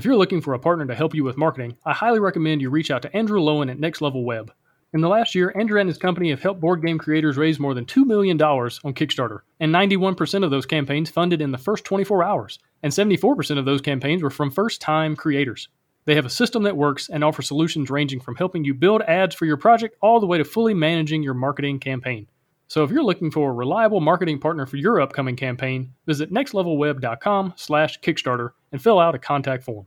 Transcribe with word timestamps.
If 0.00 0.06
you're 0.06 0.16
looking 0.16 0.40
for 0.40 0.54
a 0.54 0.58
partner 0.58 0.86
to 0.86 0.94
help 0.94 1.14
you 1.14 1.24
with 1.24 1.36
marketing, 1.36 1.76
I 1.84 1.92
highly 1.92 2.20
recommend 2.20 2.62
you 2.62 2.70
reach 2.70 2.90
out 2.90 3.02
to 3.02 3.14
Andrew 3.14 3.38
Lowen 3.38 3.70
at 3.70 3.78
Next 3.78 4.00
Level 4.00 4.24
Web. 4.24 4.50
In 4.94 5.02
the 5.02 5.10
last 5.10 5.34
year, 5.34 5.52
Andrew 5.54 5.78
and 5.78 5.90
his 5.90 5.98
company 5.98 6.30
have 6.30 6.40
helped 6.40 6.58
board 6.58 6.80
game 6.80 6.96
creators 6.96 7.36
raise 7.36 7.60
more 7.60 7.74
than 7.74 7.84
$2 7.84 8.06
million 8.06 8.40
on 8.40 8.94
Kickstarter, 8.94 9.40
and 9.60 9.74
91% 9.74 10.42
of 10.42 10.50
those 10.50 10.64
campaigns 10.64 11.10
funded 11.10 11.42
in 11.42 11.52
the 11.52 11.58
first 11.58 11.84
24 11.84 12.24
hours, 12.24 12.58
and 12.82 12.90
74% 12.90 13.58
of 13.58 13.66
those 13.66 13.82
campaigns 13.82 14.22
were 14.22 14.30
from 14.30 14.50
first 14.50 14.80
time 14.80 15.16
creators. 15.16 15.68
They 16.06 16.14
have 16.14 16.24
a 16.24 16.30
system 16.30 16.62
that 16.62 16.78
works 16.78 17.10
and 17.10 17.22
offers 17.22 17.48
solutions 17.48 17.90
ranging 17.90 18.20
from 18.20 18.36
helping 18.36 18.64
you 18.64 18.72
build 18.72 19.02
ads 19.02 19.34
for 19.34 19.44
your 19.44 19.58
project 19.58 19.96
all 20.00 20.18
the 20.18 20.24
way 20.24 20.38
to 20.38 20.46
fully 20.46 20.72
managing 20.72 21.22
your 21.22 21.34
marketing 21.34 21.78
campaign. 21.78 22.26
So 22.68 22.84
if 22.84 22.90
you're 22.90 23.02
looking 23.02 23.30
for 23.30 23.50
a 23.50 23.52
reliable 23.52 24.00
marketing 24.00 24.38
partner 24.38 24.64
for 24.64 24.78
your 24.78 25.02
upcoming 25.02 25.36
campaign, 25.36 25.92
visit 26.06 26.32
nextlevelweb.com/kickstarter 26.32 28.50
and 28.72 28.80
fill 28.80 28.98
out 28.98 29.14
a 29.14 29.18
contact 29.18 29.64
form. 29.64 29.86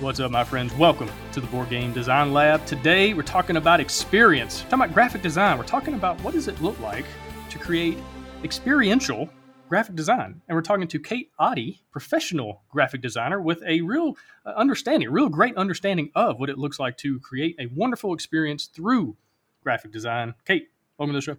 What's 0.00 0.20
up, 0.20 0.30
my 0.30 0.44
friends? 0.44 0.72
Welcome 0.74 1.10
to 1.32 1.40
the 1.40 1.48
Board 1.48 1.70
Game 1.70 1.92
Design 1.92 2.32
Lab. 2.32 2.64
Today, 2.66 3.14
we're 3.14 3.22
talking 3.22 3.56
about 3.56 3.80
experience. 3.80 4.62
We're 4.62 4.70
talking 4.70 4.84
about 4.84 4.94
graphic 4.94 5.22
design. 5.22 5.58
We're 5.58 5.64
talking 5.64 5.94
about 5.94 6.20
what 6.20 6.34
does 6.34 6.46
it 6.46 6.62
look 6.62 6.78
like 6.78 7.04
to 7.50 7.58
create 7.58 7.98
experiential 8.44 9.28
graphic 9.68 9.96
design. 9.96 10.40
And 10.46 10.54
we're 10.54 10.62
talking 10.62 10.86
to 10.86 11.00
Kate 11.00 11.32
Oddie, 11.40 11.80
professional 11.90 12.62
graphic 12.70 13.00
designer, 13.00 13.42
with 13.42 13.60
a 13.66 13.80
real 13.80 14.16
uh, 14.46 14.50
understanding, 14.50 15.08
a 15.08 15.10
real 15.10 15.28
great 15.28 15.56
understanding 15.56 16.12
of 16.14 16.38
what 16.38 16.48
it 16.48 16.58
looks 16.58 16.78
like 16.78 16.96
to 16.98 17.18
create 17.18 17.56
a 17.58 17.66
wonderful 17.66 18.14
experience 18.14 18.66
through 18.66 19.16
graphic 19.64 19.90
design. 19.90 20.32
Kate, 20.44 20.68
welcome 20.96 21.12
to 21.12 21.16
the 21.18 21.22
show. 21.22 21.38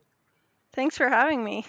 Thanks 0.74 0.98
for 0.98 1.08
having 1.08 1.46
me. 1.46 1.66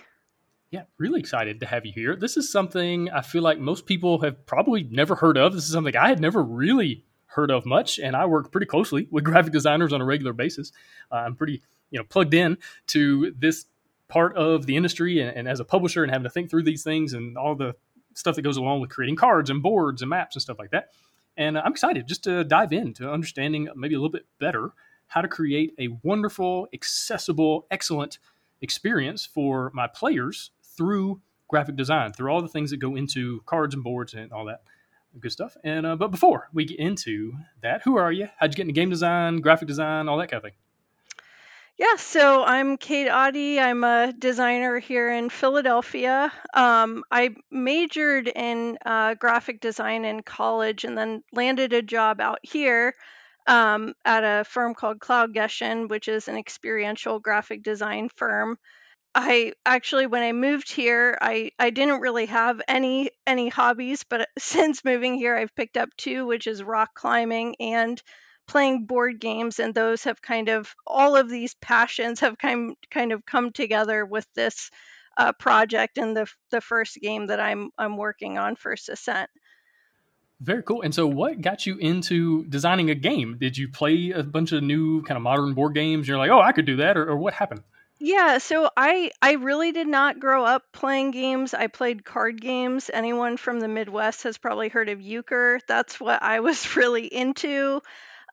Yeah, 0.70 0.84
really 0.98 1.18
excited 1.18 1.58
to 1.60 1.66
have 1.66 1.84
you 1.84 1.92
here. 1.92 2.14
This 2.14 2.36
is 2.36 2.50
something 2.50 3.10
I 3.10 3.22
feel 3.22 3.42
like 3.42 3.58
most 3.58 3.86
people 3.86 4.20
have 4.20 4.46
probably 4.46 4.84
never 4.84 5.16
heard 5.16 5.36
of. 5.36 5.52
This 5.52 5.64
is 5.64 5.72
something 5.72 5.96
I 5.96 6.08
had 6.08 6.20
never 6.20 6.44
really 6.44 7.04
heard 7.26 7.50
of 7.50 7.66
much, 7.66 7.98
and 7.98 8.14
I 8.14 8.26
work 8.26 8.52
pretty 8.52 8.66
closely 8.66 9.08
with 9.10 9.24
graphic 9.24 9.52
designers 9.52 9.92
on 9.92 10.00
a 10.00 10.04
regular 10.04 10.32
basis. 10.32 10.70
Uh, 11.10 11.16
I'm 11.16 11.34
pretty, 11.34 11.62
you 11.90 11.98
know, 11.98 12.04
plugged 12.04 12.34
in 12.34 12.56
to 12.88 13.34
this 13.36 13.66
part 14.06 14.36
of 14.36 14.66
the 14.66 14.76
industry 14.76 15.20
and, 15.20 15.36
and, 15.36 15.48
as 15.48 15.58
a 15.58 15.64
publisher 15.64 16.04
and 16.04 16.12
having 16.12 16.24
to 16.24 16.30
think 16.30 16.50
through 16.50 16.62
these 16.62 16.84
things 16.84 17.14
and 17.14 17.36
all 17.36 17.56
the 17.56 17.74
stuff 18.14 18.36
that 18.36 18.42
goes 18.42 18.56
along 18.56 18.80
with 18.80 18.90
creating 18.90 19.16
cards 19.16 19.50
and 19.50 19.62
boards 19.62 20.02
and 20.02 20.10
maps 20.10 20.36
and 20.36 20.42
stuff 20.42 20.58
like 20.58 20.70
that. 20.70 20.90
And 21.36 21.58
I'm 21.58 21.72
excited 21.72 22.06
just 22.06 22.22
to 22.24 22.44
dive 22.44 22.72
into 22.72 23.10
understanding 23.10 23.68
maybe 23.74 23.94
a 23.94 23.98
little 23.98 24.10
bit 24.10 24.26
better 24.38 24.70
how 25.08 25.20
to 25.20 25.28
create 25.28 25.74
a 25.80 25.88
wonderful, 26.04 26.68
accessible, 26.72 27.66
excellent 27.72 28.18
experience 28.60 29.24
for 29.24 29.70
my 29.74 29.86
players 29.86 30.50
through 30.80 31.20
graphic 31.46 31.76
design, 31.76 32.10
through 32.10 32.32
all 32.32 32.40
the 32.40 32.48
things 32.48 32.70
that 32.70 32.78
go 32.78 32.96
into 32.96 33.42
cards 33.44 33.74
and 33.74 33.84
boards 33.84 34.14
and 34.14 34.32
all 34.32 34.46
that 34.46 34.62
good 35.20 35.30
stuff. 35.30 35.54
And 35.62 35.84
uh, 35.84 35.96
but 35.96 36.10
before 36.10 36.48
we 36.54 36.64
get 36.64 36.78
into 36.78 37.34
that, 37.62 37.82
who 37.82 37.96
are 37.98 38.10
you? 38.10 38.28
How'd 38.38 38.52
you 38.52 38.56
get 38.56 38.62
into 38.62 38.72
game 38.72 38.88
design, 38.88 39.42
graphic 39.42 39.68
design, 39.68 40.08
all 40.08 40.16
that 40.16 40.30
kind 40.30 40.38
of 40.38 40.44
thing? 40.44 40.56
Yeah, 41.76 41.96
so 41.96 42.44
I'm 42.44 42.78
Kate 42.78 43.08
Oddie. 43.08 43.58
I'm 43.58 43.84
a 43.84 44.14
designer 44.18 44.78
here 44.78 45.12
in 45.12 45.28
Philadelphia. 45.28 46.32
Um, 46.54 47.04
I 47.10 47.34
majored 47.50 48.28
in 48.28 48.78
uh, 48.86 49.14
graphic 49.14 49.60
design 49.60 50.06
in 50.06 50.22
college 50.22 50.84
and 50.84 50.96
then 50.96 51.22
landed 51.32 51.74
a 51.74 51.82
job 51.82 52.22
out 52.22 52.38
here 52.42 52.94
um, 53.46 53.92
at 54.06 54.24
a 54.24 54.44
firm 54.44 54.74
called 54.74 55.00
Cloud 55.00 55.34
Gehshan, 55.34 55.90
which 55.90 56.08
is 56.08 56.28
an 56.28 56.36
experiential 56.36 57.18
graphic 57.18 57.62
design 57.62 58.08
firm. 58.14 58.58
I 59.14 59.54
actually, 59.66 60.06
when 60.06 60.22
I 60.22 60.32
moved 60.32 60.70
here, 60.70 61.18
I, 61.20 61.50
I 61.58 61.70
didn't 61.70 62.00
really 62.00 62.26
have 62.26 62.62
any 62.68 63.10
any 63.26 63.48
hobbies, 63.48 64.04
but 64.08 64.28
since 64.38 64.84
moving 64.84 65.16
here, 65.16 65.36
I've 65.36 65.54
picked 65.54 65.76
up 65.76 65.88
two, 65.96 66.26
which 66.26 66.46
is 66.46 66.62
rock 66.62 66.94
climbing 66.94 67.56
and 67.58 68.00
playing 68.46 68.84
board 68.84 69.20
games 69.20 69.60
and 69.60 69.74
those 69.74 70.04
have 70.04 70.20
kind 70.20 70.48
of 70.48 70.74
all 70.84 71.14
of 71.14 71.28
these 71.28 71.54
passions 71.54 72.18
have 72.18 72.36
kind 72.36 72.74
kind 72.90 73.12
of 73.12 73.24
come 73.24 73.52
together 73.52 74.04
with 74.04 74.26
this 74.34 74.72
uh, 75.16 75.32
project 75.32 75.98
and 75.98 76.16
the 76.16 76.26
the 76.50 76.60
first 76.60 76.96
game 76.96 77.28
that 77.28 77.38
I'm 77.38 77.70
I'm 77.78 77.96
working 77.96 78.38
on 78.38 78.56
First 78.56 78.88
Ascent. 78.88 79.30
Very 80.40 80.62
cool. 80.62 80.80
And 80.82 80.94
so, 80.94 81.06
what 81.06 81.42
got 81.42 81.66
you 81.66 81.76
into 81.76 82.44
designing 82.46 82.90
a 82.90 82.94
game? 82.94 83.36
Did 83.38 83.58
you 83.58 83.68
play 83.68 84.10
a 84.12 84.22
bunch 84.22 84.52
of 84.52 84.62
new 84.62 85.02
kind 85.02 85.16
of 85.16 85.22
modern 85.22 85.52
board 85.52 85.74
games? 85.74 86.08
You're 86.08 86.16
like, 86.16 86.30
oh, 86.30 86.40
I 86.40 86.52
could 86.52 86.64
do 86.64 86.76
that, 86.76 86.96
or, 86.96 87.10
or 87.10 87.18
what 87.18 87.34
happened? 87.34 87.62
Yeah, 88.02 88.38
so 88.38 88.70
I 88.76 89.10
I 89.20 89.32
really 89.32 89.72
did 89.72 89.86
not 89.86 90.20
grow 90.20 90.44
up 90.44 90.64
playing 90.72 91.10
games. 91.10 91.52
I 91.54 91.66
played 91.66 92.04
card 92.04 92.40
games. 92.40 92.90
Anyone 92.92 93.36
from 93.36 93.60
the 93.60 93.68
Midwest 93.68 94.22
has 94.22 94.38
probably 94.38 94.68
heard 94.68 94.88
of 94.88 95.00
euchre. 95.02 95.60
That's 95.68 96.00
what 96.00 96.22
I 96.22 96.40
was 96.40 96.76
really 96.76 97.06
into. 97.06 97.82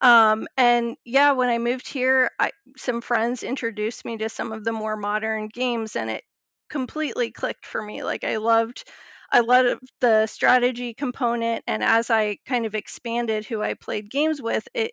Um, 0.02 0.48
and 0.58 0.98
yeah, 1.06 1.32
when 1.34 1.50
I 1.50 1.58
moved 1.60 1.88
here, 1.90 2.32
I, 2.40 2.52
some 2.78 3.02
friends 3.02 3.44
introduced 3.44 4.06
me 4.06 4.18
to 4.20 4.30
some 4.30 4.52
of 4.54 4.64
the 4.64 4.72
more 4.74 4.96
modern 4.98 5.48
games, 5.50 5.96
and 5.98 6.10
it 6.12 6.24
completely 6.70 7.32
clicked 7.32 7.66
for 7.66 7.82
me. 7.82 8.04
Like 8.04 8.24
I 8.24 8.38
loved, 8.38 8.86
I 9.32 9.42
loved 9.42 9.82
the 10.02 10.28
strategy 10.28 10.94
component, 10.94 11.64
and 11.68 11.84
as 11.84 12.10
I 12.12 12.38
kind 12.48 12.66
of 12.68 12.76
expanded 12.76 13.46
who 13.46 13.62
I 13.62 13.74
played 13.74 14.12
games 14.12 14.42
with, 14.42 14.68
it 14.74 14.92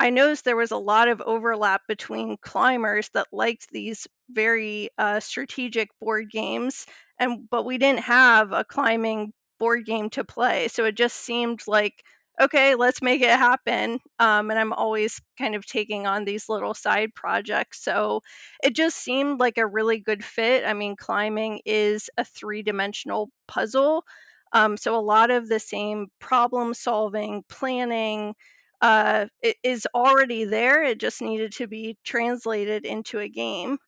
I 0.00 0.10
noticed 0.10 0.44
there 0.44 0.56
was 0.56 0.72
a 0.72 0.76
lot 0.76 1.08
of 1.08 1.20
overlap 1.20 1.82
between 1.86 2.36
climbers 2.38 3.08
that 3.14 3.28
liked 3.32 3.70
these 3.70 4.06
very 4.30 4.90
uh, 4.98 5.20
strategic 5.20 5.88
board 6.00 6.30
games, 6.30 6.86
and 7.18 7.48
but 7.48 7.64
we 7.64 7.78
didn't 7.78 8.00
have 8.00 8.52
a 8.52 8.64
climbing 8.64 9.32
board 9.58 9.86
game 9.86 10.10
to 10.10 10.24
play, 10.24 10.68
so 10.68 10.84
it 10.84 10.96
just 10.96 11.16
seemed 11.16 11.62
like 11.66 12.02
okay, 12.40 12.74
let's 12.74 13.02
make 13.02 13.20
it 13.20 13.30
happen. 13.30 14.00
Um, 14.18 14.50
and 14.50 14.58
I'm 14.58 14.72
always 14.72 15.20
kind 15.38 15.54
of 15.54 15.66
taking 15.66 16.06
on 16.06 16.24
these 16.24 16.48
little 16.48 16.74
side 16.74 17.14
projects. 17.14 17.82
So 17.84 18.22
it 18.62 18.74
just 18.74 18.96
seemed 18.96 19.38
like 19.38 19.58
a 19.58 19.66
really 19.66 19.98
good 19.98 20.24
fit. 20.24 20.64
I 20.64 20.72
mean, 20.72 20.96
climbing 20.96 21.60
is 21.66 22.08
a 22.16 22.24
three 22.24 22.62
dimensional 22.62 23.30
puzzle. 23.46 24.04
Um, 24.52 24.76
so 24.76 24.96
a 24.96 25.00
lot 25.00 25.30
of 25.30 25.48
the 25.48 25.60
same 25.60 26.08
problem 26.20 26.74
solving, 26.74 27.44
planning, 27.48 28.34
uh, 28.82 29.26
is 29.62 29.86
already 29.94 30.44
there. 30.44 30.82
It 30.82 30.98
just 30.98 31.22
needed 31.22 31.52
to 31.52 31.68
be 31.68 31.96
translated 32.04 32.84
into 32.84 33.20
a 33.20 33.28
game. 33.28 33.78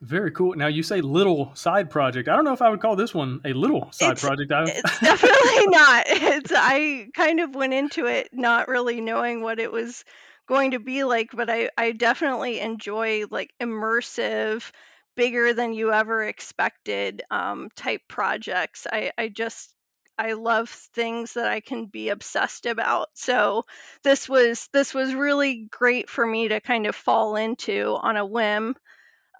Very 0.00 0.32
cool. 0.32 0.54
Now 0.54 0.66
you 0.66 0.82
say 0.82 1.00
little 1.00 1.54
side 1.54 1.88
project. 1.88 2.28
I 2.28 2.36
don't 2.36 2.44
know 2.44 2.52
if 2.52 2.60
I 2.60 2.68
would 2.68 2.80
call 2.80 2.96
this 2.96 3.14
one 3.14 3.40
a 3.44 3.54
little 3.54 3.90
side 3.92 4.12
it's, 4.12 4.22
project. 4.22 4.52
it's 4.52 5.00
definitely 5.00 5.66
not. 5.68 6.04
It's 6.34 6.52
I 6.54 7.06
kind 7.14 7.40
of 7.40 7.54
went 7.54 7.72
into 7.72 8.06
it 8.06 8.28
not 8.32 8.68
really 8.68 9.00
knowing 9.00 9.40
what 9.40 9.60
it 9.60 9.72
was 9.72 10.04
going 10.46 10.72
to 10.72 10.78
be 10.78 11.04
like, 11.04 11.30
but 11.32 11.48
I 11.48 11.70
I 11.78 11.92
definitely 11.92 12.60
enjoy 12.60 13.24
like 13.30 13.54
immersive, 13.62 14.70
bigger 15.16 15.54
than 15.54 15.72
you 15.72 15.92
ever 15.92 16.24
expected 16.24 17.22
um, 17.30 17.70
type 17.76 18.02
projects. 18.08 18.86
I 18.90 19.12
I 19.16 19.28
just 19.28 19.73
I 20.18 20.34
love 20.34 20.68
things 20.68 21.34
that 21.34 21.46
I 21.46 21.60
can 21.60 21.86
be 21.86 22.08
obsessed 22.08 22.66
about. 22.66 23.08
So 23.14 23.64
this 24.02 24.28
was 24.28 24.68
this 24.72 24.94
was 24.94 25.14
really 25.14 25.68
great 25.70 26.08
for 26.08 26.26
me 26.26 26.48
to 26.48 26.60
kind 26.60 26.86
of 26.86 26.94
fall 26.94 27.36
into 27.36 27.96
on 28.00 28.16
a 28.16 28.26
whim 28.26 28.76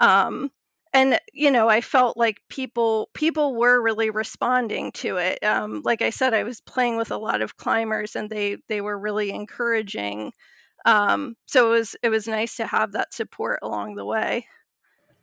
um, 0.01 0.51
and 0.93 1.19
you 1.33 1.51
know 1.51 1.69
i 1.69 1.81
felt 1.81 2.17
like 2.17 2.41
people 2.49 3.11
people 3.15 3.55
were 3.55 3.83
really 3.83 4.11
responding 4.11 4.93
to 4.93 5.17
it 5.17 5.43
um, 5.45 5.83
like 5.85 6.03
i 6.03 6.11
said 6.11 6.35
i 6.35 6.45
was 6.45 6.61
playing 6.61 6.97
with 6.97 7.11
a 7.11 7.17
lot 7.17 7.43
of 7.43 7.57
climbers 7.57 8.17
and 8.17 8.31
they 8.31 8.57
they 8.69 8.81
were 8.81 8.99
really 8.99 9.31
encouraging 9.31 10.33
um, 10.87 11.35
so 11.47 11.73
it 11.73 11.79
was 11.79 11.97
it 12.03 12.09
was 12.09 12.29
nice 12.29 12.57
to 12.57 12.67
have 12.67 12.93
that 12.93 13.13
support 13.15 13.61
along 13.63 13.95
the 13.95 14.05
way 14.05 14.47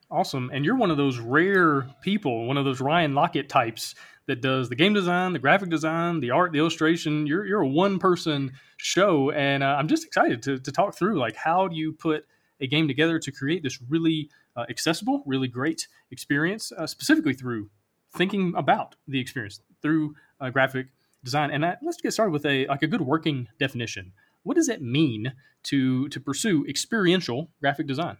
awesome 0.09 0.49
and 0.53 0.65
you're 0.65 0.75
one 0.75 0.91
of 0.91 0.97
those 0.97 1.19
rare 1.19 1.87
people 2.01 2.45
one 2.45 2.57
of 2.57 2.65
those 2.65 2.81
Ryan 2.81 3.13
Laukat 3.13 3.47
types 3.47 3.95
that 4.31 4.41
does 4.41 4.69
the 4.69 4.75
game 4.75 4.93
design 4.93 5.33
the 5.33 5.39
graphic 5.39 5.69
design 5.69 6.19
the 6.21 6.31
art 6.31 6.51
the 6.51 6.57
illustration 6.57 7.27
you're, 7.27 7.45
you're 7.45 7.61
a 7.61 7.67
one 7.67 7.99
person 7.99 8.51
show 8.77 9.29
and 9.31 9.61
uh, 9.61 9.75
i'm 9.77 9.87
just 9.87 10.05
excited 10.05 10.41
to, 10.41 10.57
to 10.59 10.71
talk 10.71 10.95
through 10.95 11.19
like 11.19 11.35
how 11.35 11.67
do 11.67 11.75
you 11.75 11.91
put 11.93 12.25
a 12.61 12.67
game 12.67 12.87
together 12.87 13.19
to 13.19 13.31
create 13.31 13.63
this 13.63 13.79
really 13.89 14.29
uh, 14.55 14.65
accessible, 14.69 15.23
really 15.25 15.47
great 15.47 15.87
experience, 16.11 16.71
uh, 16.71 16.87
specifically 16.87 17.33
through 17.33 17.69
thinking 18.15 18.53
about 18.55 18.95
the 19.07 19.19
experience 19.19 19.59
through 19.81 20.15
uh, 20.39 20.49
graphic 20.49 20.87
design. 21.23 21.51
And 21.51 21.65
I, 21.65 21.77
let's 21.81 22.01
get 22.01 22.13
started 22.13 22.31
with 22.31 22.45
a 22.45 22.67
like 22.67 22.83
a 22.83 22.87
good 22.87 23.01
working 23.01 23.47
definition. 23.59 24.13
What 24.43 24.55
does 24.55 24.69
it 24.69 24.81
mean 24.81 25.33
to 25.63 26.07
to 26.09 26.19
pursue 26.19 26.65
experiential 26.67 27.49
graphic 27.59 27.87
design? 27.87 28.17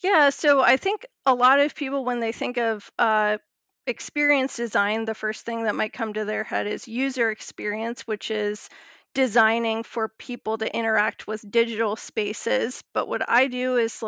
Yeah, 0.00 0.30
so 0.30 0.60
I 0.60 0.76
think 0.76 1.06
a 1.24 1.34
lot 1.34 1.60
of 1.60 1.74
people, 1.74 2.04
when 2.04 2.20
they 2.20 2.32
think 2.32 2.58
of 2.58 2.90
uh, 2.98 3.38
experience 3.86 4.56
design, 4.56 5.04
the 5.04 5.14
first 5.14 5.44
thing 5.44 5.64
that 5.64 5.74
might 5.74 5.92
come 5.92 6.12
to 6.14 6.24
their 6.24 6.44
head 6.44 6.66
is 6.66 6.88
user 6.88 7.30
experience, 7.30 8.02
which 8.02 8.30
is 8.30 8.68
designing 9.14 9.82
for 9.82 10.08
people 10.18 10.58
to 10.58 10.76
interact 10.76 11.26
with 11.26 11.48
digital 11.50 11.96
spaces. 11.96 12.82
But 12.92 13.08
what 13.08 13.28
I 13.28 13.46
do 13.46 13.76
is 13.76 14.02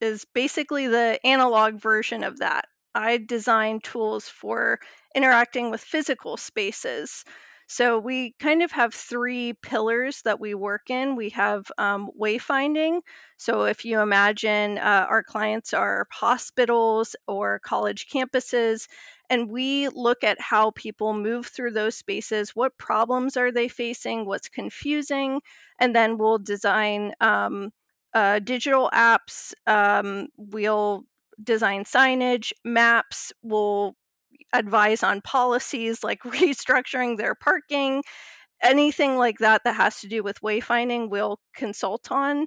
is 0.00 0.24
basically 0.34 0.88
the 0.88 1.18
analog 1.24 1.80
version 1.80 2.24
of 2.24 2.38
that. 2.38 2.66
I 2.94 3.18
design 3.18 3.80
tools 3.80 4.28
for 4.28 4.80
interacting 5.14 5.70
with 5.70 5.80
physical 5.80 6.36
spaces. 6.36 7.24
So 7.72 7.98
we 7.98 8.34
kind 8.38 8.62
of 8.62 8.70
have 8.72 8.92
three 8.92 9.54
pillars 9.54 10.20
that 10.26 10.38
we 10.38 10.52
work 10.54 10.90
in. 10.90 11.16
We 11.16 11.30
have 11.30 11.64
um, 11.78 12.10
wayfinding. 12.20 13.00
So 13.38 13.64
if 13.64 13.86
you 13.86 14.00
imagine 14.00 14.76
uh, 14.76 15.06
our 15.08 15.22
clients 15.22 15.72
are 15.72 16.06
hospitals 16.12 17.16
or 17.26 17.60
college 17.60 18.08
campuses, 18.12 18.88
and 19.30 19.48
we 19.48 19.88
look 19.88 20.22
at 20.22 20.38
how 20.38 20.72
people 20.72 21.14
move 21.14 21.46
through 21.46 21.70
those 21.70 21.96
spaces, 21.96 22.54
what 22.54 22.76
problems 22.76 23.38
are 23.38 23.50
they 23.50 23.68
facing, 23.68 24.26
what's 24.26 24.50
confusing, 24.50 25.40
and 25.80 25.96
then 25.96 26.18
we'll 26.18 26.38
design 26.38 27.14
um, 27.22 27.70
uh, 28.12 28.38
digital 28.38 28.90
apps. 28.92 29.54
Um, 29.66 30.28
we'll 30.36 31.04
design 31.42 31.84
signage, 31.84 32.52
maps. 32.64 33.32
We'll 33.42 33.96
advise 34.52 35.02
on 35.02 35.20
policies 35.20 36.02
like 36.04 36.20
restructuring 36.24 37.16
their 37.16 37.34
parking, 37.34 38.02
anything 38.62 39.16
like 39.16 39.38
that 39.38 39.62
that 39.64 39.76
has 39.76 40.00
to 40.00 40.08
do 40.08 40.22
with 40.22 40.40
wayfinding, 40.42 41.10
we'll 41.10 41.38
consult 41.54 42.10
on. 42.12 42.46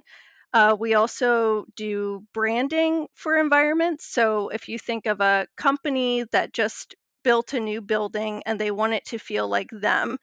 Uh, 0.52 0.76
we 0.78 0.94
also 0.94 1.64
do 1.76 2.24
branding 2.32 3.06
for 3.14 3.36
environments. 3.38 4.06
So 4.06 4.48
if 4.48 4.68
you 4.68 4.78
think 4.78 5.06
of 5.06 5.20
a 5.20 5.46
company 5.56 6.24
that 6.32 6.52
just 6.54 6.94
built 7.24 7.52
a 7.54 7.60
new 7.60 7.82
building 7.82 8.42
and 8.46 8.58
they 8.60 8.70
want 8.70 8.94
it 8.94 9.04
to 9.06 9.18
feel 9.18 9.48
like 9.48 9.68
them, 9.72 10.18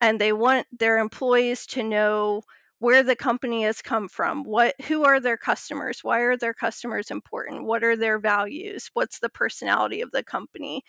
and 0.00 0.20
they 0.20 0.32
want 0.32 0.66
their 0.78 0.98
employees 0.98 1.66
to 1.66 1.82
know 1.82 2.42
where 2.82 3.02
the 3.02 3.16
company 3.16 3.62
has 3.62 3.80
come 3.80 4.08
from 4.08 4.44
what 4.44 4.74
who 4.88 5.04
are 5.04 5.20
their 5.20 5.36
customers 5.36 6.00
why 6.02 6.20
are 6.20 6.36
their 6.36 6.54
customers 6.54 7.10
important 7.10 7.64
what 7.64 7.84
are 7.84 7.96
their 7.96 8.18
values 8.18 8.90
what's 8.94 9.20
the 9.20 9.28
personality 9.28 10.00
of 10.02 10.10
the 10.10 10.24
company 10.24 10.82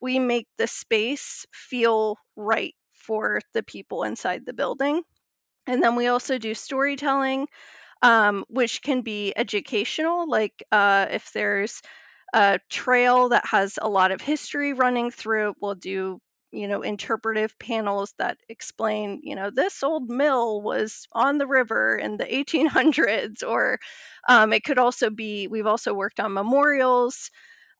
we 0.00 0.18
make 0.18 0.48
the 0.56 0.66
space 0.66 1.46
feel 1.52 2.16
right 2.36 2.74
for 2.94 3.40
the 3.54 3.62
people 3.62 4.04
inside 4.04 4.44
the 4.44 4.52
building. 4.52 5.02
And 5.66 5.82
then 5.82 5.96
we 5.96 6.06
also 6.06 6.38
do 6.38 6.54
storytelling, 6.54 7.48
um, 8.02 8.44
which 8.48 8.82
can 8.82 9.02
be 9.02 9.32
educational, 9.36 10.28
like 10.28 10.62
uh, 10.72 11.06
if 11.10 11.32
there's 11.32 11.80
a 12.32 12.60
trail 12.70 13.30
that 13.30 13.46
has 13.46 13.78
a 13.80 13.88
lot 13.88 14.12
of 14.12 14.20
history 14.20 14.72
running 14.72 15.10
through 15.10 15.50
it, 15.50 15.56
we'll 15.60 15.74
do 15.74 16.20
you 16.52 16.68
know 16.68 16.82
interpretive 16.82 17.58
panels 17.58 18.14
that 18.18 18.38
explain 18.48 19.20
you 19.22 19.34
know 19.34 19.50
this 19.50 19.82
old 19.82 20.08
mill 20.08 20.60
was 20.62 21.06
on 21.12 21.38
the 21.38 21.46
river 21.46 21.96
in 21.96 22.16
the 22.16 22.24
1800s 22.24 23.42
or 23.46 23.78
um, 24.28 24.52
it 24.52 24.64
could 24.64 24.78
also 24.78 25.10
be 25.10 25.46
we've 25.46 25.66
also 25.66 25.94
worked 25.94 26.20
on 26.20 26.32
memorials 26.32 27.30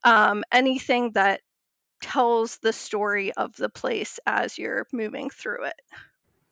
um, 0.04 0.44
anything 0.52 1.12
that 1.12 1.40
tells 2.00 2.58
the 2.58 2.72
story 2.72 3.32
of 3.32 3.54
the 3.56 3.68
place 3.68 4.18
as 4.26 4.58
you're 4.58 4.86
moving 4.92 5.30
through 5.30 5.66
it. 5.66 5.80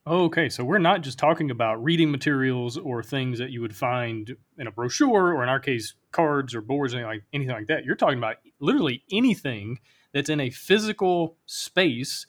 Okay, 0.07 0.49
so 0.49 0.65
we're 0.65 0.79
not 0.79 1.03
just 1.03 1.19
talking 1.19 1.51
about 1.51 1.83
reading 1.83 2.11
materials 2.11 2.79
or 2.79 3.03
things 3.03 3.39
that 3.39 3.51
you 3.51 3.61
would 3.61 3.77
find 3.77 4.37
in 4.57 4.67
a 4.67 4.71
brochure, 4.71 5.35
or 5.35 5.43
in 5.43 5.51
our 5.51 5.61
case, 5.61 5.95
cards 6.13 6.55
or 6.55 6.63
boards, 6.63 6.95
anything 6.95 7.09
like 7.09 7.25
anything 7.33 7.55
like 7.55 7.67
that. 7.67 7.85
You're 7.85 7.97
talking 7.97 8.17
about 8.17 8.37
literally 8.59 9.05
anything 9.13 9.81
that's 10.13 10.31
in 10.31 10.41
a 10.41 10.51
physical 10.51 11.37
space. 11.47 12.27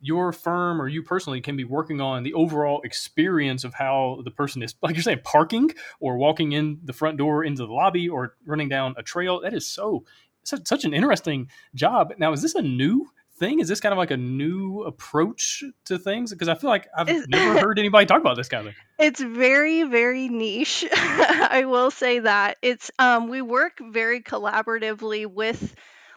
Your 0.00 0.30
firm 0.32 0.80
or 0.80 0.88
you 0.88 1.02
personally 1.02 1.40
can 1.40 1.56
be 1.56 1.64
working 1.64 2.02
on 2.02 2.22
the 2.22 2.34
overall 2.34 2.82
experience 2.82 3.64
of 3.64 3.72
how 3.74 4.20
the 4.24 4.30
person 4.30 4.62
is, 4.62 4.74
like 4.82 4.94
you're 4.94 5.02
saying, 5.02 5.20
parking 5.24 5.70
or 6.00 6.18
walking 6.18 6.52
in 6.52 6.80
the 6.84 6.92
front 6.92 7.16
door 7.16 7.42
into 7.42 7.66
the 7.66 7.72
lobby 7.72 8.08
or 8.08 8.36
running 8.44 8.68
down 8.68 8.94
a 8.98 9.02
trail. 9.02 9.40
That 9.40 9.54
is 9.54 9.66
so 9.66 10.04
such, 10.46 10.84
an 10.84 10.94
interesting 10.94 11.50
job. 11.74 12.12
Now, 12.18 12.32
is 12.32 12.42
this 12.42 12.54
a 12.54 12.62
new 12.62 13.08
thing? 13.38 13.60
Is 13.60 13.68
this 13.68 13.80
kind 13.80 13.92
of 13.92 13.98
like 13.98 14.10
a 14.10 14.16
new 14.16 14.82
approach 14.82 15.64
to 15.86 15.98
things? 15.98 16.30
Because 16.30 16.48
I 16.48 16.54
feel 16.54 16.70
like 16.70 16.88
I've 16.96 17.08
it's, 17.08 17.28
never 17.28 17.58
heard 17.60 17.78
anybody 17.78 18.06
talk 18.06 18.20
about 18.20 18.36
this 18.36 18.48
kind 18.48 18.66
of 18.66 18.74
thing. 18.74 18.82
It's 18.98 19.20
very, 19.20 19.82
very 19.84 20.28
niche. 20.28 20.84
I 20.92 21.64
will 21.66 21.90
say 21.90 22.20
that 22.20 22.58
it's 22.62 22.90
um, 22.98 23.28
we 23.28 23.42
work 23.42 23.78
very 23.80 24.22
collaboratively 24.22 25.26
with 25.26 25.74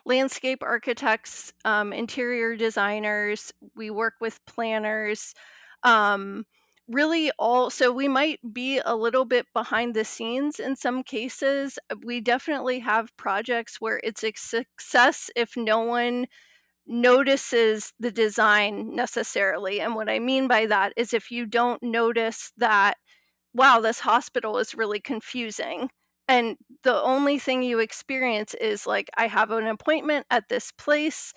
landscape 0.09 0.63
architects, 0.63 1.53
um, 1.63 1.93
interior 1.93 2.57
designers. 2.57 3.53
We 3.75 3.91
work 3.91 4.15
with 4.19 4.43
planners. 4.45 5.33
Um, 5.83 6.45
really 6.89 7.31
all 7.37 7.69
so 7.69 7.91
we 7.91 8.07
might 8.07 8.39
be 8.51 8.81
a 8.83 8.95
little 8.95 9.23
bit 9.23 9.45
behind 9.53 9.93
the 9.93 10.03
scenes 10.03 10.59
in 10.59 10.75
some 10.75 11.03
cases 11.03 11.77
we 12.03 12.19
definitely 12.19 12.79
have 12.79 13.15
projects 13.15 13.79
where 13.79 14.01
it's 14.03 14.23
a 14.23 14.33
success 14.35 15.29
if 15.35 15.55
no 15.55 15.81
one 15.81 16.25
notices 16.87 17.93
the 17.99 18.11
design 18.11 18.95
necessarily 18.95 19.81
and 19.81 19.93
what 19.93 20.09
i 20.09 20.17
mean 20.17 20.47
by 20.47 20.65
that 20.65 20.91
is 20.97 21.13
if 21.13 21.29
you 21.29 21.45
don't 21.45 21.83
notice 21.83 22.51
that 22.57 22.95
wow 23.53 23.81
this 23.81 23.99
hospital 23.99 24.57
is 24.57 24.73
really 24.73 24.99
confusing 24.99 25.89
and 26.29 26.57
the 26.83 26.95
only 27.03 27.39
thing 27.39 27.63
you 27.63 27.79
experience 27.79 28.53
is 28.55 28.87
like 28.87 29.09
i 29.17 29.27
have 29.27 29.51
an 29.51 29.67
appointment 29.67 30.25
at 30.31 30.49
this 30.49 30.71
place 30.73 31.33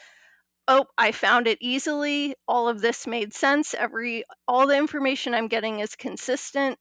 oh, 0.69 0.87
I 0.97 1.13
found 1.13 1.49
it 1.49 1.59
easily. 1.61 2.35
All 2.49 2.69
of 2.69 2.81
this 2.81 3.07
made 3.07 3.35
sense. 3.35 3.75
Every 3.75 4.25
all 4.47 4.67
the 4.67 4.77
information 4.77 5.35
I'm 5.35 5.49
getting 5.49 5.81
is 5.81 5.97
consistent. 5.97 6.79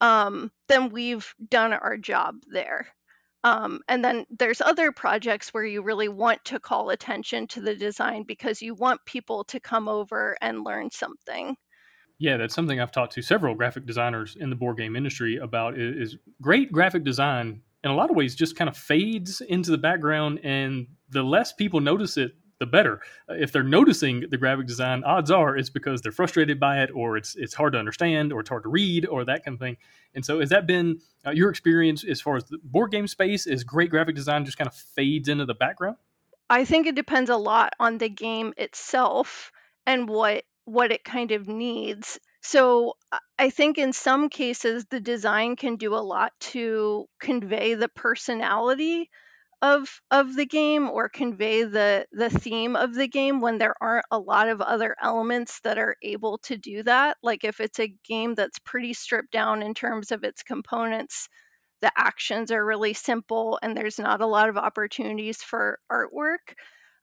Um, 0.00 0.50
then 0.68 0.90
we've 0.90 1.32
done 1.50 1.72
our 1.72 1.96
job 1.96 2.36
there. 2.46 2.86
Um, 3.44 3.80
and 3.88 4.04
then 4.04 4.26
there's 4.30 4.60
other 4.60 4.92
projects 4.92 5.50
where 5.54 5.64
you 5.64 5.82
really 5.82 6.08
want 6.08 6.44
to 6.46 6.60
call 6.60 6.90
attention 6.90 7.46
to 7.48 7.60
the 7.60 7.74
design 7.74 8.24
because 8.24 8.62
you 8.62 8.74
want 8.74 9.04
people 9.06 9.44
to 9.44 9.60
come 9.60 9.88
over 9.88 10.36
and 10.40 10.64
learn 10.64 10.90
something. 10.90 11.56
Yeah, 12.18 12.36
that's 12.36 12.54
something 12.54 12.80
I've 12.80 12.90
talked 12.90 13.12
to 13.14 13.22
several 13.22 13.54
graphic 13.54 13.86
designers 13.86 14.36
in 14.38 14.50
the 14.50 14.56
board 14.56 14.76
game 14.76 14.96
industry 14.96 15.36
about. 15.36 15.78
Is, 15.78 16.16
great 16.42 16.72
graphic 16.72 17.04
design 17.04 17.62
in 17.84 17.90
a 17.90 17.94
lot 17.94 18.10
of 18.10 18.16
ways 18.16 18.34
just 18.34 18.56
kind 18.56 18.68
of 18.68 18.76
fades 18.76 19.40
into 19.40 19.70
the 19.70 19.78
background, 19.78 20.40
and 20.42 20.88
the 21.10 21.22
less 21.22 21.52
people 21.52 21.80
notice 21.80 22.16
it, 22.16 22.32
the 22.58 22.66
better. 22.66 23.00
Uh, 23.30 23.34
if 23.34 23.52
they're 23.52 23.62
noticing 23.62 24.24
the 24.30 24.36
graphic 24.36 24.66
design, 24.66 25.04
odds 25.04 25.30
are 25.30 25.56
it's 25.56 25.70
because 25.70 26.02
they're 26.02 26.10
frustrated 26.10 26.58
by 26.58 26.82
it, 26.82 26.90
or 26.92 27.16
it's 27.16 27.36
it's 27.36 27.54
hard 27.54 27.74
to 27.74 27.78
understand, 27.78 28.32
or 28.32 28.40
it's 28.40 28.48
hard 28.48 28.64
to 28.64 28.68
read, 28.68 29.06
or 29.06 29.24
that 29.24 29.44
kind 29.44 29.54
of 29.54 29.60
thing. 29.60 29.76
And 30.14 30.24
so, 30.24 30.40
has 30.40 30.48
that 30.48 30.66
been 30.66 31.00
uh, 31.24 31.30
your 31.30 31.50
experience 31.50 32.04
as 32.04 32.20
far 32.20 32.36
as 32.36 32.44
the 32.44 32.58
board 32.64 32.90
game 32.90 33.06
space? 33.06 33.46
Is 33.46 33.62
great 33.62 33.90
graphic 33.90 34.16
design 34.16 34.44
just 34.44 34.58
kind 34.58 34.68
of 34.68 34.74
fades 34.74 35.28
into 35.28 35.46
the 35.46 35.54
background? 35.54 35.96
I 36.50 36.64
think 36.64 36.86
it 36.86 36.96
depends 36.96 37.30
a 37.30 37.36
lot 37.36 37.74
on 37.78 37.98
the 37.98 38.08
game 38.08 38.54
itself 38.56 39.52
and 39.86 40.08
what 40.08 40.44
what 40.68 40.92
it 40.92 41.02
kind 41.02 41.32
of 41.32 41.48
needs. 41.48 42.18
So 42.42 42.94
I 43.38 43.50
think 43.50 43.78
in 43.78 43.92
some 43.92 44.28
cases 44.28 44.84
the 44.90 45.00
design 45.00 45.56
can 45.56 45.76
do 45.76 45.94
a 45.94 45.96
lot 45.96 46.32
to 46.52 47.06
convey 47.20 47.74
the 47.74 47.88
personality 47.88 49.10
of 49.60 49.88
of 50.10 50.36
the 50.36 50.46
game 50.46 50.88
or 50.88 51.08
convey 51.08 51.64
the 51.64 52.06
the 52.12 52.30
theme 52.30 52.76
of 52.76 52.94
the 52.94 53.08
game 53.08 53.40
when 53.40 53.58
there 53.58 53.74
aren't 53.80 54.04
a 54.10 54.18
lot 54.18 54.48
of 54.48 54.60
other 54.60 54.94
elements 55.02 55.58
that 55.64 55.78
are 55.78 55.96
able 56.00 56.38
to 56.38 56.56
do 56.56 56.84
that 56.84 57.16
like 57.24 57.42
if 57.42 57.58
it's 57.58 57.80
a 57.80 57.92
game 58.06 58.36
that's 58.36 58.60
pretty 58.60 58.94
stripped 58.94 59.32
down 59.32 59.60
in 59.62 59.74
terms 59.74 60.12
of 60.12 60.22
its 60.22 60.44
components 60.44 61.28
the 61.80 61.90
actions 61.96 62.52
are 62.52 62.64
really 62.64 62.94
simple 62.94 63.58
and 63.60 63.76
there's 63.76 63.98
not 63.98 64.20
a 64.20 64.26
lot 64.26 64.48
of 64.48 64.56
opportunities 64.56 65.42
for 65.42 65.80
artwork 65.90 66.54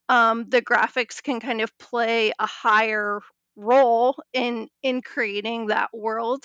um, 0.08 0.46
the 0.50 0.62
graphics 0.62 1.22
can 1.22 1.40
kind 1.40 1.62
of 1.62 1.78
play 1.78 2.32
a 2.40 2.46
higher 2.46 3.20
role 3.56 4.16
in 4.34 4.70
in 4.84 5.02
creating 5.02 5.68
that 5.68 5.90
world 5.94 6.44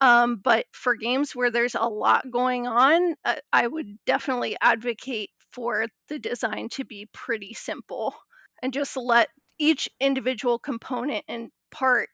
um, 0.00 0.36
but 0.36 0.66
for 0.72 0.94
games 0.96 1.34
where 1.34 1.50
there's 1.50 1.74
a 1.76 1.82
lot 1.88 2.30
going 2.30 2.66
on, 2.66 3.14
uh, 3.24 3.36
I 3.52 3.66
would 3.66 3.98
definitely 4.06 4.56
advocate 4.60 5.30
for 5.52 5.86
the 6.08 6.18
design 6.18 6.68
to 6.70 6.84
be 6.84 7.08
pretty 7.12 7.54
simple 7.54 8.14
and 8.62 8.72
just 8.72 8.96
let 8.96 9.28
each 9.58 9.88
individual 10.00 10.58
component 10.58 11.24
and 11.28 11.50
part, 11.70 12.08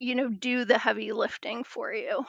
you 0.00 0.14
know, 0.14 0.28
do 0.28 0.64
the 0.64 0.78
heavy 0.78 1.12
lifting 1.12 1.64
for 1.64 1.92
you. 1.92 2.24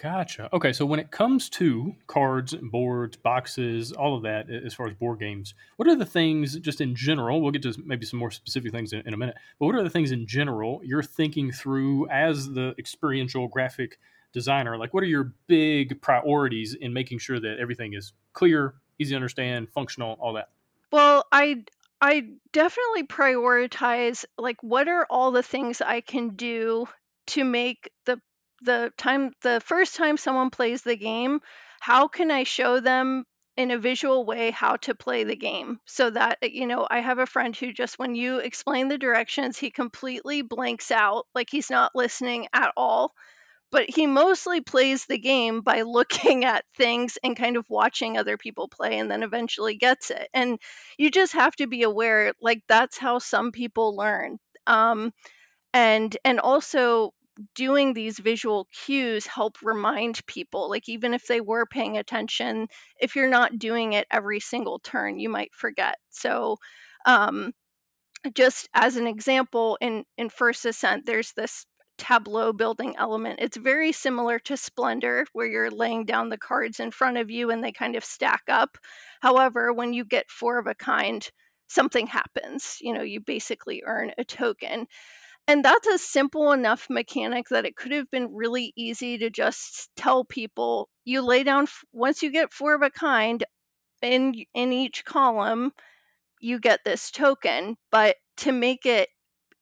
Gotcha. 0.00 0.48
Okay, 0.52 0.72
so 0.72 0.86
when 0.86 1.00
it 1.00 1.10
comes 1.10 1.48
to 1.50 1.92
cards, 2.06 2.54
boards, 2.54 3.16
boxes, 3.16 3.90
all 3.90 4.14
of 4.14 4.22
that, 4.22 4.48
as 4.48 4.72
far 4.72 4.86
as 4.86 4.94
board 4.94 5.18
games, 5.18 5.54
what 5.76 5.88
are 5.88 5.96
the 5.96 6.06
things, 6.06 6.56
just 6.60 6.80
in 6.80 6.94
general? 6.94 7.42
We'll 7.42 7.50
get 7.50 7.62
to 7.62 7.74
maybe 7.84 8.06
some 8.06 8.20
more 8.20 8.30
specific 8.30 8.70
things 8.70 8.92
in, 8.92 9.00
in 9.06 9.12
a 9.12 9.16
minute. 9.16 9.34
But 9.58 9.66
what 9.66 9.74
are 9.74 9.82
the 9.82 9.90
things 9.90 10.12
in 10.12 10.26
general 10.26 10.80
you're 10.84 11.02
thinking 11.02 11.50
through 11.50 12.08
as 12.10 12.52
the 12.52 12.76
experiential 12.78 13.48
graphic 13.48 13.98
designer? 14.32 14.78
Like, 14.78 14.94
what 14.94 15.02
are 15.02 15.06
your 15.08 15.32
big 15.48 16.00
priorities 16.00 16.74
in 16.74 16.92
making 16.92 17.18
sure 17.18 17.40
that 17.40 17.58
everything 17.58 17.94
is 17.94 18.12
clear, 18.34 18.74
easy 19.00 19.10
to 19.10 19.16
understand, 19.16 19.68
functional, 19.68 20.16
all 20.20 20.32
that? 20.34 20.50
Well, 20.92 21.26
I 21.32 21.64
I 22.00 22.28
definitely 22.52 23.02
prioritize 23.02 24.24
like 24.36 24.62
what 24.62 24.86
are 24.86 25.06
all 25.10 25.32
the 25.32 25.42
things 25.42 25.80
I 25.80 26.02
can 26.02 26.36
do 26.36 26.86
to 27.28 27.44
make 27.44 27.90
the 28.04 28.20
the 28.62 28.92
time 28.98 29.32
the 29.42 29.60
first 29.64 29.96
time 29.96 30.16
someone 30.16 30.50
plays 30.50 30.82
the 30.82 30.96
game, 30.96 31.40
how 31.80 32.08
can 32.08 32.30
I 32.30 32.44
show 32.44 32.80
them 32.80 33.24
in 33.56 33.70
a 33.70 33.78
visual 33.78 34.24
way 34.24 34.50
how 34.50 34.76
to 34.76 34.94
play 34.94 35.24
the 35.24 35.36
game? 35.36 35.80
So 35.86 36.10
that 36.10 36.38
you 36.42 36.66
know 36.66 36.86
I 36.90 37.00
have 37.00 37.18
a 37.18 37.26
friend 37.26 37.56
who 37.56 37.72
just 37.72 37.98
when 37.98 38.14
you 38.14 38.38
explain 38.38 38.88
the 38.88 38.98
directions 38.98 39.58
he 39.58 39.70
completely 39.70 40.42
blanks 40.42 40.90
out 40.90 41.26
like 41.34 41.48
he's 41.50 41.70
not 41.70 41.92
listening 41.94 42.48
at 42.52 42.72
all. 42.76 43.12
But 43.70 43.88
he 43.90 44.06
mostly 44.06 44.60
plays 44.60 45.06
the 45.06 45.18
game 45.18 45.60
by 45.62 45.82
looking 45.86 46.44
at 46.44 46.64
things 46.76 47.18
and 47.22 47.36
kind 47.36 47.56
of 47.56 47.66
watching 47.70 48.16
other 48.18 48.36
people 48.38 48.68
play 48.68 48.98
and 48.98 49.10
then 49.10 49.22
eventually 49.22 49.76
gets 49.76 50.10
it. 50.10 50.28
And 50.34 50.58
you 50.98 51.10
just 51.10 51.32
have 51.34 51.54
to 51.56 51.66
be 51.66 51.82
aware 51.82 52.32
like 52.40 52.62
that's 52.68 52.98
how 52.98 53.18
some 53.18 53.52
people 53.52 53.96
learn. 53.96 54.38
Um, 54.66 55.12
and 55.74 56.16
and 56.24 56.40
also 56.40 57.12
doing 57.54 57.92
these 57.94 58.18
visual 58.18 58.66
cues 58.84 59.26
help 59.26 59.56
remind 59.62 60.24
people 60.26 60.68
like 60.70 60.88
even 60.88 61.14
if 61.14 61.26
they 61.26 61.40
were 61.40 61.66
paying 61.66 61.96
attention 61.98 62.66
if 63.00 63.14
you're 63.16 63.28
not 63.28 63.58
doing 63.58 63.92
it 63.92 64.06
every 64.10 64.40
single 64.40 64.78
turn 64.80 65.18
you 65.18 65.28
might 65.28 65.54
forget. 65.54 65.96
So 66.10 66.56
um, 67.06 67.52
just 68.34 68.68
as 68.74 68.96
an 68.96 69.06
example 69.06 69.78
in 69.80 70.04
in 70.16 70.28
first 70.28 70.64
ascent 70.66 71.06
there's 71.06 71.32
this 71.32 71.66
tableau 71.98 72.52
building 72.52 72.94
element. 72.96 73.40
It's 73.40 73.56
very 73.56 73.90
similar 73.92 74.38
to 74.40 74.56
splendor 74.56 75.26
where 75.32 75.46
you're 75.46 75.70
laying 75.70 76.04
down 76.04 76.28
the 76.28 76.38
cards 76.38 76.78
in 76.78 76.92
front 76.92 77.16
of 77.16 77.30
you 77.30 77.50
and 77.50 77.62
they 77.62 77.72
kind 77.72 77.96
of 77.96 78.04
stack 78.04 78.42
up. 78.48 78.78
However 79.20 79.72
when 79.72 79.92
you 79.92 80.04
get 80.04 80.30
four 80.30 80.58
of 80.58 80.66
a 80.68 80.74
kind 80.74 81.28
something 81.68 82.06
happens. 82.06 82.78
You 82.80 82.94
know 82.94 83.02
you 83.02 83.20
basically 83.20 83.82
earn 83.86 84.12
a 84.18 84.24
token 84.24 84.86
and 85.48 85.64
that's 85.64 85.86
a 85.88 85.98
simple 85.98 86.52
enough 86.52 86.86
mechanic 86.90 87.48
that 87.48 87.64
it 87.64 87.74
could 87.74 87.92
have 87.92 88.10
been 88.10 88.34
really 88.34 88.72
easy 88.76 89.18
to 89.18 89.30
just 89.30 89.88
tell 89.96 90.24
people 90.24 90.90
you 91.04 91.22
lay 91.22 91.42
down 91.42 91.66
once 91.92 92.22
you 92.22 92.30
get 92.30 92.52
four 92.52 92.74
of 92.74 92.82
a 92.82 92.90
kind 92.90 93.44
in 94.02 94.34
in 94.54 94.72
each 94.72 95.04
column 95.04 95.72
you 96.40 96.60
get 96.60 96.80
this 96.84 97.10
token. 97.10 97.76
But 97.90 98.16
to 98.38 98.52
make 98.52 98.86
it 98.86 99.08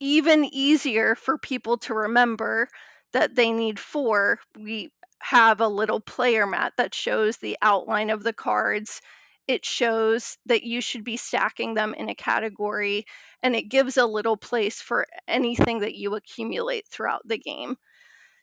even 0.00 0.44
easier 0.44 1.14
for 1.14 1.38
people 1.38 1.78
to 1.78 1.94
remember 1.94 2.68
that 3.12 3.34
they 3.34 3.52
need 3.52 3.78
four 3.78 4.40
we 4.58 4.90
have 5.20 5.60
a 5.60 5.68
little 5.68 6.00
player 6.00 6.46
mat 6.46 6.74
that 6.76 6.94
shows 6.94 7.38
the 7.38 7.56
outline 7.62 8.10
of 8.10 8.22
the 8.22 8.34
cards 8.34 9.00
it 9.48 9.64
shows 9.64 10.38
that 10.46 10.64
you 10.64 10.80
should 10.80 11.04
be 11.04 11.16
stacking 11.16 11.74
them 11.74 11.94
in 11.94 12.08
a 12.08 12.14
category 12.14 13.06
and 13.42 13.54
it 13.56 13.68
gives 13.68 13.96
a 13.96 14.06
little 14.06 14.36
place 14.36 14.80
for 14.80 15.06
anything 15.28 15.80
that 15.80 15.94
you 15.94 16.14
accumulate 16.14 16.86
throughout 16.88 17.22
the 17.26 17.38
game. 17.38 17.76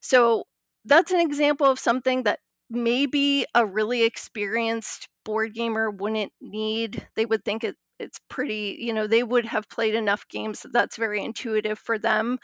So 0.02 0.46
that's 0.86 1.12
an 1.12 1.20
example 1.20 1.68
of 1.68 1.80
something 1.80 2.24
that 2.24 2.40
maybe 2.70 3.46
a 3.56 3.66
really 3.66 4.04
experienced 4.04 5.08
board 5.26 5.54
gamer 5.54 5.90
wouldn't 5.92 6.34
need. 6.42 7.08
They 7.16 7.26
would 7.26 7.44
think 7.46 7.64
it, 7.64 7.76
it's 8.00 8.20
pretty, 8.30 8.78
you 8.80 8.94
know, 8.94 9.08
they 9.08 9.24
would 9.24 9.46
have 9.46 9.70
played 9.70 9.96
enough 9.96 10.28
games 10.28 10.62
that 10.62 10.74
that's 10.74 10.98
very 10.98 11.24
intuitive 11.24 11.80
for 11.80 11.98
them. 12.00 12.40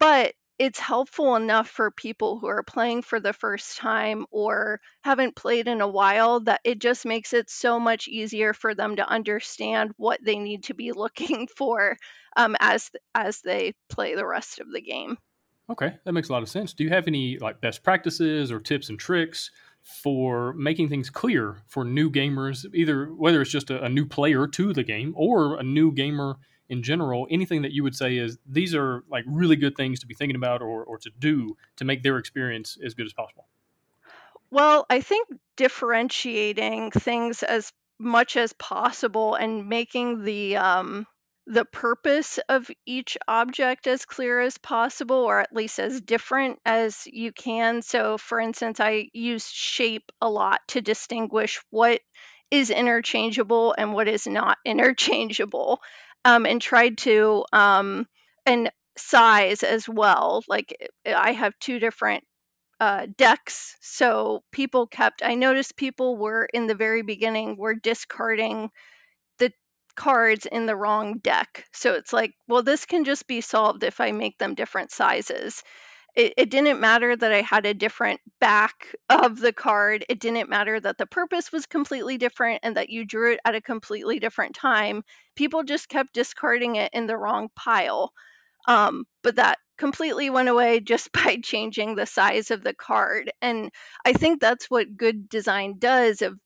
But 0.00 0.34
it's 0.58 0.78
helpful 0.78 1.36
enough 1.36 1.68
for 1.68 1.90
people 1.90 2.38
who 2.38 2.48
are 2.48 2.62
playing 2.62 3.02
for 3.02 3.20
the 3.20 3.32
first 3.32 3.76
time 3.78 4.26
or 4.30 4.80
haven't 5.02 5.36
played 5.36 5.68
in 5.68 5.80
a 5.80 5.88
while 5.88 6.40
that 6.40 6.60
it 6.64 6.80
just 6.80 7.06
makes 7.06 7.32
it 7.32 7.48
so 7.48 7.78
much 7.78 8.08
easier 8.08 8.52
for 8.52 8.74
them 8.74 8.96
to 8.96 9.08
understand 9.08 9.92
what 9.96 10.18
they 10.22 10.38
need 10.38 10.64
to 10.64 10.74
be 10.74 10.92
looking 10.96 11.48
for 11.56 11.96
um, 12.36 12.56
as 12.60 12.90
as 13.14 13.40
they 13.40 13.74
play 13.88 14.14
the 14.14 14.26
rest 14.26 14.60
of 14.60 14.70
the 14.72 14.80
game. 14.80 15.16
Okay, 15.70 15.96
that 16.04 16.12
makes 16.12 16.30
a 16.30 16.32
lot 16.32 16.42
of 16.42 16.48
sense. 16.48 16.72
Do 16.72 16.82
you 16.82 16.90
have 16.90 17.06
any 17.06 17.38
like 17.38 17.60
best 17.60 17.82
practices 17.82 18.50
or 18.50 18.58
tips 18.58 18.88
and 18.88 18.98
tricks 18.98 19.50
for 19.82 20.52
making 20.54 20.88
things 20.88 21.10
clear 21.10 21.58
for 21.66 21.84
new 21.84 22.10
gamers, 22.10 22.66
either 22.74 23.06
whether 23.06 23.40
it's 23.40 23.50
just 23.50 23.70
a, 23.70 23.84
a 23.84 23.88
new 23.88 24.06
player 24.06 24.46
to 24.46 24.72
the 24.72 24.82
game 24.82 25.12
or 25.16 25.58
a 25.58 25.62
new 25.62 25.92
gamer 25.92 26.36
in 26.68 26.82
general, 26.82 27.26
anything 27.30 27.62
that 27.62 27.72
you 27.72 27.82
would 27.82 27.96
say 27.96 28.16
is 28.16 28.38
these 28.46 28.74
are 28.74 29.04
like 29.10 29.24
really 29.26 29.56
good 29.56 29.76
things 29.76 30.00
to 30.00 30.06
be 30.06 30.14
thinking 30.14 30.36
about 30.36 30.62
or, 30.62 30.84
or 30.84 30.98
to 30.98 31.10
do 31.18 31.56
to 31.76 31.84
make 31.84 32.02
their 32.02 32.18
experience 32.18 32.76
as 32.84 32.94
good 32.94 33.06
as 33.06 33.12
possible? 33.12 33.46
Well, 34.50 34.86
I 34.88 35.00
think 35.00 35.28
differentiating 35.56 36.90
things 36.92 37.42
as 37.42 37.72
much 37.98 38.36
as 38.36 38.52
possible 38.54 39.34
and 39.34 39.68
making 39.68 40.22
the 40.24 40.56
um, 40.56 41.06
the 41.46 41.64
purpose 41.64 42.38
of 42.50 42.70
each 42.84 43.16
object 43.26 43.86
as 43.86 44.04
clear 44.04 44.40
as 44.40 44.58
possible, 44.58 45.16
or 45.16 45.40
at 45.40 45.54
least 45.54 45.78
as 45.78 46.00
different 46.00 46.58
as 46.66 47.06
you 47.06 47.32
can. 47.32 47.80
So, 47.80 48.18
for 48.18 48.38
instance, 48.38 48.80
I 48.80 49.08
use 49.14 49.48
shape 49.48 50.12
a 50.20 50.28
lot 50.28 50.60
to 50.68 50.82
distinguish 50.82 51.60
what 51.70 52.00
is 52.50 52.70
interchangeable 52.70 53.74
and 53.76 53.92
what 53.94 54.08
is 54.08 54.26
not 54.26 54.58
interchangeable 54.64 55.80
um, 56.24 56.46
and 56.46 56.60
tried 56.60 56.98
to 56.98 57.44
um, 57.52 58.06
and 58.46 58.70
size 58.96 59.62
as 59.62 59.88
well. 59.88 60.42
Like 60.48 60.76
eh, 61.04 61.14
I 61.16 61.32
have 61.32 61.58
two 61.60 61.78
different 61.78 62.24
uh, 62.80 63.06
decks, 63.16 63.76
so 63.80 64.42
people 64.52 64.86
kept. 64.86 65.22
I 65.24 65.34
noticed 65.34 65.76
people 65.76 66.16
were 66.16 66.48
in 66.52 66.66
the 66.66 66.74
very 66.74 67.02
beginning 67.02 67.56
were 67.56 67.74
discarding 67.74 68.70
the 69.38 69.52
cards 69.96 70.46
in 70.46 70.66
the 70.66 70.76
wrong 70.76 71.18
deck. 71.18 71.64
So 71.72 71.94
it's 71.94 72.12
like, 72.12 72.34
well, 72.46 72.62
this 72.62 72.86
can 72.86 73.04
just 73.04 73.26
be 73.26 73.40
solved 73.40 73.82
if 73.84 74.00
I 74.00 74.12
make 74.12 74.38
them 74.38 74.54
different 74.54 74.92
sizes 74.92 75.62
it, 76.14 76.34
it 76.36 76.50
didn't 76.50 76.80
matter 76.80 77.14
that 77.16 77.32
I 77.32 77.42
had 77.42 77.66
a 77.66 77.74
different 77.74 78.20
back 78.40 78.94
of 79.08 79.38
the 79.38 79.52
card. 79.52 80.04
It 80.08 80.20
didn't 80.20 80.48
matter 80.50 80.78
that 80.80 80.98
the 80.98 81.06
purpose 81.06 81.52
was 81.52 81.66
completely 81.66 82.18
different 82.18 82.60
and 82.62 82.76
that 82.76 82.90
you 82.90 83.04
drew 83.04 83.32
it 83.34 83.40
at 83.44 83.54
a 83.54 83.60
completely 83.60 84.18
different 84.18 84.54
time. 84.54 85.02
People 85.36 85.62
just 85.62 85.88
kept 85.88 86.14
discarding 86.14 86.76
it 86.76 86.90
in 86.92 87.06
the 87.06 87.16
wrong 87.16 87.48
pile. 87.54 88.12
Um, 88.66 89.06
but 89.22 89.36
that 89.36 89.58
completely 89.78 90.30
went 90.30 90.48
away 90.48 90.80
just 90.82 91.12
by 91.12 91.38
changing 91.42 91.94
the 91.94 92.06
size 92.06 92.50
of 92.50 92.62
the 92.64 92.74
card. 92.74 93.32
And 93.42 93.70
I 94.04 94.12
think 94.12 94.40
that's 94.40 94.70
what 94.70 94.96
good 94.96 95.28
design 95.28 95.76
does 95.78 96.22
of 96.22 96.38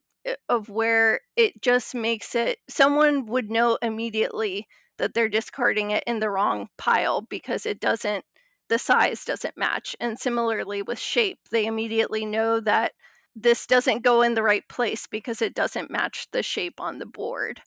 of 0.48 0.68
where 0.68 1.20
it 1.36 1.60
just 1.62 1.94
makes 1.94 2.34
it 2.36 2.58
someone 2.68 3.26
would 3.26 3.50
know 3.50 3.76
immediately 3.82 4.66
that 4.98 5.14
they're 5.14 5.28
discarding 5.28 5.90
it 5.90 6.04
in 6.06 6.20
the 6.20 6.30
wrong 6.30 6.68
pile 6.78 7.22
because 7.22 7.66
it 7.66 7.80
doesn't 7.80 8.24
the 8.72 8.78
size 8.78 9.26
doesn't 9.26 9.58
match. 9.58 9.94
And 10.00 10.18
similarly 10.18 10.80
with 10.80 10.98
shape, 10.98 11.38
they 11.50 11.66
immediately 11.66 12.24
know 12.24 12.58
that 12.60 12.92
this 13.36 13.66
doesn't 13.66 14.02
go 14.02 14.22
in 14.22 14.32
the 14.32 14.42
right 14.42 14.66
place 14.66 15.06
because 15.06 15.42
it 15.42 15.54
doesn't 15.54 15.90
match 15.90 16.26
the 16.32 16.42
shape 16.42 16.80
on 16.80 16.98
the 16.98 17.04
board. 17.04 17.60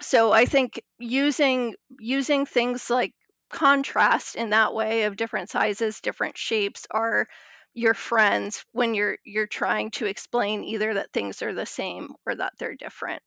So 0.00 0.32
I 0.32 0.46
think 0.46 0.82
using 0.98 1.76
using 2.00 2.44
things 2.44 2.90
like 2.90 3.14
contrast 3.50 4.34
in 4.34 4.50
that 4.50 4.74
way 4.74 5.04
of 5.04 5.16
different 5.16 5.48
sizes, 5.48 6.00
different 6.00 6.36
shapes 6.36 6.88
are 6.90 7.28
your 7.72 7.94
friends 7.94 8.64
when 8.72 8.94
you're 8.94 9.18
you're 9.24 9.46
trying 9.46 9.92
to 9.92 10.06
explain 10.06 10.64
either 10.64 10.94
that 10.94 11.12
things 11.12 11.40
are 11.42 11.54
the 11.54 11.66
same 11.66 12.08
or 12.26 12.34
that 12.34 12.54
they're 12.58 12.74
different. 12.74 13.22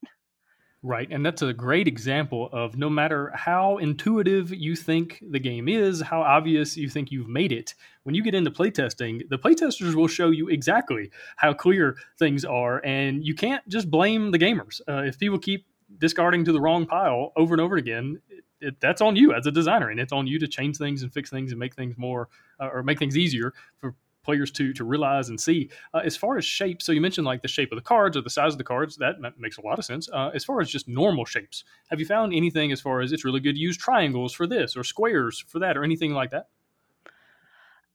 Right. 0.88 1.08
And 1.10 1.26
that's 1.26 1.42
a 1.42 1.52
great 1.52 1.88
example 1.88 2.48
of 2.54 2.78
no 2.78 2.92
matter 2.92 3.32
how 3.34 3.78
intuitive 3.78 4.54
you 4.54 4.76
think 4.76 5.20
the 5.32 5.40
game 5.40 5.68
is, 5.68 6.00
how 6.00 6.22
obvious 6.22 6.78
you 6.78 6.90
think 6.90 7.12
you've 7.12 7.28
made 7.28 7.52
it, 7.52 7.74
when 8.04 8.14
you 8.14 8.22
get 8.22 8.36
into 8.36 8.52
playtesting, 8.52 9.28
the 9.30 9.40
playtesters 9.40 9.96
will 9.96 10.08
show 10.08 10.30
you 10.30 10.48
exactly 10.48 11.10
how 11.38 11.54
clear 11.54 11.98
things 12.20 12.46
are. 12.46 12.86
And 12.86 13.26
you 13.26 13.34
can't 13.34 13.68
just 13.68 13.90
blame 13.90 14.30
the 14.30 14.38
gamers. 14.38 14.80
Uh, 14.88 15.02
if 15.02 15.18
people 15.18 15.40
keep 15.40 15.66
discarding 15.98 16.46
to 16.46 16.52
the 16.52 16.62
wrong 16.62 16.86
pile 16.86 17.34
over 17.36 17.56
and 17.56 17.62
over 17.62 17.78
again, 17.78 18.22
it, 18.62 18.80
that's 18.80 19.02
on 19.02 19.16
you 19.16 19.34
as 19.34 19.48
a 19.48 19.52
designer. 19.52 19.90
And 19.90 20.00
it's 20.00 20.14
on 20.14 20.28
you 20.28 20.38
to 20.38 20.48
change 20.48 20.78
things 20.78 21.02
and 21.02 21.12
fix 21.12 21.32
things 21.32 21.52
and 21.52 21.60
make 21.60 21.74
things 21.74 21.98
more 21.98 22.30
uh, 22.60 22.70
or 22.72 22.84
make 22.84 23.00
things 23.00 23.18
easier 23.18 23.54
for 23.80 23.96
players 24.26 24.52
to 24.52 24.74
to 24.74 24.84
realize 24.84 25.30
and 25.30 25.40
see. 25.40 25.70
Uh, 25.94 26.02
as 26.04 26.18
far 26.18 26.38
as 26.38 26.44
shape, 26.44 26.82
so 26.82 26.92
you 26.92 27.00
mentioned 27.00 27.26
like 27.26 27.42
the 27.42 27.48
shape 27.48 27.72
of 27.72 27.78
the 27.78 27.84
cards 27.84 28.18
or 28.18 28.22
the 28.22 28.30
size 28.30 28.54
of 28.54 28.58
the 28.58 28.64
cards. 28.64 28.98
That 28.98 29.16
makes 29.38 29.58
a 29.58 29.62
lot 29.62 29.80
of 29.80 29.86
sense. 29.86 30.10
Uh, 30.12 30.32
as 30.34 30.44
far 30.44 30.60
as 30.60 30.70
just 30.70 30.88
normal 30.88 31.26
shapes, 31.26 31.64
have 31.90 32.00
you 32.00 32.06
found 32.06 32.34
anything 32.34 32.72
as 32.72 32.82
far 32.82 33.02
as 33.02 33.12
it's 33.12 33.24
really 33.24 33.40
good 33.40 33.54
to 33.54 33.60
use 33.60 33.78
triangles 33.78 34.34
for 34.34 34.48
this 34.48 34.76
or 34.76 34.84
squares 34.84 35.44
for 35.48 35.60
that 35.60 35.78
or 35.78 35.84
anything 35.84 36.14
like 36.14 36.32
that? 36.32 36.48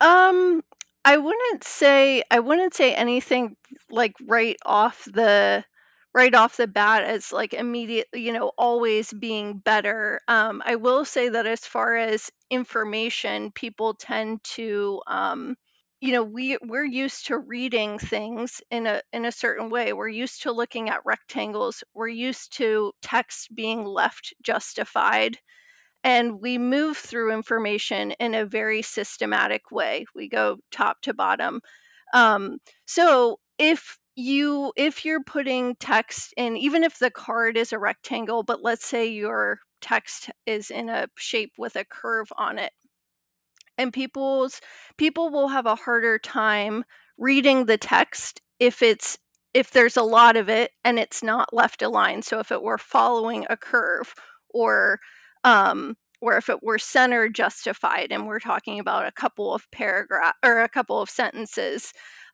Um, 0.00 0.62
I 1.04 1.16
wouldn't 1.16 1.64
say 1.64 2.22
I 2.30 2.40
wouldn't 2.40 2.74
say 2.74 2.94
anything 2.94 3.56
like 3.90 4.14
right 4.26 4.56
off 4.64 5.04
the 5.04 5.64
right 6.14 6.34
off 6.34 6.56
the 6.56 6.66
bat 6.66 7.04
as 7.04 7.32
like 7.32 7.54
immediate, 7.54 8.08
you 8.12 8.32
know, 8.32 8.52
always 8.58 9.12
being 9.12 9.58
better. 9.58 10.20
Um, 10.26 10.62
I 10.64 10.76
will 10.76 11.04
say 11.04 11.28
that 11.28 11.46
as 11.46 11.60
far 11.60 11.96
as 11.96 12.30
information, 12.50 13.52
people 13.52 13.94
tend 13.94 14.42
to 14.54 15.00
um, 15.06 15.56
you 16.00 16.12
know 16.12 16.24
we 16.24 16.56
we're 16.62 16.84
used 16.84 17.26
to 17.26 17.38
reading 17.38 17.98
things 17.98 18.60
in 18.70 18.86
a 18.86 19.02
in 19.12 19.24
a 19.24 19.32
certain 19.32 19.70
way. 19.70 19.92
We're 19.92 20.08
used 20.08 20.42
to 20.42 20.52
looking 20.52 20.88
at 20.88 21.04
rectangles. 21.04 21.84
We're 21.94 22.08
used 22.08 22.56
to 22.56 22.92
text 23.02 23.54
being 23.54 23.84
left 23.84 24.34
justified. 24.42 25.38
And 26.02 26.40
we 26.40 26.56
move 26.56 26.96
through 26.96 27.34
information 27.34 28.12
in 28.12 28.34
a 28.34 28.46
very 28.46 28.80
systematic 28.80 29.70
way. 29.70 30.06
We 30.14 30.30
go 30.30 30.56
top 30.72 31.02
to 31.02 31.12
bottom. 31.12 31.60
Um, 32.14 32.58
so 32.86 33.38
if 33.58 33.98
you 34.16 34.72
if 34.76 35.04
you're 35.04 35.22
putting 35.22 35.76
text 35.76 36.32
in 36.36 36.56
even 36.56 36.84
if 36.84 36.98
the 36.98 37.10
card 37.10 37.56
is 37.56 37.72
a 37.72 37.78
rectangle 37.78 38.42
but 38.42 38.62
let's 38.62 38.84
say 38.84 39.08
your 39.08 39.60
text 39.80 40.30
is 40.46 40.70
in 40.70 40.88
a 40.88 41.06
shape 41.16 41.52
with 41.56 41.76
a 41.76 41.84
curve 41.84 42.26
on 42.36 42.58
it 42.58 42.72
and 43.80 43.92
people's 43.92 44.60
people 44.98 45.30
will 45.30 45.48
have 45.48 45.66
a 45.66 45.74
harder 45.74 46.18
time 46.18 46.84
reading 47.18 47.64
the 47.64 47.78
text 47.78 48.40
if 48.58 48.82
it's 48.82 49.18
if 49.52 49.70
there's 49.72 49.96
a 49.96 50.02
lot 50.02 50.36
of 50.36 50.48
it 50.48 50.70
and 50.84 50.98
it's 50.98 51.22
not 51.22 51.52
left 51.52 51.82
aligned. 51.82 52.24
So 52.24 52.38
if 52.38 52.52
it 52.52 52.62
were 52.62 52.78
following 52.78 53.46
a 53.50 53.56
curve 53.56 54.14
or 54.50 55.00
um 55.42 55.96
or 56.20 56.36
if 56.36 56.50
it 56.50 56.62
were 56.62 56.78
center 56.78 57.28
justified 57.28 58.08
and 58.12 58.26
we're 58.26 58.40
talking 58.40 58.78
about 58.78 59.06
a 59.06 59.12
couple 59.12 59.54
of 59.54 59.68
paragraph 59.70 60.34
or 60.44 60.60
a 60.60 60.68
couple 60.68 61.00
of 61.00 61.08
sentences 61.10 61.92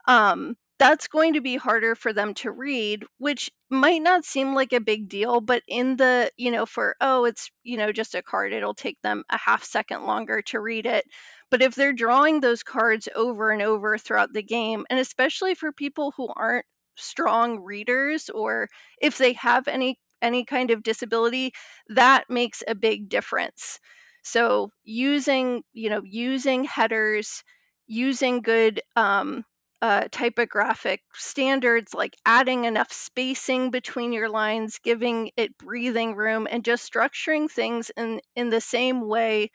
um 0.09 0.57
that's 0.79 1.09
going 1.09 1.35
to 1.35 1.41
be 1.41 1.57
harder 1.57 1.95
for 1.95 2.13
them 2.13 2.35
to 2.35 2.51
read 2.51 3.05
which 3.19 3.51
might 3.71 4.03
not 4.03 4.25
seem 4.25 4.55
like 4.55 4.73
a 4.73 4.81
big 4.81 5.09
deal 5.09 5.41
but 5.41 5.63
in 5.69 5.97
the 5.97 6.31
you 6.37 6.51
know 6.51 6.67
for 6.67 6.97
oh 7.01 7.25
it's 7.25 7.51
you 7.63 7.77
know 7.77 7.93
just 7.93 8.15
a 8.15 8.23
card 8.23 8.53
it'll 8.53 8.75
take 8.75 9.01
them 9.03 9.25
a 9.31 9.39
half 9.39 9.65
second 9.65 10.05
longer 10.05 10.43
to 10.43 10.61
read 10.61 10.87
it. 10.87 11.05
But 11.51 11.63
if 11.63 11.75
they're 11.75 11.93
drawing 11.93 12.41
those 12.41 12.63
cards 12.63 13.09
over 13.15 13.51
and 13.51 13.63
over 13.63 13.99
throughout 13.99 14.33
the 14.33 14.43
game 14.43 14.85
and 14.91 14.99
especially 15.01 15.55
for 15.55 15.73
people 15.73 16.13
who 16.17 16.29
aren't 16.29 16.67
strong 16.97 17.61
readers 17.61 18.31
or 18.31 18.69
if 19.01 19.19
they 19.19 19.33
have 19.35 19.69
any 19.69 19.99
any 20.23 20.45
kind 20.45 20.71
of 20.71 20.83
disability 20.83 21.53
that 21.89 22.25
makes 22.31 22.63
a 22.67 22.75
big 22.75 23.09
difference. 23.09 23.79
So 24.23 24.71
using 24.85 25.63
you 25.73 25.91
know 25.91 26.03
using 26.05 26.65
headers 26.65 27.43
using 27.87 28.41
good 28.43 28.81
um, 28.97 29.45
uh, 29.83 30.09
typographic 30.11 31.03
standards 31.15 31.95
like 31.95 32.17
adding 32.25 32.65
enough 32.65 32.93
spacing 32.93 33.71
between 33.71 34.13
your 34.13 34.29
lines, 34.29 34.79
giving 34.83 35.31
it 35.37 35.57
breathing 35.59 36.15
room, 36.15 36.47
and 36.51 36.65
just 36.65 36.91
structuring 36.91 37.51
things 37.51 37.91
in, 37.97 38.21
in 38.35 38.51
the 38.51 38.61
same 38.61 39.07
way 39.07 39.51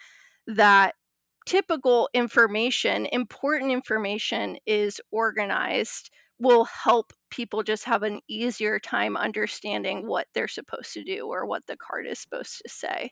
that 0.48 0.94
typical 1.46 2.10
information, 2.14 3.08
important 3.08 3.72
information, 3.72 4.58
is 4.66 5.02
organized 5.12 6.10
will 6.40 6.66
help 6.66 7.14
people 7.30 7.62
just 7.64 7.86
have 7.86 8.04
an 8.04 8.20
easier 8.28 8.80
time 8.80 9.16
understanding 9.16 10.08
what 10.08 10.28
they're 10.34 10.48
supposed 10.48 10.94
to 10.94 11.04
do 11.04 11.28
or 11.28 11.46
what 11.46 11.66
the 11.68 11.78
card 11.78 12.08
is 12.08 12.20
supposed 12.20 12.62
to 12.64 12.70
say. 12.70 13.12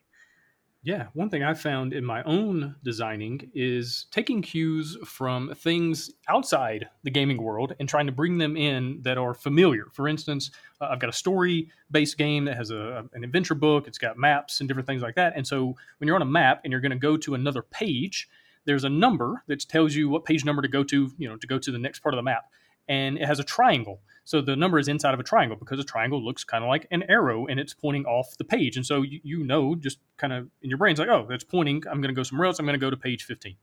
Yeah, 0.81 1.07
one 1.13 1.29
thing 1.29 1.43
I 1.43 1.53
found 1.55 1.91
in 1.91 2.05
my 2.05 2.24
own 2.24 2.75
designing 2.83 3.51
is 3.53 4.05
taking 4.12 4.41
cues 4.41 4.98
from 5.03 5.53
things 5.55 6.09
outside 6.29 6.88
the 7.03 7.12
gaming 7.12 7.43
world 7.43 7.75
and 7.79 7.89
trying 7.89 8.05
to 8.05 8.13
bring 8.13 8.38
them 8.38 8.55
in 8.55 9.01
that 9.01 9.17
are 9.17 9.33
familiar. 9.33 9.88
For 9.91 10.07
instance, 10.07 10.51
uh, 10.79 10.88
I've 10.89 11.01
got 11.01 11.09
a 11.09 11.13
story 11.13 11.69
based 11.91 12.17
game 12.17 12.45
that 12.45 12.55
has 12.55 12.71
a, 12.71 13.05
an 13.12 13.25
adventure 13.25 13.55
book, 13.55 13.88
it's 13.89 13.98
got 13.98 14.17
maps 14.17 14.62
and 14.62 14.69
different 14.69 14.88
things 14.88 15.01
like 15.01 15.15
that. 15.15 15.33
And 15.36 15.45
so 15.45 15.75
when 15.98 16.07
you're 16.07 16.15
on 16.15 16.21
a 16.21 16.25
map 16.25 16.62
and 16.63 16.71
you're 16.71 16.79
going 16.79 16.91
to 16.91 16.98
go 16.98 17.17
to 17.17 17.36
another 17.36 17.62
page, 17.62 18.29
there's 18.63 18.86
a 18.86 18.89
number 18.89 19.43
that 19.48 19.67
tells 19.67 19.95
you 19.95 20.07
what 20.07 20.24
page 20.24 20.45
number 20.45 20.62
to 20.62 20.69
go 20.69 20.86
to, 20.86 21.12
you 21.17 21.27
know, 21.27 21.36
to 21.36 21.48
go 21.48 21.59
to 21.59 21.71
the 21.71 21.77
next 21.77 22.00
part 22.00 22.13
of 22.13 22.17
the 22.17 22.24
map. 22.24 22.45
And 22.89 23.17
it 23.17 23.25
has 23.25 23.39
a 23.39 23.43
triangle. 23.43 24.02
So 24.25 24.41
the 24.41 24.56
number 24.56 24.78
is 24.78 24.88
inside 24.88 25.13
of 25.13 25.19
a 25.19 25.23
triangle 25.23 25.58
because 25.58 25.80
a 25.80 25.84
triangle 25.84 26.23
looks 26.23 26.43
kind 26.43 26.63
of 26.63 26.67
like 26.67 26.88
an 26.91 27.04
arrow 27.10 27.47
and 27.47 27.60
it's 27.60 27.73
pointing 27.73 28.06
off 28.06 28.38
the 28.38 28.43
page. 28.43 28.75
And 28.75 28.86
so 28.86 29.02
you, 29.02 29.21
you 29.23 29.43
know, 29.43 29.75
just 29.75 29.99
kind 30.17 30.34
of 30.34 30.49
in 30.62 30.69
your 30.69 30.78
brain, 30.78 30.89
brain's 30.89 30.99
like, 30.99 31.10
oh, 31.10 31.25
that's 31.30 31.43
pointing. 31.43 31.84
I'm 31.89 32.02
going 32.02 32.13
to 32.13 32.19
go 32.19 32.23
somewhere 32.23 32.47
else. 32.47 32.60
I'm 32.60 32.65
going 32.65 32.80
to 32.80 32.84
go 32.84 32.89
to 32.89 32.97
page 32.97 33.23
15. 33.23 33.56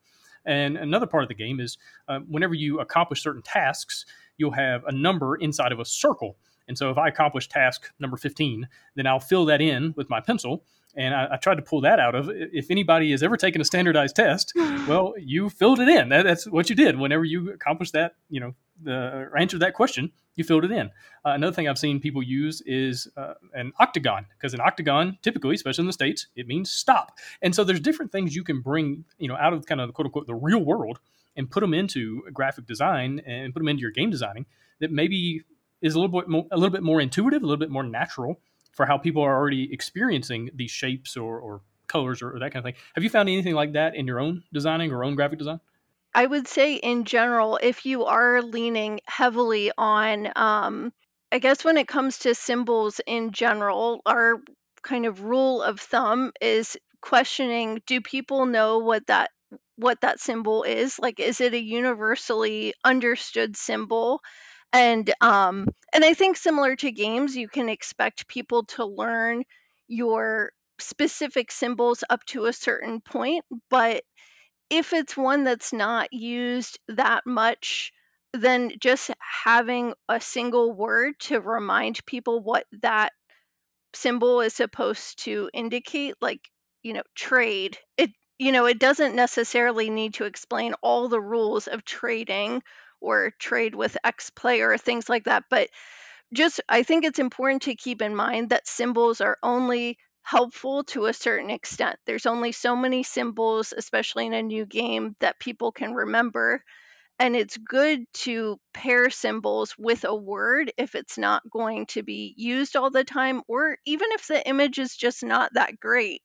And 0.45 0.77
another 0.77 1.07
part 1.07 1.25
of 1.25 1.29
the 1.29 1.35
game 1.35 1.59
is 1.59 1.77
uh, 2.09 2.21
whenever 2.29 2.55
you 2.55 2.79
accomplish 2.81 3.23
certain 3.23 3.43
tasks, 3.43 4.07
you'll 4.39 4.53
have 4.53 4.85
a 4.85 4.93
number 4.93 5.37
inside 5.37 5.73
of 5.73 5.81
a 5.81 5.85
circle. 5.85 6.37
And 6.69 6.79
so 6.79 6.91
if 6.91 6.99
I 6.99 7.09
accomplish 7.09 7.49
task 7.49 7.91
number 7.99 8.17
15, 8.17 8.69
then 8.95 9.07
I'll 9.07 9.21
fill 9.21 9.45
that 9.47 9.61
in 9.61 9.93
with 9.97 10.09
my 10.09 10.21
pencil 10.21 10.65
and 10.97 11.15
I, 11.15 11.29
I, 11.33 11.37
tried 11.37 11.57
to 11.57 11.63
pull 11.63 11.83
that 11.83 12.01
out 12.01 12.15
of 12.15 12.31
if 12.33 12.71
anybody 12.71 13.11
has 13.11 13.23
ever 13.23 13.37
taken 13.37 13.61
a 13.61 13.65
standardized 13.65 14.17
test 14.17 14.53
well 14.89 15.15
you 15.19 15.51
filled 15.51 15.79
it 15.81 15.89
in. 15.89 16.09
That, 16.09 16.25
that's 16.25 16.47
what 16.47 16.71
you 16.71 16.77
did. 16.77 16.99
Whenever 16.99 17.25
you 17.25 17.53
accomplished 17.53 17.93
that 17.93 18.15
you 18.29 18.41
know 18.41 18.55
the 18.83 19.31
answer 19.39 19.59
that 19.59 19.75
question 19.75 20.11
you 20.35 20.45
filled 20.45 20.65
it 20.65 20.71
in. 20.71 20.91
Uh, 21.25 21.31
another 21.31 21.53
thing 21.55 21.69
i've 21.69 21.79
seen 21.79 22.01
people 22.01 22.23
use 22.23 22.63
is 22.67 23.09
uh, 23.17 23.35
an 23.55 23.73
octagon 23.79 24.27
because 24.37 24.55
an 24.55 24.61
octagon 24.61 25.19
typically 25.23 25.55
especially 25.55 25.83
in 25.83 25.87
the 25.87 25.93
states 25.93 26.27
it 26.37 26.47
means 26.47 26.71
stop. 26.71 27.13
And 27.43 27.55
so 27.55 27.65
there's 27.65 27.81
different 27.81 28.13
things 28.13 28.35
you 28.35 28.45
can 28.45 28.61
bring 28.61 29.05
you 29.19 29.29
know 29.29 29.37
out 29.37 29.53
of 29.53 29.67
kind 29.67 29.81
of 29.81 29.89
the 29.89 29.93
quote 29.93 30.07
unquote 30.07 30.27
the 30.27 30.35
real 30.35 30.65
world 30.65 30.99
and 31.37 31.51
put 31.51 31.61
them 31.61 31.75
into 31.75 32.23
graphic 32.33 32.67
design 32.67 33.21
and 33.27 33.53
put 33.53 33.61
them 33.61 33.69
into 33.69 33.83
your 33.83 33.91
game 33.91 34.11
designing 34.11 34.47
that 34.81 34.91
maybe 34.91 35.43
is 35.83 35.95
a 35.95 36.01
little 36.01 36.21
bit 36.21 36.29
more, 36.29 36.47
a 36.51 36.57
little 36.57 36.71
bit 36.71 36.83
more 36.83 37.01
intuitive 37.01 37.43
a 37.43 37.47
little 37.47 37.59
bit 37.59 37.71
more 37.71 37.83
natural 37.83 38.41
for 38.77 38.87
how 38.87 38.99
people 38.99 39.23
are 39.23 39.35
already 39.35 39.73
experiencing 39.73 40.51
these 40.55 40.71
shapes 40.71 41.17
or, 41.17 41.39
or 41.39 41.63
colors 41.89 42.23
or, 42.23 42.37
or, 42.37 42.39
that 42.39 42.53
kind 42.53 42.59
of 42.59 42.65
thing. 42.65 42.81
Have 42.95 43.03
you 43.03 43.11
found 43.11 43.29
anything 43.29 43.55
like 43.55 43.73
that 43.73 43.97
in 43.97 44.07
your 44.07 44.21
own 44.21 44.45
designing 44.53 44.93
or 44.93 45.03
own 45.03 45.17
graphic 45.17 45.39
design? 45.39 45.61
I 46.15 46.27
would 46.27 46.47
say, 46.47 46.75
in 46.75 47.05
general, 47.05 47.59
if 47.63 47.85
you 47.85 48.05
are 48.05 48.43
leaning 48.43 49.01
heavily 49.07 49.73
on, 49.77 50.31
um, 50.37 50.93
I 51.33 51.39
guess 51.39 51.65
when 51.65 51.77
it 51.77 51.89
comes 51.89 52.19
to 52.21 52.35
symbols 52.35 53.01
in 53.07 53.33
general, 53.33 54.01
our 54.07 54.41
kind 54.83 55.07
of 55.07 55.23
rule 55.23 55.63
of 55.63 55.81
thumb 55.81 56.33
is 56.41 56.77
questioning 57.01 57.83
do 57.87 58.01
people 58.01 58.47
know 58.47 58.79
what 58.79 59.07
that 59.07 59.31
what 59.77 60.01
that 60.01 60.19
symbol 60.19 60.63
is 60.63 60.99
like 60.99 61.21
is 61.21 61.41
it 61.41 61.55
a 61.55 61.63
universally 61.63 62.73
understood 62.83 63.57
symbol 63.57 64.21
and 64.73 65.13
um 65.21 65.69
and 65.93 66.05
i 66.05 66.15
think 66.15 66.37
similar 66.37 66.77
to 66.77 66.91
games 66.91 67.37
you 67.37 67.49
can 67.49 67.69
expect 67.69 68.29
people 68.29 68.65
to 68.65 68.85
learn 68.85 69.43
your 69.89 70.53
specific 70.79 71.51
symbols 71.51 72.05
up 72.11 72.25
to 72.27 72.47
a 72.47 72.53
certain 72.53 73.01
point 73.01 73.45
but 73.71 74.03
if 74.71 74.93
it's 74.93 75.17
one 75.17 75.45
that's 75.45 75.73
not 75.73 76.13
used 76.13 76.79
that 76.89 77.23
much 77.27 77.93
then 78.35 78.73
just 78.81 79.11
having 79.45 79.95
a 80.09 80.21
single 80.21 80.73
word 80.73 81.15
to 81.21 81.41
remind 81.41 82.05
people 82.07 82.43
what 82.43 82.67
that 82.83 83.13
symbol 83.95 84.41
is 84.41 84.55
supposed 84.55 85.25
to 85.25 85.51
indicate 85.55 86.15
like 86.21 86.41
you 86.83 86.93
know 86.93 87.03
trade 87.15 87.79
it 87.97 88.11
you 88.39 88.53
know 88.53 88.67
it 88.67 88.79
doesn't 88.79 89.15
necessarily 89.17 89.91
need 89.91 90.15
to 90.15 90.25
explain 90.25 90.75
all 90.83 91.09
the 91.09 91.21
rules 91.21 91.67
of 91.67 91.85
trading 91.85 92.63
or 93.01 93.33
trade 93.39 93.75
with 93.75 93.97
X 94.05 94.31
player, 94.31 94.77
things 94.79 95.09
like 95.09 95.25
that. 95.25 95.45
But 95.51 95.69
just, 96.33 96.61
I 96.69 96.83
think 96.83 97.05
it's 97.05 97.19
important 97.19 97.63
to 97.63 97.77
keep 97.77 98.03
in 98.03 98.15
mind 98.15 98.51
that 98.51 98.67
symbols 98.67 99.21
are 99.21 99.39
only 99.43 99.99
helpful 100.23 100.83
to 100.85 101.07
a 101.07 101.13
certain 101.13 101.51
extent. 101.51 101.99
There's 102.05 102.27
only 102.27 102.53
so 102.53 102.75
many 102.75 103.05
symbols, 103.05 103.73
especially 103.77 104.27
in 104.27 104.33
a 104.33 104.43
new 104.43 104.67
game, 104.67 105.15
that 105.21 105.39
people 105.39 105.71
can 105.71 105.95
remember. 105.95 106.63
And 107.19 107.37
it's 107.37 107.57
good 107.57 108.05
to 108.25 108.59
pair 108.75 109.09
symbols 109.09 109.75
with 109.79 110.05
a 110.05 110.15
word 110.15 110.73
if 110.77 110.95
it's 110.95 111.17
not 111.17 111.49
going 111.51 111.87
to 111.87 112.03
be 112.03 112.35
used 112.37 112.77
all 112.77 112.91
the 112.91 113.05
time, 113.05 113.43
or 113.49 113.79
even 113.87 114.09
if 114.13 114.27
the 114.27 114.47
image 114.47 114.79
is 114.79 114.97
just 114.97 115.23
not 115.23 115.55
that 115.55 115.79
great. 115.81 116.23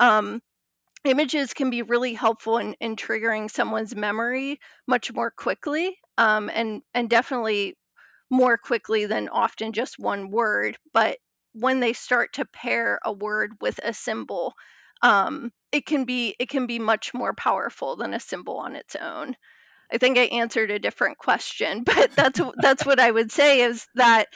Um, 0.00 0.40
images 1.04 1.52
can 1.52 1.70
be 1.70 1.82
really 1.82 2.14
helpful 2.14 2.58
in, 2.58 2.74
in 2.80 2.96
triggering 2.96 3.50
someone's 3.50 3.94
memory 3.94 4.58
much 4.88 5.12
more 5.12 5.30
quickly 5.30 5.96
um, 6.18 6.50
and 6.52 6.82
and 6.94 7.10
definitely 7.10 7.76
more 8.30 8.56
quickly 8.58 9.06
than 9.06 9.28
often 9.28 9.72
just 9.72 9.98
one 9.98 10.30
word 10.30 10.76
but 10.92 11.18
when 11.52 11.80
they 11.80 11.92
start 11.92 12.32
to 12.34 12.44
pair 12.46 12.98
a 13.04 13.12
word 13.12 13.52
with 13.60 13.78
a 13.82 13.92
symbol 13.94 14.54
um, 15.02 15.52
it 15.72 15.86
can 15.86 16.04
be 16.04 16.34
it 16.38 16.48
can 16.48 16.66
be 16.66 16.78
much 16.78 17.12
more 17.14 17.34
powerful 17.34 17.96
than 17.96 18.14
a 18.14 18.20
symbol 18.20 18.56
on 18.58 18.74
its 18.76 18.96
own. 18.96 19.36
I 19.92 19.98
think 19.98 20.18
i 20.18 20.22
answered 20.22 20.70
a 20.70 20.78
different 20.80 21.18
question 21.18 21.82
but 21.86 22.12
that's 22.12 22.40
that's 22.60 22.86
what 22.86 23.00
i 23.00 23.10
would 23.10 23.32
say 23.32 23.62
is 23.62 23.86
that 23.96 24.28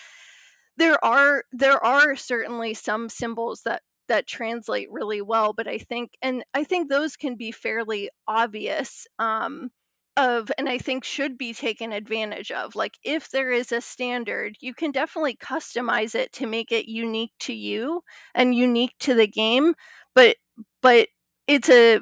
there 0.77 1.03
are 1.05 1.45
there 1.53 1.85
are 1.85 2.17
certainly 2.17 2.75
some 2.75 3.09
symbols 3.09 3.63
that 3.65 3.83
that 4.09 4.27
translate 4.27 4.91
really 4.91 5.21
well 5.23 5.53
but 5.53 5.69
i 5.69 5.79
think 5.79 6.11
and 6.23 6.45
i 6.55 6.65
think 6.65 6.89
those 6.89 7.17
can 7.17 7.37
be 7.37 7.53
fairly 7.53 8.11
obvious 8.27 9.07
um, 9.19 9.71
of 10.19 10.51
and 10.59 10.69
I 10.69 10.79
think 10.79 11.05
should 11.05 11.39
be 11.39 11.55
taken 11.55 11.93
advantage 11.93 12.51
of. 12.51 12.75
Like 12.75 12.99
if 13.05 13.31
there 13.31 13.53
is 13.53 13.73
a 13.73 13.81
standard, 13.81 14.57
you 14.61 14.75
can 14.75 14.91
definitely 14.91 15.37
customize 15.37 16.15
it 16.17 16.33
to 16.35 16.47
make 16.47 16.73
it 16.73 16.89
unique 16.89 17.33
to 17.41 17.55
you 17.55 18.03
and 18.35 18.55
unique 18.55 18.95
to 19.01 19.15
the 19.15 19.29
game, 19.29 19.75
but 20.15 20.37
but 20.83 21.09
it's 21.47 21.71
a 21.71 22.01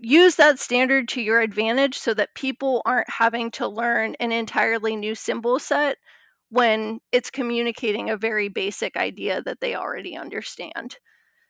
use 0.00 0.36
that 0.36 0.58
standard 0.58 1.08
to 1.08 1.22
your 1.22 1.40
advantage 1.40 1.98
so 1.98 2.12
that 2.12 2.34
people 2.34 2.82
aren't 2.84 3.08
having 3.08 3.50
to 3.52 3.66
learn 3.66 4.14
an 4.20 4.32
entirely 4.32 4.96
new 4.96 5.14
symbol 5.14 5.58
set 5.58 5.96
when 6.50 7.00
it's 7.12 7.30
communicating 7.30 8.10
a 8.10 8.16
very 8.16 8.48
basic 8.48 8.96
idea 8.96 9.42
that 9.42 9.60
they 9.60 9.74
already 9.74 10.16
understand. 10.16 10.96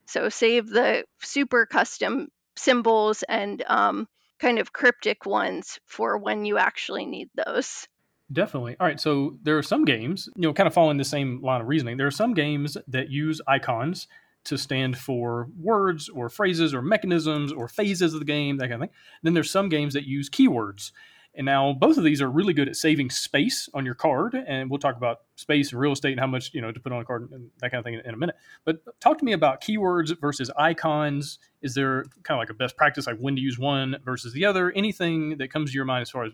So 0.07 0.29
save 0.29 0.69
the 0.69 1.05
super 1.21 1.67
custom 1.67 2.29
symbols 2.57 3.25
and 3.25 3.63
um, 3.67 4.07
kind 4.45 4.59
of 4.59 4.75
cryptic 4.75 5.25
ones 5.25 5.81
for 5.87 6.19
when 6.19 6.45
you 6.45 6.59
actually 6.59 7.07
need 7.07 7.31
those. 7.47 7.89
Definitely. 8.31 8.77
All 8.79 8.87
right. 8.87 9.01
So 9.01 9.39
there 9.43 9.57
are 9.57 9.63
some 9.63 9.87
games, 9.87 10.29
you 10.37 10.43
know, 10.43 10.53
kind 10.53 10.67
of 10.67 10.75
following 10.75 10.99
the 10.99 11.05
same 11.05 11.41
line 11.41 11.63
of 11.63 11.67
reasoning. 11.67 11.97
There 11.97 12.07
are 12.07 12.11
some 12.11 12.35
games 12.35 12.77
that 12.89 13.09
use 13.09 13.41
icons 13.49 14.07
to 14.45 14.59
stand 14.59 14.99
for 14.99 15.49
words 15.59 16.11
or 16.11 16.29
phrases 16.29 16.75
or 16.75 16.83
mechanisms 16.83 17.53
or 17.53 17.69
phases 17.69 18.13
of 18.13 18.21
the 18.21 18.27
game, 18.27 18.59
that 18.59 18.69
kind 18.69 18.75
of 18.75 18.81
thing. 18.81 18.97
Then 19.23 19.33
there's 19.33 19.51
some 19.51 19.71
games 19.71 19.95
that 19.95 20.05
use 20.05 20.29
keywords. 20.29 20.93
And 21.37 21.45
now 21.47 21.73
both 21.73 21.97
of 21.97 22.05
these 22.05 22.23
are 22.23 22.31
really 22.31 22.53
good 22.53 22.69
at 22.69 22.77
saving 22.77 23.11
space 23.11 23.69
on 23.75 23.85
your 23.85 23.95
card. 23.95 24.35
And 24.35 24.71
we'll 24.71 24.79
talk 24.79 24.97
about 24.97 25.23
space 25.37 25.73
and 25.73 25.81
real 25.81 25.93
estate 25.93 26.13
and 26.13 26.21
how 26.21 26.27
much, 26.27 26.55
you 26.55 26.61
know, 26.61 26.71
to 26.71 26.79
put 26.79 26.93
on 26.93 27.01
a 27.01 27.05
card 27.05 27.29
and 27.33 27.51
that 27.59 27.71
kind 27.71 27.81
of 27.81 27.85
thing 27.85 27.95
in, 27.95 28.01
in 28.01 28.15
a 28.15 28.17
minute. 28.17 28.37
But 28.65 28.83
talk 29.01 29.19
to 29.19 29.25
me 29.25 29.33
about 29.33 29.61
keywords 29.61 30.19
versus 30.21 30.51
icons. 30.57 31.39
Is 31.61 31.75
there 31.75 32.05
kind 32.23 32.39
of 32.39 32.39
like 32.39 32.51
a 32.51 32.55
best 32.55 32.77
practice, 32.77 33.07
like 33.07 33.19
when 33.19 33.35
to 33.35 33.43
use 33.43 33.59
one 33.59 33.97
versus 34.05 34.33
the 34.33 34.45
other? 34.45 34.71
Anything 34.73 35.39
that 35.39 35.51
comes 35.51 35.71
to 35.71 35.75
your 35.75 35.85
mind 35.85 36.03
as 36.03 36.11
far 36.11 36.25
as 36.25 36.33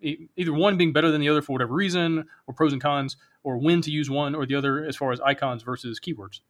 either 0.00 0.52
one 0.52 0.76
being 0.76 0.92
better 0.92 1.10
than 1.10 1.20
the 1.20 1.28
other 1.28 1.42
for 1.42 1.54
whatever 1.54 1.74
reason, 1.74 2.24
or 2.46 2.54
pros 2.54 2.72
and 2.72 2.80
cons, 2.80 3.16
or 3.42 3.58
when 3.58 3.80
to 3.80 3.90
use 3.90 4.08
one 4.08 4.34
or 4.34 4.46
the 4.46 4.54
other 4.54 4.84
as 4.84 4.94
far 4.94 5.10
as 5.10 5.20
icons 5.20 5.64
versus 5.64 5.98
keywords? 5.98 6.40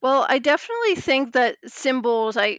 Well, 0.00 0.26
I 0.28 0.40
definitely 0.40 0.96
think 0.96 1.32
that 1.32 1.56
symbols, 1.66 2.36
I 2.36 2.58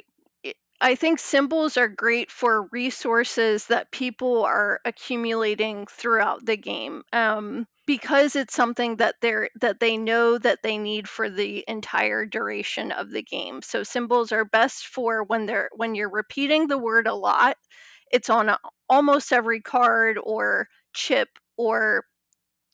I 0.79 0.95
think 0.95 1.19
symbols 1.19 1.77
are 1.77 1.87
great 1.87 2.31
for 2.31 2.63
resources 2.71 3.65
that 3.67 3.91
people 3.91 4.43
are 4.45 4.79
accumulating 4.85 5.87
throughout 5.87 6.45
the 6.45 6.57
game. 6.57 7.03
Um, 7.13 7.67
because 7.85 8.35
it's 8.35 8.53
something 8.53 8.97
that 8.97 9.15
they're 9.21 9.49
that 9.61 9.79
they 9.79 9.97
know 9.97 10.37
that 10.37 10.61
they 10.61 10.77
need 10.77 11.07
for 11.07 11.29
the 11.29 11.63
entire 11.67 12.25
duration 12.25 12.91
of 12.91 13.09
the 13.09 13.23
game. 13.23 13.61
So 13.61 13.83
symbols 13.83 14.31
are 14.33 14.45
best 14.45 14.85
for 14.87 15.23
when 15.23 15.45
they're 15.45 15.69
when 15.73 15.95
you're 15.95 16.09
repeating 16.11 16.67
the 16.67 16.77
word 16.77 17.07
a 17.07 17.15
lot. 17.15 17.57
It's 18.11 18.29
on 18.29 18.49
a, 18.49 18.59
almost 18.89 19.31
every 19.31 19.61
card 19.61 20.17
or 20.21 20.67
chip 20.93 21.29
or 21.57 22.05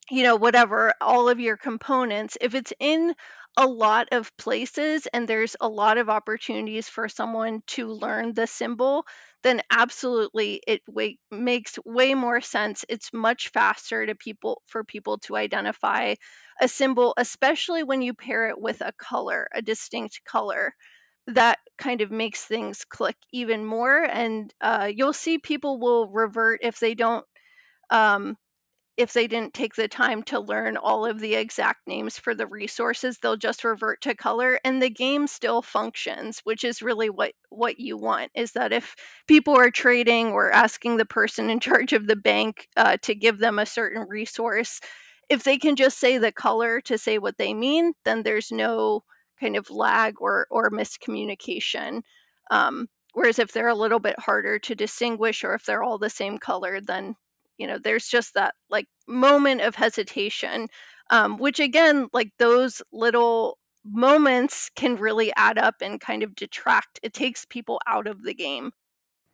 you 0.10 0.24
know 0.24 0.36
whatever 0.36 0.94
all 1.02 1.30
of 1.30 1.40
your 1.40 1.58
components 1.58 2.38
if 2.42 2.56
it's 2.56 2.74
in 2.80 3.14
a 3.58 3.68
lot 3.68 4.10
of 4.12 4.36
places 4.38 5.08
and 5.14 5.28
there's 5.28 5.56
a 5.62 5.68
lot 5.68 5.98
of 5.98 6.10
opportunities 6.10 6.90
for 6.90 7.08
someone 7.08 7.62
to 7.68 7.88
learn 7.88 8.34
the 8.34 8.48
symbol, 8.48 9.06
then 9.44 9.62
absolutely 9.72 10.62
it 10.68 10.82
makes 11.32 11.78
way 11.86 12.14
more 12.16 12.42
sense. 12.42 12.86
It's 12.90 13.14
much 13.14 13.50
faster 13.50 14.06
to 14.06 14.16
people 14.16 14.62
for 14.68 14.84
people 14.84 15.20
to 15.20 15.36
identify 15.36 16.16
a 16.62 16.68
symbol, 16.68 17.14
especially 17.18 17.84
when 17.84 18.02
you 18.02 18.14
pair 18.14 18.50
it 18.50 18.60
with 18.60 18.82
a 18.82 18.94
color, 18.98 19.48
a 19.54 19.62
distinct 19.62 20.22
color. 20.26 20.74
That 21.28 21.60
kind 21.78 22.02
of 22.02 22.12
makes 22.12 22.44
things 22.44 22.86
click 22.86 23.18
even 23.32 23.66
more, 23.66 24.04
and 24.04 24.54
uh, 24.62 24.92
you'll 24.94 25.14
see 25.14 25.38
people 25.38 25.80
will 25.80 26.10
revert 26.10 26.60
if 26.64 26.80
they 26.80 26.96
don't 26.96 27.26
um, 27.90 28.38
if 28.98 29.14
they 29.14 29.28
didn't 29.28 29.54
take 29.54 29.76
the 29.76 29.88
time 29.88 30.24
to 30.24 30.40
learn 30.40 30.78
all 30.78 31.06
of 31.06 31.20
the 31.20 31.36
exact 31.36 31.88
names 31.88 32.18
for 32.18 32.36
the 32.36 32.48
resources 32.48 33.18
they'll 33.18 33.38
just 33.38 33.64
revert 33.64 34.02
to 34.02 34.16
color 34.16 34.60
and 34.64 34.82
the 34.82 34.90
game 34.90 35.28
still 35.28 35.62
functions 35.62 36.40
which 36.44 36.64
is 36.64 36.82
really 36.82 37.10
what 37.10 37.34
what 37.50 37.80
you 37.80 37.98
want 37.98 38.32
is 38.36 38.52
that 38.54 38.72
if 38.74 38.96
people 39.28 39.56
are 39.56 39.72
trading 39.72 40.28
or 40.28 40.52
asking 40.52 40.98
the 40.98 41.06
person 41.06 41.50
in 41.50 41.60
charge 41.62 41.94
of 41.94 42.08
the 42.08 42.16
bank 42.16 42.68
uh, 42.78 42.98
to 43.02 43.16
give 43.16 43.40
them 43.40 43.60
a 43.60 43.66
certain 43.66 44.06
resource 44.08 44.80
if 45.30 45.44
they 45.44 45.58
can 45.58 45.76
just 45.76 46.00
say 46.00 46.18
the 46.18 46.32
color 46.32 46.82
to 46.82 46.98
say 46.98 47.18
what 47.18 47.38
they 47.38 47.54
mean 47.54 47.94
then 48.06 48.24
there's 48.24 48.52
no 48.52 49.04
kind 49.40 49.56
of 49.58 49.70
lag 49.70 50.16
or 50.22 50.48
or 50.50 50.70
miscommunication. 50.70 52.02
Um, 52.52 52.88
whereas 53.14 53.40
if 53.40 53.52
they're 53.52 53.68
a 53.68 53.76
little 53.76 54.00
bit 54.00 54.20
harder 54.20 54.60
to 54.60 54.76
distinguish 54.76 55.44
or 55.44 55.54
if 55.54 55.66
they're 55.66 55.84
all 55.84 55.98
the 55.98 56.10
same 56.10 56.38
color 56.38 56.80
then 56.82 57.16
you 57.58 57.68
know 57.68 57.78
there's 57.78 58.08
just 58.08 58.34
that 58.36 58.56
like 58.70 58.86
moment 59.08 59.62
of 59.62 59.76
hesitation 59.76 60.68
um, 61.10 61.38
which 61.38 61.60
again 61.60 62.08
like 62.14 62.32
those 62.40 62.82
little 62.92 63.58
moments 63.86 64.70
can 64.76 64.96
really 64.96 65.34
add 65.36 65.58
up 65.58 65.76
and 65.82 66.00
kind 66.00 66.24
of 66.24 66.36
detract 66.36 67.00
it 67.04 67.14
takes 67.14 67.46
people 67.46 67.80
out 67.88 68.08
of 68.08 68.24
the 68.24 68.34
game 68.34 68.72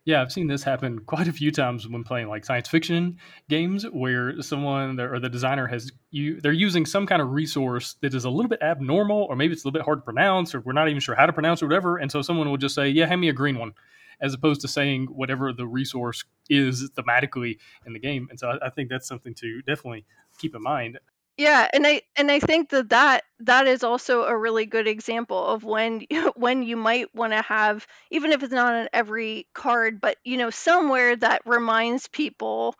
yeah, 0.06 0.22
I've 0.22 0.32
seen 0.32 0.46
this 0.46 0.62
happen 0.62 1.00
quite 1.06 1.28
a 1.28 1.32
few 1.32 1.50
times 1.50 1.86
when 1.86 2.04
playing 2.04 2.28
like 2.28 2.44
science 2.44 2.68
fiction 2.68 3.18
games, 3.48 3.84
where 3.84 4.40
someone 4.42 4.98
or 4.98 5.20
the 5.20 5.28
designer 5.28 5.66
has 5.66 5.90
you 6.10 6.40
they're 6.40 6.52
using 6.52 6.86
some 6.86 7.06
kind 7.06 7.20
of 7.22 7.30
resource 7.30 7.96
that 8.00 8.14
is 8.14 8.24
a 8.24 8.30
little 8.30 8.48
bit 8.48 8.62
abnormal, 8.62 9.26
or 9.28 9.36
maybe 9.36 9.52
it's 9.52 9.64
a 9.64 9.68
little 9.68 9.78
bit 9.78 9.84
hard 9.84 9.98
to 10.00 10.02
pronounce, 10.02 10.54
or 10.54 10.60
we're 10.60 10.72
not 10.72 10.88
even 10.88 11.00
sure 11.00 11.14
how 11.14 11.26
to 11.26 11.32
pronounce 11.32 11.62
or 11.62 11.66
whatever. 11.66 11.98
And 11.98 12.10
so 12.10 12.22
someone 12.22 12.48
will 12.50 12.56
just 12.56 12.74
say, 12.74 12.88
"Yeah, 12.88 13.06
hand 13.06 13.20
me 13.20 13.28
a 13.28 13.32
green 13.32 13.58
one," 13.58 13.72
as 14.20 14.34
opposed 14.34 14.60
to 14.62 14.68
saying 14.68 15.06
whatever 15.06 15.52
the 15.52 15.66
resource 15.66 16.24
is 16.48 16.90
thematically 16.90 17.58
in 17.86 17.92
the 17.92 17.98
game. 17.98 18.26
And 18.30 18.38
so 18.38 18.50
I, 18.50 18.66
I 18.66 18.70
think 18.70 18.88
that's 18.88 19.08
something 19.08 19.34
to 19.34 19.62
definitely 19.62 20.04
keep 20.38 20.54
in 20.54 20.62
mind. 20.62 20.98
Yeah, 21.36 21.68
and 21.72 21.86
I 21.86 22.02
and 22.16 22.30
I 22.30 22.38
think 22.38 22.68
that 22.68 22.90
that 22.90 23.24
that 23.38 23.66
is 23.66 23.82
also 23.82 24.24
a 24.24 24.36
really 24.36 24.66
good 24.66 24.86
example 24.86 25.42
of 25.42 25.64
when 25.64 26.02
when 26.36 26.62
you 26.62 26.76
might 26.76 27.14
want 27.14 27.32
to 27.32 27.40
have 27.40 27.86
even 28.10 28.32
if 28.32 28.42
it's 28.42 28.52
not 28.52 28.74
on 28.74 28.88
every 28.92 29.46
card, 29.54 30.00
but 30.00 30.18
you 30.22 30.36
know 30.36 30.50
somewhere 30.50 31.16
that 31.16 31.40
reminds 31.46 32.08
people 32.08 32.74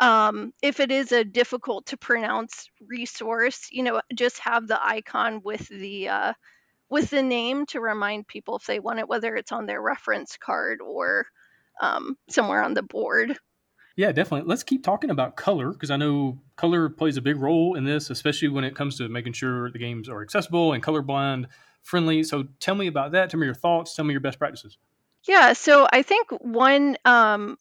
um, 0.00 0.52
if 0.62 0.80
it 0.80 0.90
is 0.90 1.12
a 1.12 1.24
difficult 1.24 1.86
to 1.86 1.96
pronounce 1.96 2.70
resource, 2.86 3.68
you 3.70 3.82
know, 3.82 4.00
just 4.14 4.38
have 4.38 4.68
the 4.68 4.82
icon 4.82 5.42
with 5.42 5.66
the 5.68 6.08
uh, 6.08 6.32
with 6.90 7.10
the 7.10 7.22
name 7.22 7.66
to 7.66 7.80
remind 7.80 8.26
people 8.26 8.56
if 8.56 8.66
they 8.66 8.78
want 8.78 8.98
it, 8.98 9.08
whether 9.08 9.34
it's 9.36 9.52
on 9.52 9.66
their 9.66 9.80
reference 9.80 10.36
card 10.36 10.80
or 10.80 11.26
um, 11.80 12.16
somewhere 12.28 12.62
on 12.62 12.74
the 12.74 12.82
board. 12.82 13.38
Yeah, 13.96 14.12
definitely. 14.12 14.48
Let's 14.48 14.62
keep 14.62 14.84
talking 14.84 15.10
about 15.10 15.36
color 15.36 15.72
because 15.72 15.90
I 15.90 15.96
know 15.96 16.40
color 16.56 16.88
plays 16.88 17.16
a 17.16 17.20
big 17.20 17.36
role 17.36 17.74
in 17.74 17.84
this, 17.84 18.10
especially 18.10 18.48
when 18.48 18.62
it 18.62 18.76
comes 18.76 18.96
to 18.98 19.08
making 19.08 19.32
sure 19.32 19.72
the 19.72 19.78
games 19.78 20.08
are 20.08 20.22
accessible 20.22 20.72
and 20.72 20.82
colorblind 20.82 21.46
friendly. 21.82 22.22
So 22.22 22.44
tell 22.60 22.76
me 22.76 22.86
about 22.86 23.12
that. 23.12 23.30
Tell 23.30 23.40
me 23.40 23.46
your 23.46 23.54
thoughts. 23.54 23.96
Tell 23.96 24.04
me 24.04 24.12
your 24.12 24.20
best 24.20 24.38
practices. 24.38 24.78
Yeah, 25.26 25.52
so 25.52 25.88
I 25.92 26.02
think 26.02 26.28
one 26.30 26.96
um, 27.04 27.58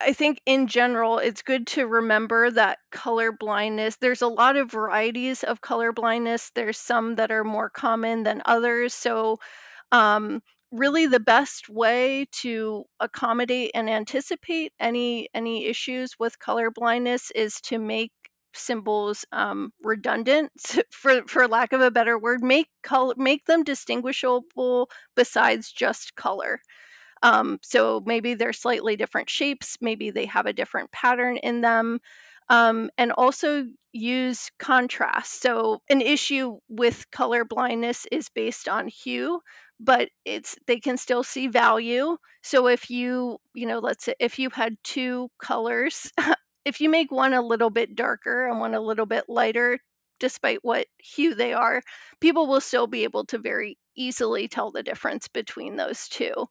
I 0.00 0.12
think 0.12 0.40
in 0.46 0.66
general, 0.68 1.18
it's 1.18 1.42
good 1.42 1.66
to 1.68 1.86
remember 1.86 2.50
that 2.50 2.78
color 2.92 3.32
blindness, 3.32 3.96
there's 3.96 4.22
a 4.22 4.28
lot 4.28 4.56
of 4.56 4.70
varieties 4.70 5.42
of 5.42 5.60
color 5.60 5.92
blindness. 5.92 6.50
There's 6.54 6.78
some 6.78 7.16
that 7.16 7.30
are 7.32 7.44
more 7.44 7.70
common 7.70 8.22
than 8.22 8.42
others. 8.44 8.94
So, 8.94 9.38
um, 9.92 10.42
really 10.72 11.06
the 11.06 11.20
best 11.20 11.68
way 11.68 12.26
to 12.42 12.84
accommodate 13.00 13.72
and 13.74 13.88
anticipate 13.90 14.72
any 14.80 15.28
any 15.34 15.66
issues 15.66 16.18
with 16.18 16.38
color 16.38 16.70
blindness 16.70 17.30
is 17.32 17.60
to 17.62 17.78
make 17.78 18.12
symbols 18.54 19.24
um, 19.32 19.72
redundant 19.82 20.52
for 20.90 21.22
for 21.28 21.48
lack 21.48 21.72
of 21.72 21.80
a 21.80 21.90
better 21.92 22.18
word 22.18 22.42
make 22.42 22.68
color 22.82 23.14
make 23.16 23.44
them 23.46 23.64
distinguishable 23.64 24.88
besides 25.16 25.70
just 25.72 26.14
color 26.16 26.60
um, 27.24 27.58
so 27.62 28.02
maybe 28.06 28.34
they're 28.34 28.52
slightly 28.52 28.96
different 28.96 29.30
shapes, 29.30 29.78
maybe 29.80 30.10
they 30.12 30.26
have 30.26 30.46
a 30.46 30.52
different 30.52 30.92
pattern 30.92 31.38
in 31.38 31.62
them. 31.62 32.00
Um, 32.50 32.90
and 32.98 33.12
also 33.12 33.64
use 33.92 34.50
contrast. 34.58 35.40
So 35.40 35.80
an 35.88 36.02
issue 36.02 36.58
with 36.68 37.10
color 37.10 37.44
blindness 37.44 38.06
is 38.12 38.28
based 38.28 38.68
on 38.68 38.88
hue, 38.88 39.40
but 39.80 40.10
it's 40.26 40.56
they 40.66 40.78
can 40.80 40.98
still 40.98 41.22
see 41.24 41.48
value. 41.48 42.18
So 42.42 42.66
if 42.68 42.90
you, 42.90 43.38
you 43.54 43.66
know, 43.66 43.78
let's 43.78 44.04
say 44.04 44.14
if 44.20 44.38
you 44.38 44.50
had 44.50 44.76
two 44.84 45.30
colors, 45.38 46.12
if 46.66 46.80
you 46.82 46.90
make 46.90 47.10
one 47.10 47.32
a 47.32 47.42
little 47.42 47.70
bit 47.70 47.94
darker 47.94 48.46
and 48.46 48.60
one 48.60 48.74
a 48.74 48.80
little 48.80 49.06
bit 49.06 49.24
lighter, 49.28 49.78
despite 50.20 50.58
what 50.62 50.86
hue 50.98 51.34
they 51.34 51.54
are, 51.54 51.82
people 52.20 52.46
will 52.46 52.60
still 52.60 52.86
be 52.86 53.04
able 53.04 53.24
to 53.26 53.38
very 53.38 53.78
easily 53.96 54.48
tell 54.48 54.70
the 54.70 54.82
difference 54.82 55.28
between 55.28 55.76
those 55.76 56.08
two. 56.08 56.46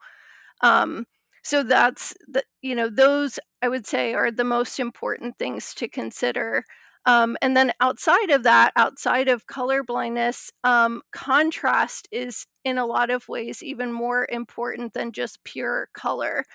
Um, 0.64 1.06
so 1.44 1.64
that's 1.64 2.16
the, 2.30 2.44
you 2.64 2.76
know, 2.76 2.90
those 2.90 3.40
I 3.62 3.70
would 3.70 3.86
say 3.88 4.16
are 4.16 4.32
the 4.32 4.44
most 4.46 4.80
important 4.80 5.38
things 5.38 5.76
to 5.76 5.88
consider. 5.90 6.66
Um, 7.06 7.38
and 7.42 7.56
then 7.56 7.74
outside 7.82 8.32
of 8.32 8.44
that, 8.44 8.74
outside 8.78 9.28
of 9.28 9.46
color 9.48 9.84
blindness, 9.84 10.52
um, 10.64 11.04
contrast 11.12 12.08
is 12.12 12.48
in 12.64 12.78
a 12.80 12.86
lot 12.86 13.12
of 13.12 13.28
ways 13.30 13.62
even 13.62 13.92
more 13.92 14.26
important 14.30 14.94
than 14.94 15.12
just 15.12 15.44
pure 15.44 15.90
color. 15.94 16.46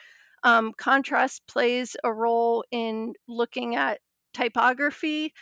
Um, 0.44 0.72
contrast 0.76 1.46
plays 1.46 1.96
a 2.04 2.12
role 2.12 2.64
in 2.70 3.14
looking 3.26 3.76
at 3.76 4.00
typography 4.34 5.34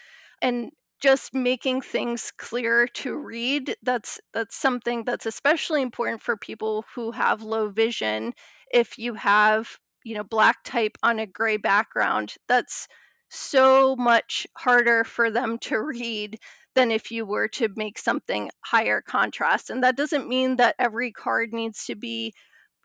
and 0.42 0.70
just 1.02 1.34
making 1.34 1.82
things 1.82 2.32
clear 2.38 2.88
to 2.88 3.14
read 3.16 3.76
that's 3.82 4.18
that's 4.32 4.56
something 4.56 5.04
that's 5.04 5.26
especially 5.26 5.82
important 5.82 6.22
for 6.22 6.36
people 6.38 6.84
who 6.94 7.12
have 7.12 7.42
low 7.42 7.68
vision 7.68 8.32
if 8.72 8.98
you 8.98 9.14
have 9.14 9.68
you 10.04 10.14
know 10.14 10.24
black 10.24 10.56
type 10.64 10.96
on 11.02 11.18
a 11.18 11.26
gray 11.26 11.56
background 11.56 12.34
that's 12.48 12.86
so 13.28 13.96
much 13.96 14.46
harder 14.56 15.04
for 15.04 15.30
them 15.30 15.58
to 15.58 15.80
read 15.80 16.38
than 16.74 16.90
if 16.90 17.10
you 17.10 17.24
were 17.26 17.48
to 17.48 17.68
make 17.74 17.98
something 17.98 18.50
higher 18.64 19.02
contrast 19.02 19.70
and 19.70 19.82
that 19.82 19.96
doesn't 19.96 20.28
mean 20.28 20.56
that 20.56 20.76
every 20.78 21.12
card 21.12 21.52
needs 21.52 21.86
to 21.86 21.94
be 21.96 22.32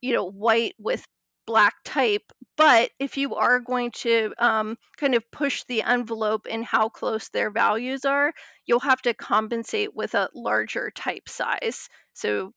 you 0.02 0.14
know 0.14 0.26
white 0.26 0.74
with 0.80 1.06
black 1.48 1.74
type 1.84 2.24
but 2.58 2.92
if 3.00 3.18
you 3.18 3.36
are 3.36 3.60
going 3.60 3.92
to 3.92 4.32
um, 4.38 4.78
kind 4.98 5.16
of 5.16 5.24
push 5.32 5.64
the 5.68 5.82
envelope 5.82 6.46
in 6.48 6.64
how 6.64 6.90
close 6.90 7.30
their 7.30 7.50
values 7.52 8.06
are 8.06 8.32
you'll 8.66 8.80
have 8.80 9.02
to 9.02 9.14
compensate 9.14 9.94
with 9.96 10.14
a 10.16 10.30
larger 10.34 10.92
type 10.96 11.28
size. 11.28 11.90
So 12.14 12.54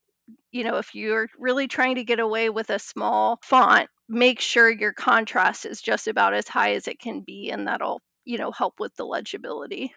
you 0.50 0.64
know 0.64 0.76
if 0.76 0.94
you're 0.94 1.28
really 1.38 1.68
trying 1.68 1.96
to 1.96 2.04
get 2.04 2.20
away 2.20 2.50
with 2.50 2.70
a 2.70 2.78
small 2.78 3.38
font 3.42 3.88
make 4.08 4.40
sure 4.40 4.70
your 4.70 4.92
contrast 4.92 5.66
is 5.66 5.80
just 5.80 6.08
about 6.08 6.34
as 6.34 6.48
high 6.48 6.74
as 6.74 6.88
it 6.88 6.98
can 6.98 7.20
be 7.20 7.50
and 7.50 7.66
that'll 7.66 8.00
you 8.24 8.38
know 8.38 8.50
help 8.50 8.74
with 8.78 8.94
the 8.96 9.04
legibility 9.04 9.92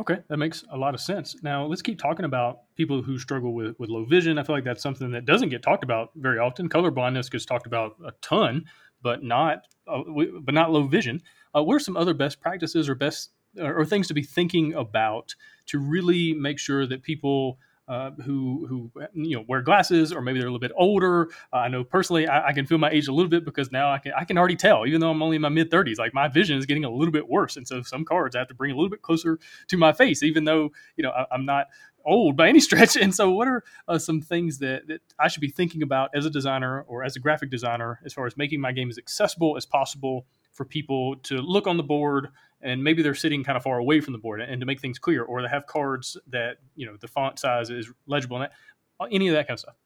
Okay, 0.00 0.18
that 0.28 0.36
makes 0.36 0.64
a 0.70 0.76
lot 0.76 0.94
of 0.94 1.00
sense. 1.00 1.34
Now 1.42 1.66
let's 1.66 1.82
keep 1.82 1.98
talking 1.98 2.24
about 2.24 2.60
people 2.76 3.02
who 3.02 3.18
struggle 3.18 3.52
with, 3.52 3.74
with 3.80 3.90
low 3.90 4.04
vision. 4.04 4.38
I 4.38 4.44
feel 4.44 4.54
like 4.54 4.64
that's 4.64 4.82
something 4.82 5.10
that 5.10 5.24
doesn't 5.24 5.48
get 5.48 5.60
talked 5.60 5.82
about 5.82 6.10
very 6.14 6.38
often. 6.38 6.68
Color 6.68 6.92
blindness 6.92 7.28
gets 7.28 7.44
talked 7.44 7.66
about 7.66 7.96
a 8.06 8.12
ton, 8.22 8.66
but 9.02 9.24
not 9.24 9.62
uh, 9.88 10.02
but 10.42 10.54
not 10.54 10.70
low 10.70 10.86
vision. 10.86 11.20
Uh, 11.54 11.64
what 11.64 11.74
are 11.74 11.80
some 11.80 11.96
other 11.96 12.14
best 12.14 12.40
practices 12.40 12.88
or 12.88 12.94
best 12.94 13.30
or 13.58 13.84
things 13.84 14.06
to 14.06 14.14
be 14.14 14.22
thinking 14.22 14.72
about 14.74 15.34
to 15.66 15.80
really 15.80 16.32
make 16.32 16.60
sure 16.60 16.86
that 16.86 17.02
people 17.02 17.58
uh, 17.88 18.10
who 18.24 18.66
who 18.68 18.90
you 19.14 19.36
know 19.36 19.44
wear 19.48 19.62
glasses 19.62 20.12
or 20.12 20.20
maybe 20.20 20.38
they're 20.38 20.48
a 20.48 20.52
little 20.52 20.60
bit 20.60 20.72
older. 20.76 21.28
Uh, 21.52 21.56
I 21.56 21.68
know 21.68 21.84
personally 21.84 22.28
I, 22.28 22.48
I, 22.48 22.52
can 22.52 22.66
feel 22.66 22.78
my 22.78 22.90
age 22.90 23.08
a 23.08 23.12
little 23.12 23.30
bit 23.30 23.44
because 23.44 23.72
now 23.72 23.90
I 23.90 23.98
can 23.98 24.12
I 24.16 24.24
can 24.24 24.36
already 24.36 24.56
tell, 24.56 24.86
even 24.86 25.00
though 25.00 25.10
I'm 25.10 25.22
only 25.22 25.36
in 25.36 25.42
my 25.42 25.48
mid 25.48 25.70
30s, 25.70 25.98
like 25.98 26.12
my 26.12 26.28
vision 26.28 26.58
is 26.58 26.66
getting 26.66 26.84
a 26.84 26.90
little 26.90 27.12
bit 27.12 27.28
worse, 27.28 27.56
and 27.56 27.66
so 27.66 27.82
some 27.82 28.04
cards 28.04 28.36
I 28.36 28.40
have 28.40 28.48
to 28.48 28.54
bring 28.54 28.70
a 28.72 28.74
little 28.74 28.90
bit 28.90 29.02
closer 29.02 29.38
to 29.68 29.76
my 29.76 29.92
face, 29.92 30.22
even 30.22 30.44
though 30.44 30.70
you 30.96 31.02
know 31.02 31.10
I, 31.10 31.34
am 31.34 31.46
not 31.46 31.66
old 32.04 32.36
by 32.36 32.48
any 32.48 32.60
stretch. 32.68 32.96
And 32.96 33.14
so, 33.14 33.30
what 33.30 33.48
are 33.48 33.64
uh, 33.86 33.98
some 33.98 34.20
things 34.20 34.58
that, 34.58 34.86
that 34.88 35.00
I 35.18 35.28
should 35.28 35.40
be 35.40 35.50
thinking 35.50 35.82
about 35.82 36.10
as 36.14 36.26
a 36.26 36.30
designer 36.30 36.82
or 36.82 37.04
as 37.04 37.16
a 37.16 37.20
graphic 37.20 37.50
designer 37.50 38.00
as 38.04 38.12
far 38.12 38.26
as 38.26 38.36
making 38.36 38.60
my 38.60 38.72
game 38.72 38.90
as 38.90 38.98
accessible 38.98 39.56
as 39.56 39.66
possible 39.66 40.26
for 40.52 40.64
people 40.64 41.16
to 41.16 41.36
look 41.36 41.66
on 41.66 41.76
the 41.76 41.82
board 41.82 42.28
and 42.60 42.82
maybe 42.82 43.02
they're 43.02 43.14
sitting 43.14 43.44
kind 43.44 43.56
of 43.56 43.62
far 43.62 43.78
away 43.78 44.00
from 44.00 44.12
the 44.12 44.18
board 44.18 44.40
and 44.40 44.60
to 44.60 44.66
make 44.66 44.80
things 44.80 44.98
clear 44.98 45.22
or 45.22 45.42
they 45.42 45.48
have 45.48 45.66
cards 45.66 46.16
that 46.28 46.56
you 46.74 46.86
know 46.86 46.96
the 47.00 47.08
font 47.08 47.38
size 47.38 47.70
is 47.70 47.90
legible 48.06 48.36
and 48.36 48.50
uh, 49.00 49.06
any 49.10 49.28
of 49.28 49.34
that 49.34 49.46
kind 49.46 49.56
of 49.56 49.60
stuff 49.60 49.76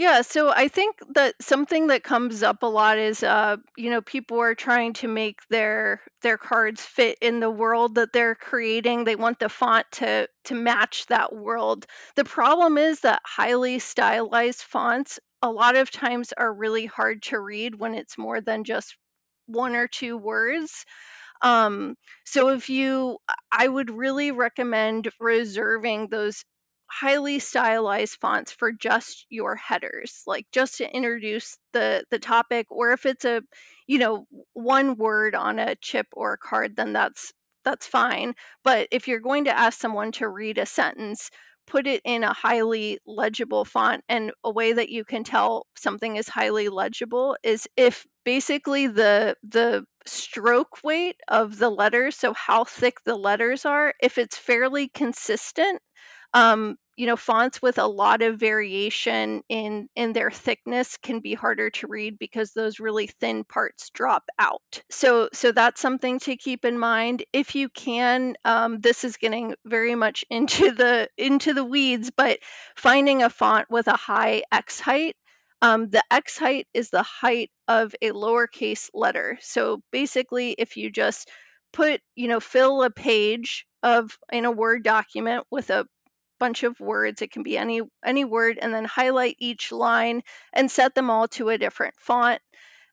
yeah, 0.00 0.22
so 0.22 0.50
I 0.50 0.68
think 0.68 0.96
that 1.10 1.34
something 1.42 1.88
that 1.88 2.02
comes 2.02 2.42
up 2.42 2.62
a 2.62 2.66
lot 2.66 2.96
is 2.96 3.22
uh, 3.22 3.58
you 3.76 3.90
know, 3.90 4.00
people 4.00 4.40
are 4.40 4.54
trying 4.54 4.94
to 4.94 5.08
make 5.08 5.40
their 5.50 6.00
their 6.22 6.38
cards 6.38 6.80
fit 6.80 7.18
in 7.20 7.40
the 7.40 7.50
world 7.50 7.96
that 7.96 8.14
they're 8.14 8.34
creating. 8.34 9.04
They 9.04 9.14
want 9.16 9.40
the 9.40 9.50
font 9.50 9.84
to 9.92 10.26
to 10.44 10.54
match 10.54 11.04
that 11.08 11.34
world. 11.34 11.86
The 12.16 12.24
problem 12.24 12.78
is 12.78 13.00
that 13.00 13.20
highly 13.26 13.78
stylized 13.78 14.62
fonts 14.62 15.20
a 15.42 15.50
lot 15.50 15.76
of 15.76 15.90
times 15.90 16.32
are 16.32 16.50
really 16.50 16.86
hard 16.86 17.22
to 17.24 17.38
read 17.38 17.74
when 17.74 17.94
it's 17.94 18.16
more 18.16 18.40
than 18.40 18.64
just 18.64 18.96
one 19.48 19.76
or 19.76 19.86
two 19.86 20.16
words. 20.16 20.86
Um, 21.42 21.96
so 22.24 22.48
if 22.50 22.68
you, 22.68 23.18
I 23.50 23.66
would 23.66 23.90
really 23.90 24.30
recommend 24.32 25.08
reserving 25.20 26.08
those 26.08 26.44
highly 26.90 27.38
stylized 27.38 28.18
fonts 28.20 28.52
for 28.52 28.72
just 28.72 29.24
your 29.30 29.54
headers 29.54 30.22
like 30.26 30.44
just 30.50 30.78
to 30.78 30.90
introduce 30.96 31.56
the 31.72 32.04
the 32.10 32.18
topic 32.18 32.66
or 32.68 32.90
if 32.90 33.06
it's 33.06 33.24
a 33.24 33.42
you 33.86 33.98
know 33.98 34.26
one 34.54 34.96
word 34.96 35.36
on 35.36 35.60
a 35.60 35.76
chip 35.76 36.08
or 36.14 36.32
a 36.32 36.38
card 36.38 36.74
then 36.74 36.92
that's 36.92 37.32
that's 37.64 37.86
fine. 37.86 38.34
But 38.64 38.88
if 38.90 39.06
you're 39.06 39.20
going 39.20 39.44
to 39.44 39.56
ask 39.56 39.78
someone 39.78 40.12
to 40.12 40.28
read 40.28 40.58
a 40.58 40.66
sentence 40.66 41.30
put 41.66 41.86
it 41.86 42.00
in 42.04 42.24
a 42.24 42.32
highly 42.32 42.98
legible 43.06 43.64
font 43.64 44.02
and 44.08 44.32
a 44.42 44.50
way 44.50 44.72
that 44.72 44.88
you 44.88 45.04
can 45.04 45.22
tell 45.22 45.66
something 45.76 46.16
is 46.16 46.28
highly 46.28 46.68
legible 46.68 47.36
is 47.44 47.68
if 47.76 48.04
basically 48.24 48.88
the 48.88 49.36
the 49.48 49.84
stroke 50.06 50.82
weight 50.82 51.16
of 51.28 51.58
the 51.58 51.70
letters 51.70 52.16
so 52.16 52.32
how 52.32 52.64
thick 52.64 52.96
the 53.04 53.16
letters 53.16 53.64
are 53.64 53.94
if 54.00 54.18
it's 54.18 54.36
fairly 54.36 54.88
consistent 54.88 55.80
um, 56.34 56.76
you 57.00 57.06
know 57.06 57.16
fonts 57.16 57.62
with 57.62 57.78
a 57.78 57.86
lot 57.86 58.20
of 58.20 58.38
variation 58.38 59.42
in 59.48 59.88
in 59.96 60.12
their 60.12 60.30
thickness 60.30 60.98
can 60.98 61.20
be 61.20 61.32
harder 61.32 61.70
to 61.70 61.86
read 61.86 62.18
because 62.18 62.52
those 62.52 62.78
really 62.78 63.06
thin 63.06 63.42
parts 63.42 63.88
drop 63.90 64.24
out. 64.38 64.82
So 64.90 65.30
so 65.32 65.50
that's 65.50 65.80
something 65.80 66.18
to 66.20 66.36
keep 66.36 66.66
in 66.66 66.78
mind. 66.78 67.24
If 67.32 67.54
you 67.54 67.70
can 67.70 68.34
um, 68.44 68.80
this 68.80 69.04
is 69.04 69.16
getting 69.16 69.54
very 69.64 69.94
much 69.94 70.26
into 70.30 70.72
the 70.72 71.08
into 71.16 71.54
the 71.54 71.64
weeds 71.64 72.10
but 72.14 72.38
finding 72.76 73.22
a 73.22 73.30
font 73.30 73.70
with 73.70 73.88
a 73.88 73.96
high 73.96 74.42
x 74.52 74.78
height 74.78 75.16
um, 75.62 75.88
the 75.90 76.02
x 76.10 76.38
height 76.38 76.66
is 76.74 76.90
the 76.90 77.02
height 77.02 77.50
of 77.68 77.94
a 78.02 78.10
lowercase 78.10 78.88
letter 78.94 79.38
so 79.42 79.82
basically 79.92 80.54
if 80.58 80.76
you 80.76 80.90
just 80.90 81.28
put 81.72 82.00
you 82.14 82.28
know 82.28 82.40
fill 82.40 82.82
a 82.82 82.90
page 82.90 83.66
of 83.82 84.18
in 84.32 84.44
a 84.44 84.50
word 84.50 84.82
document 84.82 85.44
with 85.50 85.70
a 85.70 85.86
bunch 86.40 86.64
of 86.64 86.80
words. 86.80 87.22
It 87.22 87.30
can 87.30 87.44
be 87.44 87.56
any 87.56 87.82
any 88.04 88.24
word 88.24 88.58
and 88.60 88.74
then 88.74 88.84
highlight 88.84 89.36
each 89.38 89.70
line 89.70 90.22
and 90.52 90.68
set 90.68 90.96
them 90.96 91.10
all 91.10 91.28
to 91.28 91.50
a 91.50 91.58
different 91.58 91.94
font. 92.00 92.40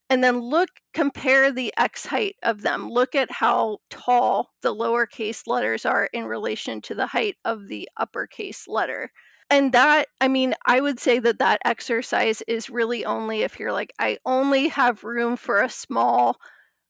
And 0.09 0.23
then 0.23 0.39
look 0.39 0.69
compare 0.93 1.51
the 1.51 1.73
X 1.77 2.05
height 2.05 2.35
of 2.43 2.61
them. 2.61 2.89
Look 2.89 3.15
at 3.15 3.31
how 3.31 3.79
tall 3.89 4.49
the 4.61 4.73
lowercase 4.73 5.47
letters 5.47 5.85
are 5.85 6.07
in 6.13 6.25
relation 6.25 6.81
to 6.83 6.95
the 6.95 7.07
height 7.07 7.35
of 7.43 7.67
the 7.67 7.89
uppercase 7.97 8.67
letter. 8.67 9.11
And 9.49 9.71
that, 9.73 10.07
I 10.19 10.27
mean, 10.27 10.55
I 10.65 10.79
would 10.79 10.99
say 10.99 11.19
that 11.19 11.39
that 11.39 11.61
exercise 11.63 12.41
is 12.47 12.69
really 12.69 13.05
only 13.05 13.41
if 13.43 13.59
you're 13.59 13.71
like, 13.71 13.93
I 13.99 14.17
only 14.25 14.67
have 14.69 15.03
room 15.03 15.37
for 15.37 15.61
a 15.61 15.69
small 15.69 16.37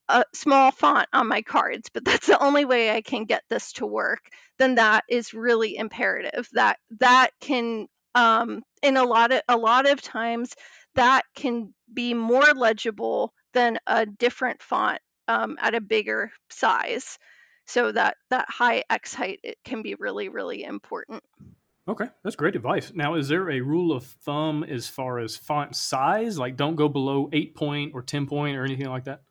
a 0.09 0.23
small 0.33 0.71
font 0.71 1.07
on 1.13 1.27
my 1.27 1.41
cards, 1.41 1.89
but 1.93 2.05
that's 2.05 2.27
the 2.27 2.43
only 2.43 2.65
way 2.65 2.91
I 2.91 3.01
can 3.01 3.25
get 3.25 3.43
this 3.49 3.73
to 3.73 3.85
work, 3.85 4.21
then 4.59 4.75
that 4.75 5.03
is 5.09 5.33
really 5.33 5.77
imperative. 5.77 6.47
That 6.53 6.77
that 6.99 7.31
can 7.41 7.87
um, 8.15 8.63
in 8.81 8.97
a 8.97 9.03
lot 9.05 9.31
of 9.33 9.41
a 9.49 9.57
lot 9.57 9.87
of 9.89 10.01
times 10.01 10.53
that 10.95 11.23
can 11.35 11.73
be 11.93 12.13
more 12.13 12.53
legible 12.55 13.33
than 13.53 13.79
a 13.87 14.05
different 14.05 14.61
font 14.61 14.99
um, 15.27 15.57
at 15.61 15.75
a 15.75 15.81
bigger 15.81 16.31
size. 16.49 17.17
So 17.65 17.91
that 17.91 18.17
that 18.29 18.49
high 18.49 18.83
X 18.89 19.13
height 19.13 19.39
it 19.43 19.57
can 19.65 19.81
be 19.81 19.95
really 19.95 20.29
really 20.29 20.63
important. 20.63 21.23
Okay, 21.87 22.07
that's 22.23 22.35
great 22.35 22.55
advice. 22.55 22.91
Now, 22.93 23.15
is 23.15 23.29
there 23.29 23.49
a 23.49 23.61
rule 23.61 23.93
of 23.93 24.03
thumb 24.03 24.63
as 24.63 24.89
far 24.89 25.19
as 25.19 25.37
font 25.37 25.75
size? 25.75 26.37
Like, 26.37 26.57
don't 26.57 26.75
go 26.75 26.89
below 26.89 27.29
eight 27.31 27.55
point 27.55 27.91
or 27.93 28.01
ten 28.01 28.27
point 28.27 28.57
or 28.57 28.65
anything 28.65 28.89
like 28.89 29.05
that. 29.05 29.21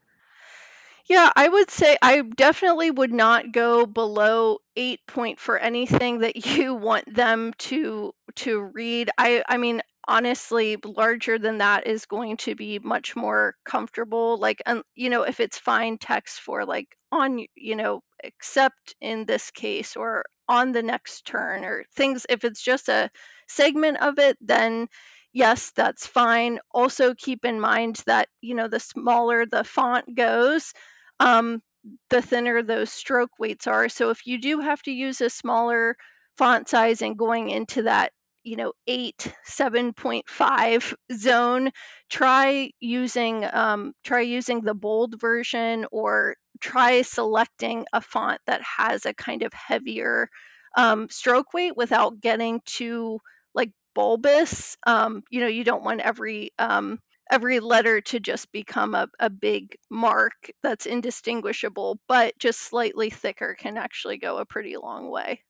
Yeah, 1.08 1.30
I 1.36 1.48
would 1.48 1.70
say 1.70 1.96
I 2.02 2.22
definitely 2.22 2.90
would 2.90 3.12
not 3.12 3.52
go 3.52 3.86
below 3.86 4.58
8 4.74 5.00
point 5.06 5.38
for 5.38 5.56
anything 5.56 6.18
that 6.20 6.34
you 6.46 6.74
want 6.74 7.14
them 7.14 7.52
to 7.58 8.12
to 8.36 8.60
read. 8.60 9.10
I 9.16 9.44
I 9.48 9.56
mean, 9.56 9.82
honestly, 10.08 10.76
larger 10.84 11.38
than 11.38 11.58
that 11.58 11.86
is 11.86 12.06
going 12.06 12.38
to 12.38 12.54
be 12.56 12.80
much 12.80 13.14
more 13.14 13.54
comfortable. 13.64 14.38
Like, 14.38 14.62
um, 14.66 14.82
you 14.96 15.10
know, 15.10 15.22
if 15.22 15.38
it's 15.40 15.58
fine 15.58 15.98
text 15.98 16.40
for 16.40 16.64
like 16.64 16.88
on, 17.12 17.46
you 17.54 17.76
know, 17.76 18.02
except 18.24 18.96
in 19.00 19.26
this 19.26 19.50
case 19.52 19.94
or 19.96 20.24
on 20.48 20.72
the 20.72 20.82
next 20.82 21.26
turn 21.26 21.64
or 21.64 21.84
things, 21.94 22.26
if 22.28 22.44
it's 22.44 22.62
just 22.62 22.88
a 22.88 23.10
segment 23.48 23.98
of 24.02 24.18
it, 24.18 24.36
then 24.40 24.88
yes, 25.32 25.72
that's 25.76 26.06
fine. 26.06 26.58
Also, 26.72 27.14
keep 27.14 27.44
in 27.44 27.60
mind 27.60 28.02
that, 28.06 28.28
you 28.40 28.54
know, 28.54 28.68
the 28.68 28.80
smaller 28.80 29.46
the 29.46 29.64
font 29.64 30.14
goes, 30.14 30.72
um, 31.20 31.62
the 32.10 32.22
thinner 32.22 32.62
those 32.62 32.90
stroke 32.90 33.30
weights 33.38 33.66
are. 33.66 33.88
So 33.88 34.10
if 34.10 34.26
you 34.26 34.38
do 34.40 34.60
have 34.60 34.82
to 34.82 34.90
use 34.90 35.20
a 35.20 35.30
smaller 35.30 35.96
font 36.38 36.68
size 36.68 37.02
and 37.02 37.16
going 37.18 37.50
into 37.50 37.82
that 37.82 38.12
you 38.42 38.56
know 38.56 38.72
8 38.86 39.32
7.5 39.44 40.94
zone 41.12 41.70
try 42.08 42.70
using 42.80 43.44
um, 43.52 43.92
try 44.04 44.20
using 44.20 44.60
the 44.60 44.74
bold 44.74 45.20
version 45.20 45.86
or 45.90 46.36
try 46.60 47.02
selecting 47.02 47.86
a 47.92 48.00
font 48.00 48.40
that 48.46 48.62
has 48.62 49.06
a 49.06 49.14
kind 49.14 49.42
of 49.42 49.52
heavier 49.52 50.28
um, 50.76 51.08
stroke 51.08 51.52
weight 51.54 51.76
without 51.76 52.20
getting 52.20 52.60
too 52.66 53.20
like 53.54 53.70
bulbous 53.94 54.76
um, 54.86 55.22
you 55.30 55.40
know 55.40 55.46
you 55.46 55.64
don't 55.64 55.84
want 55.84 56.00
every 56.00 56.50
um, 56.58 56.98
every 57.30 57.60
letter 57.60 58.00
to 58.00 58.20
just 58.20 58.52
become 58.52 58.94
a, 58.94 59.08
a 59.18 59.30
big 59.30 59.76
mark 59.90 60.50
that's 60.62 60.86
indistinguishable, 60.86 61.98
but 62.08 62.38
just 62.38 62.60
slightly 62.60 63.10
thicker 63.10 63.56
can 63.58 63.76
actually 63.76 64.18
go 64.18 64.38
a 64.38 64.44
pretty 64.44 64.76
long 64.76 65.10
way. 65.10 65.42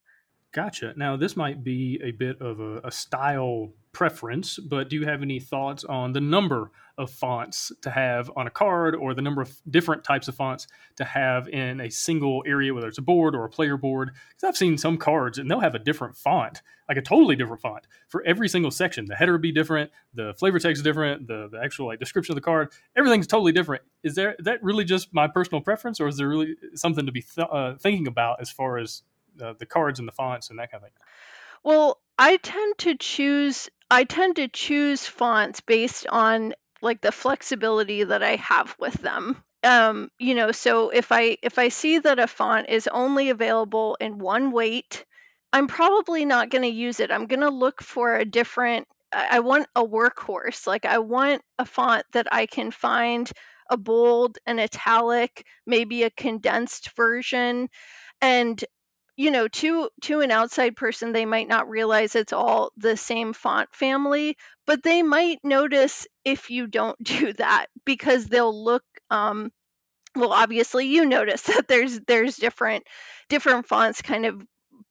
Gotcha. 0.52 0.94
Now, 0.96 1.16
this 1.16 1.36
might 1.36 1.62
be 1.62 2.00
a 2.02 2.12
bit 2.12 2.40
of 2.40 2.60
a, 2.60 2.78
a, 2.84 2.90
style 2.90 3.72
preference, 3.92 4.58
but 4.58 4.88
do 4.88 4.96
you 4.96 5.04
have 5.04 5.20
any 5.20 5.38
thoughts 5.38 5.84
on 5.84 6.12
the 6.12 6.20
number 6.20 6.70
of 6.96 7.10
fonts 7.10 7.72
to 7.82 7.90
have 7.90 8.30
on 8.36 8.46
a 8.46 8.50
card 8.50 8.94
or 8.94 9.12
the 9.12 9.20
number 9.20 9.42
of 9.42 9.54
different 9.68 10.02
types 10.02 10.28
of 10.28 10.34
fonts 10.34 10.66
to 10.96 11.04
have 11.04 11.46
in 11.48 11.80
a 11.80 11.90
single 11.90 12.42
area, 12.46 12.72
whether 12.72 12.88
it's 12.88 12.96
a 12.96 13.02
board 13.02 13.34
or 13.34 13.44
a 13.44 13.50
player 13.50 13.76
board? 13.76 14.12
Because 14.30 14.48
I've 14.48 14.56
seen 14.56 14.78
some 14.78 14.96
cards 14.96 15.36
and 15.36 15.50
they'll 15.50 15.60
have 15.60 15.74
a 15.74 15.78
different 15.78 16.16
font, 16.16 16.62
like 16.88 16.96
a 16.96 17.02
totally 17.02 17.36
different 17.36 17.60
font 17.60 17.86
for 18.08 18.24
every 18.24 18.48
single 18.48 18.70
section. 18.70 19.04
The 19.04 19.14
header 19.14 19.32
would 19.32 19.42
be 19.42 19.52
different, 19.52 19.90
the 20.14 20.32
flavor 20.38 20.58
text 20.58 20.78
is 20.78 20.82
different, 20.82 21.26
the, 21.26 21.48
the 21.52 21.60
actual 21.62 21.86
like 21.86 21.98
description 21.98 22.32
of 22.32 22.36
the 22.36 22.42
card, 22.42 22.72
everything's 22.96 23.26
totally 23.26 23.52
different. 23.52 23.82
Is 24.02 24.14
there 24.14 24.36
is 24.38 24.44
that 24.46 24.62
really 24.62 24.84
just 24.84 25.12
my 25.12 25.28
personal 25.28 25.60
preference, 25.60 26.00
or 26.00 26.08
is 26.08 26.16
there 26.16 26.28
really 26.28 26.54
something 26.74 27.04
to 27.04 27.12
be 27.12 27.22
th- 27.22 27.48
uh, 27.52 27.74
thinking 27.74 28.06
about 28.06 28.40
as 28.40 28.50
far 28.50 28.78
as 28.78 29.02
uh, 29.42 29.54
the 29.58 29.66
cards 29.66 29.98
and 29.98 30.08
the 30.08 30.12
fonts 30.12 30.50
and 30.50 30.58
that 30.58 30.70
kind 30.70 30.82
of 30.82 30.90
thing? 30.90 30.98
Well, 31.64 32.00
I 32.18 32.36
tend 32.36 32.78
to 32.78 32.96
choose 32.96 33.68
I 33.90 34.04
tend 34.04 34.36
to 34.36 34.48
choose 34.48 35.06
fonts 35.06 35.60
based 35.60 36.06
on 36.08 36.54
like 36.82 37.00
the 37.00 37.12
flexibility 37.12 38.04
that 38.04 38.22
I 38.22 38.36
have 38.36 38.74
with 38.78 38.94
them. 38.94 39.42
Um, 39.62 40.10
you 40.18 40.34
know, 40.34 40.52
so 40.52 40.90
if 40.90 41.12
I 41.12 41.38
if 41.42 41.58
I 41.58 41.68
see 41.68 41.98
that 41.98 42.18
a 42.18 42.26
font 42.26 42.68
is 42.68 42.88
only 42.88 43.30
available 43.30 43.96
in 44.00 44.18
one 44.18 44.52
weight, 44.52 45.04
I'm 45.52 45.66
probably 45.66 46.24
not 46.24 46.50
going 46.50 46.62
to 46.62 46.68
use 46.68 47.00
it. 47.00 47.10
I'm 47.10 47.26
going 47.26 47.40
to 47.40 47.50
look 47.50 47.82
for 47.82 48.16
a 48.16 48.24
different 48.24 48.86
I 49.12 49.40
want 49.40 49.68
a 49.74 49.84
workhorse. 49.84 50.66
Like 50.66 50.84
I 50.84 50.98
want 50.98 51.42
a 51.58 51.64
font 51.64 52.04
that 52.12 52.26
I 52.32 52.46
can 52.46 52.70
find 52.70 53.30
a 53.70 53.76
bold, 53.76 54.38
an 54.46 54.58
italic, 54.58 55.44
maybe 55.66 56.02
a 56.02 56.10
condensed 56.10 56.94
version 56.96 57.68
and 58.20 58.64
you 59.16 59.30
know 59.30 59.48
to 59.48 59.88
to 60.02 60.20
an 60.20 60.30
outside 60.30 60.76
person 60.76 61.12
they 61.12 61.24
might 61.26 61.48
not 61.48 61.68
realize 61.68 62.14
it's 62.14 62.32
all 62.32 62.70
the 62.76 62.96
same 62.96 63.32
font 63.32 63.68
family 63.74 64.36
but 64.66 64.82
they 64.82 65.02
might 65.02 65.38
notice 65.44 66.06
if 66.24 66.50
you 66.50 66.66
don't 66.66 66.98
do 67.02 67.32
that 67.34 67.66
because 67.84 68.26
they'll 68.26 68.64
look 68.64 68.84
um 69.10 69.50
well 70.14 70.32
obviously 70.32 70.86
you 70.86 71.04
notice 71.06 71.42
that 71.44 71.68
there's 71.68 72.00
there's 72.06 72.36
different 72.36 72.84
different 73.28 73.66
fonts 73.66 74.02
kind 74.02 74.26
of 74.26 74.42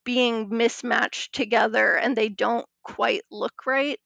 being 0.04 0.56
mismatched 0.56 1.34
together 1.34 1.96
and 1.96 2.16
they 2.16 2.30
don't 2.30 2.66
quite 2.84 3.22
look 3.32 3.66
right 3.66 4.00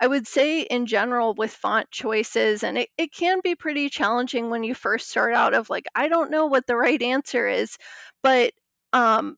I 0.00 0.06
would 0.06 0.26
say 0.26 0.62
in 0.62 0.86
general 0.86 1.34
with 1.34 1.52
font 1.52 1.90
choices, 1.90 2.62
and 2.62 2.78
it, 2.78 2.88
it 2.96 3.12
can 3.12 3.40
be 3.42 3.54
pretty 3.54 3.88
challenging 3.90 4.50
when 4.50 4.64
you 4.64 4.74
first 4.74 5.08
start 5.10 5.34
out 5.34 5.54
of 5.54 5.70
like, 5.70 5.86
I 5.94 6.08
don't 6.08 6.30
know 6.30 6.46
what 6.46 6.66
the 6.66 6.76
right 6.76 7.00
answer 7.02 7.48
is. 7.48 7.76
But 8.22 8.52
um, 8.92 9.36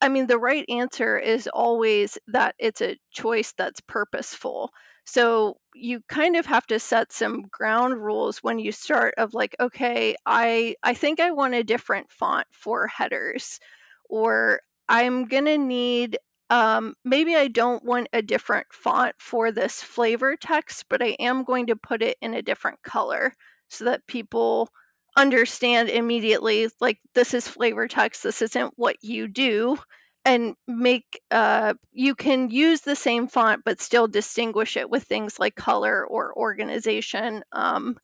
I 0.00 0.08
mean, 0.08 0.26
the 0.26 0.38
right 0.38 0.64
answer 0.68 1.18
is 1.18 1.48
always 1.52 2.18
that 2.28 2.54
it's 2.58 2.80
a 2.80 2.98
choice 3.12 3.52
that's 3.56 3.80
purposeful. 3.80 4.70
So 5.04 5.56
you 5.74 6.00
kind 6.08 6.36
of 6.36 6.46
have 6.46 6.66
to 6.68 6.78
set 6.80 7.12
some 7.12 7.42
ground 7.42 8.02
rules 8.02 8.38
when 8.42 8.58
you 8.58 8.72
start 8.72 9.14
of 9.18 9.34
like, 9.34 9.54
okay, 9.60 10.16
I 10.24 10.76
I 10.82 10.94
think 10.94 11.20
I 11.20 11.30
want 11.30 11.54
a 11.54 11.62
different 11.64 12.10
font 12.10 12.46
for 12.52 12.86
headers, 12.88 13.60
or 14.08 14.60
I'm 14.88 15.26
gonna 15.26 15.58
need 15.58 16.18
um, 16.50 16.94
maybe 17.04 17.34
I 17.36 17.48
don't 17.48 17.84
want 17.84 18.08
a 18.12 18.22
different 18.22 18.66
font 18.72 19.14
for 19.18 19.50
this 19.52 19.82
flavor 19.82 20.36
text, 20.36 20.86
but 20.88 21.02
I 21.02 21.16
am 21.18 21.44
going 21.44 21.66
to 21.68 21.76
put 21.76 22.02
it 22.02 22.16
in 22.20 22.34
a 22.34 22.42
different 22.42 22.82
color 22.82 23.32
so 23.68 23.86
that 23.86 24.06
people 24.06 24.68
understand 25.16 25.88
immediately 25.88 26.68
like 26.80 26.98
this 27.14 27.34
is 27.34 27.48
flavor 27.48 27.88
text 27.88 28.22
this 28.22 28.42
isn't 28.42 28.72
what 28.76 28.96
you 29.02 29.28
do 29.28 29.78
and 30.26 30.56
make 30.66 31.20
uh, 31.30 31.74
you 31.92 32.16
can 32.16 32.50
use 32.50 32.80
the 32.80 32.96
same 32.96 33.28
font 33.28 33.62
but 33.64 33.80
still 33.80 34.08
distinguish 34.08 34.76
it 34.76 34.90
with 34.90 35.04
things 35.04 35.38
like 35.38 35.54
color 35.54 36.04
or 36.04 36.36
organization 36.36 37.42
um, 37.52 37.96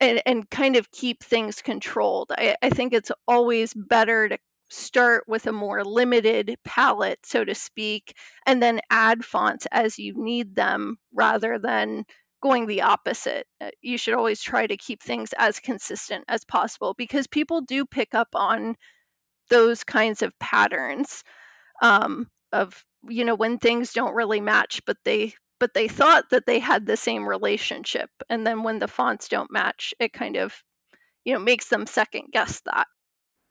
and, 0.00 0.20
and 0.26 0.50
kind 0.50 0.76
of 0.76 0.90
keep 0.90 1.22
things 1.22 1.62
controlled. 1.62 2.30
I, 2.36 2.56
I 2.62 2.70
think 2.70 2.92
it's 2.92 3.12
always 3.26 3.72
better 3.74 4.28
to 4.28 4.38
start 4.68 5.24
with 5.28 5.46
a 5.46 5.52
more 5.52 5.84
limited 5.84 6.56
palette 6.64 7.20
so 7.24 7.44
to 7.44 7.54
speak 7.54 8.14
and 8.44 8.60
then 8.60 8.80
add 8.90 9.24
fonts 9.24 9.64
as 9.70 9.96
you 9.96 10.12
need 10.16 10.56
them 10.56 10.98
rather 11.14 11.56
than 11.60 12.04
going 12.42 12.66
the 12.66 12.82
opposite. 12.82 13.46
Uh, 13.60 13.70
you 13.82 13.98
should 13.98 14.14
always 14.14 14.40
try 14.42 14.66
to 14.66 14.76
keep 14.76 15.02
things 15.02 15.30
as 15.38 15.60
consistent 15.60 16.24
as 16.28 16.44
possible 16.44 16.94
because 16.96 17.26
people 17.26 17.62
do 17.62 17.84
pick 17.86 18.14
up 18.14 18.28
on 18.34 18.76
those 19.50 19.84
kinds 19.84 20.22
of 20.22 20.38
patterns 20.38 21.22
um, 21.82 22.28
of 22.52 22.84
you 23.08 23.24
know 23.24 23.34
when 23.34 23.58
things 23.58 23.92
don't 23.92 24.14
really 24.14 24.40
match, 24.40 24.82
but 24.86 24.96
they 25.04 25.34
but 25.60 25.74
they 25.74 25.88
thought 25.88 26.30
that 26.30 26.46
they 26.46 26.58
had 26.58 26.86
the 26.86 26.96
same 26.96 27.28
relationship, 27.28 28.10
and 28.28 28.46
then 28.46 28.62
when 28.62 28.78
the 28.78 28.88
fonts 28.88 29.28
don't 29.28 29.52
match, 29.52 29.94
it 30.00 30.12
kind 30.12 30.36
of 30.36 30.54
you 31.24 31.34
know 31.34 31.40
makes 31.40 31.68
them 31.68 31.86
second 31.86 32.26
guess 32.32 32.60
that. 32.66 32.86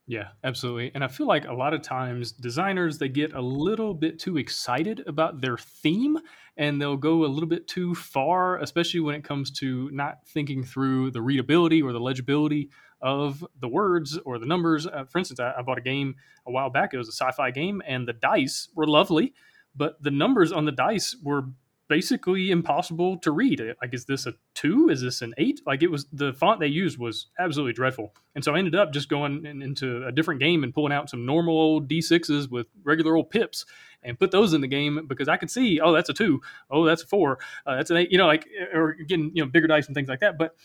Yeah, 0.08 0.28
absolutely. 0.44 0.92
And 0.94 1.04
I 1.04 1.08
feel 1.08 1.26
like 1.26 1.48
a 1.48 1.54
lot 1.54 1.74
of 1.74 1.82
times 1.82 2.32
designers 2.32 3.00
they 3.00 3.10
get 3.10 3.34
a 3.34 3.42
little 3.42 3.96
bit 3.96 4.20
too 4.20 4.38
excited 4.38 5.02
about 5.08 5.42
their 5.42 5.58
theme 5.58 6.20
and 6.58 6.80
they'll 6.80 6.96
go 6.96 7.26
a 7.26 7.28
little 7.28 7.50
bit 7.50 7.68
too 7.68 7.96
far, 7.96 8.60
especially 8.60 9.00
when 9.00 9.16
it 9.16 9.24
comes 9.24 9.50
to 9.52 9.90
not 9.92 10.20
thinking 10.28 10.64
through 10.64 11.10
the 11.10 11.22
readability 11.24 11.82
or 11.82 11.92
the 11.92 12.00
legibility 12.00 12.70
of 13.02 13.46
the 13.60 13.68
words 13.68 14.18
or 14.26 14.38
the 14.38 14.46
numbers. 14.46 14.86
Uh, 14.86 15.06
for 15.06 15.18
instance, 15.18 15.40
I, 15.40 15.54
I 15.58 15.64
bought 15.64 15.80
a 15.80 15.82
game 15.82 16.16
a 16.46 16.52
while 16.52 16.70
back. 16.70 16.94
It 16.94 16.98
was 16.98 17.10
a 17.10 17.12
sci-fi 17.12 17.50
game, 17.50 17.82
and 17.86 18.08
the 18.08 18.14
dice 18.14 18.70
were 18.76 18.88
lovely, 18.88 19.34
but 19.76 20.02
the 20.02 20.12
numbers 20.12 20.52
on 20.52 20.66
the 20.66 20.72
dice 20.72 21.16
were 21.24 21.46
basically 21.88 22.52
impossible 22.52 23.18
to 23.20 23.32
read. 23.32 23.62
Like, 23.82 23.94
is 23.94 24.06
this 24.06 24.26
a 24.26 24.34
two? 24.54 24.90
Is 24.90 25.02
this 25.02 25.22
an 25.22 25.34
eight? 25.38 25.62
Like, 25.66 25.84
it 25.84 25.92
was 25.92 26.08
the 26.12 26.34
font 26.34 26.60
they 26.60 26.68
used 26.68 26.98
was 26.98 27.28
absolutely 27.40 27.74
dreadful. 27.74 28.14
And 28.34 28.44
so 28.44 28.54
I 28.56 28.60
ended 28.60 28.76
up 28.76 28.92
just 28.92 29.10
going 29.10 29.46
in, 29.46 29.62
into 29.62 30.06
a 30.06 30.12
different 30.12 30.40
game 30.40 30.64
and 30.64 30.74
pulling 30.74 30.94
out 30.94 31.10
some 31.10 31.26
normal 31.26 31.58
old 31.58 31.90
D6s 31.90 32.50
with 32.50 32.68
regular 32.84 33.16
old 33.16 33.30
pips 33.30 33.66
and 34.04 34.20
put 34.20 34.32
those 34.32 34.54
in 34.54 34.62
the 34.62 34.68
game 34.68 35.06
because 35.08 35.28
I 35.28 35.38
could 35.38 35.52
see, 35.52 35.80
oh, 35.80 35.94
that's 35.94 36.10
a 36.10 36.14
two. 36.14 36.42
Oh, 36.70 36.86
that's 36.86 37.04
a 37.04 37.08
four. 37.08 37.40
Uh, 37.66 37.76
that's 37.76 37.92
an 37.92 37.98
eight, 37.98 38.12
you 38.12 38.18
know, 38.18 38.28
like, 38.28 38.48
or 38.74 38.94
getting, 38.94 39.32
you 39.34 39.44
know, 39.44 39.50
bigger 39.50 39.68
dice 39.68 39.88
and 39.88 39.96
things 39.96 40.10
like 40.10 40.20
that. 40.20 40.38
But 40.38 40.56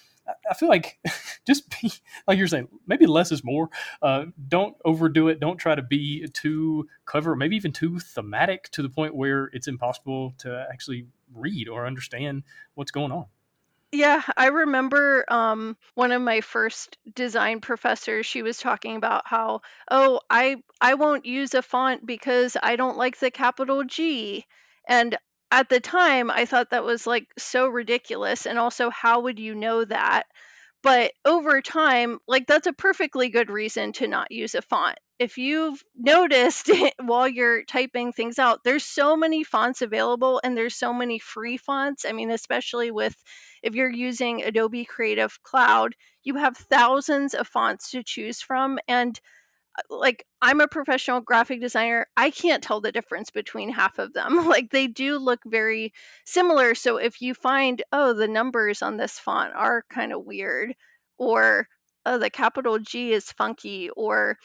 I 0.50 0.54
feel 0.54 0.68
like 0.68 0.98
just 1.46 1.68
be 1.80 1.92
like 2.26 2.38
you're 2.38 2.48
saying, 2.48 2.68
maybe 2.86 3.06
less 3.06 3.32
is 3.32 3.44
more. 3.44 3.70
Uh, 4.02 4.26
don't 4.48 4.76
overdo 4.84 5.28
it. 5.28 5.40
Don't 5.40 5.58
try 5.58 5.74
to 5.74 5.82
be 5.82 6.26
too 6.28 6.88
clever, 7.04 7.36
maybe 7.36 7.56
even 7.56 7.72
too 7.72 7.98
thematic 7.98 8.70
to 8.70 8.82
the 8.82 8.88
point 8.88 9.14
where 9.14 9.50
it's 9.52 9.68
impossible 9.68 10.34
to 10.38 10.66
actually 10.72 11.06
read 11.34 11.68
or 11.68 11.86
understand 11.86 12.42
what's 12.74 12.90
going 12.90 13.12
on. 13.12 13.26
Yeah, 13.92 14.22
I 14.36 14.46
remember 14.46 15.24
um, 15.28 15.76
one 15.94 16.12
of 16.12 16.22
my 16.22 16.42
first 16.42 16.96
design 17.12 17.60
professors. 17.60 18.24
She 18.24 18.42
was 18.42 18.58
talking 18.58 18.94
about 18.94 19.22
how, 19.26 19.62
oh, 19.90 20.20
I 20.30 20.62
I 20.80 20.94
won't 20.94 21.26
use 21.26 21.54
a 21.54 21.62
font 21.62 22.06
because 22.06 22.56
I 22.62 22.76
don't 22.76 22.96
like 22.96 23.18
the 23.18 23.32
capital 23.32 23.82
G, 23.82 24.46
and 24.88 25.18
at 25.50 25.68
the 25.68 25.80
time 25.80 26.30
I 26.30 26.44
thought 26.44 26.70
that 26.70 26.84
was 26.84 27.06
like 27.06 27.28
so 27.38 27.68
ridiculous. 27.68 28.46
And 28.46 28.58
also, 28.58 28.90
how 28.90 29.20
would 29.20 29.38
you 29.38 29.54
know 29.54 29.84
that? 29.84 30.24
But 30.82 31.12
over 31.24 31.60
time, 31.60 32.18
like 32.26 32.46
that's 32.46 32.66
a 32.66 32.72
perfectly 32.72 33.28
good 33.28 33.50
reason 33.50 33.92
to 33.94 34.08
not 34.08 34.32
use 34.32 34.54
a 34.54 34.62
font. 34.62 34.98
If 35.18 35.36
you've 35.36 35.82
noticed 35.94 36.70
while 37.00 37.28
you're 37.28 37.64
typing 37.64 38.12
things 38.12 38.38
out, 38.38 38.64
there's 38.64 38.84
so 38.84 39.16
many 39.16 39.44
fonts 39.44 39.82
available 39.82 40.40
and 40.42 40.56
there's 40.56 40.74
so 40.74 40.94
many 40.94 41.18
free 41.18 41.58
fonts. 41.58 42.06
I 42.08 42.12
mean, 42.12 42.30
especially 42.30 42.90
with 42.90 43.14
if 43.62 43.74
you're 43.74 43.90
using 43.90 44.42
Adobe 44.42 44.86
Creative 44.86 45.42
Cloud, 45.42 45.94
you 46.22 46.36
have 46.36 46.56
thousands 46.56 47.34
of 47.34 47.46
fonts 47.46 47.90
to 47.90 48.02
choose 48.02 48.40
from. 48.40 48.78
And 48.88 49.20
like 49.88 50.24
I'm 50.42 50.60
a 50.60 50.68
professional 50.68 51.20
graphic 51.20 51.60
designer, 51.60 52.06
I 52.16 52.30
can't 52.30 52.62
tell 52.62 52.80
the 52.80 52.92
difference 52.92 53.30
between 53.30 53.70
half 53.70 53.98
of 53.98 54.12
them. 54.12 54.46
Like 54.50 54.70
they 54.70 54.88
do 54.88 55.18
look 55.18 55.40
very 55.46 55.92
similar. 56.26 56.74
So 56.74 56.96
if 56.96 57.20
you 57.22 57.34
find, 57.34 57.82
oh, 57.92 58.12
the 58.12 58.28
numbers 58.28 58.82
on 58.82 58.96
this 58.96 59.18
font 59.18 59.54
are 59.54 59.84
kind 59.90 60.12
of 60.12 60.24
weird, 60.24 60.74
or 61.18 61.68
oh, 62.04 62.18
the 62.18 62.30
capital 62.30 62.78
G 62.78 63.12
is 63.12 63.30
funky, 63.32 63.90
or 63.90 64.36